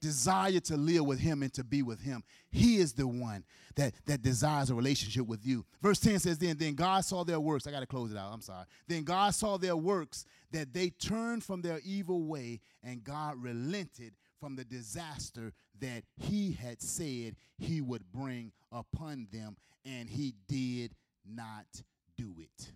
desire 0.00 0.60
to 0.60 0.76
live 0.76 1.04
with 1.04 1.20
him 1.20 1.42
and 1.42 1.52
to 1.54 1.64
be 1.64 1.82
with 1.82 2.00
him. 2.00 2.22
He 2.50 2.76
is 2.78 2.92
the 2.92 3.06
one 3.06 3.44
that, 3.76 3.92
that 4.06 4.22
desires 4.22 4.70
a 4.70 4.74
relationship 4.74 5.26
with 5.26 5.46
you. 5.46 5.64
Verse 5.82 6.00
10 6.00 6.18
says, 6.18 6.38
Then, 6.38 6.56
then 6.56 6.74
God 6.74 7.04
saw 7.04 7.22
their 7.22 7.40
works. 7.40 7.66
I 7.66 7.70
got 7.70 7.80
to 7.80 7.86
close 7.86 8.10
it 8.10 8.16
out. 8.16 8.32
I'm 8.32 8.40
sorry. 8.40 8.64
Then 8.88 9.04
God 9.04 9.34
saw 9.34 9.58
their 9.58 9.76
works, 9.76 10.24
that 10.52 10.72
they 10.72 10.90
turned 10.90 11.44
from 11.44 11.62
their 11.62 11.80
evil 11.84 12.24
way, 12.24 12.60
and 12.82 13.04
God 13.04 13.40
relented 13.40 14.14
from 14.40 14.56
the 14.56 14.64
disaster 14.64 15.52
that 15.80 16.04
he 16.16 16.52
had 16.52 16.80
said 16.82 17.36
he 17.58 17.80
would 17.80 18.12
bring 18.12 18.52
upon 18.72 19.28
them, 19.32 19.56
and 19.84 20.08
he 20.08 20.34
did 20.48 20.94
not 21.26 21.66
do 22.16 22.34
it. 22.38 22.72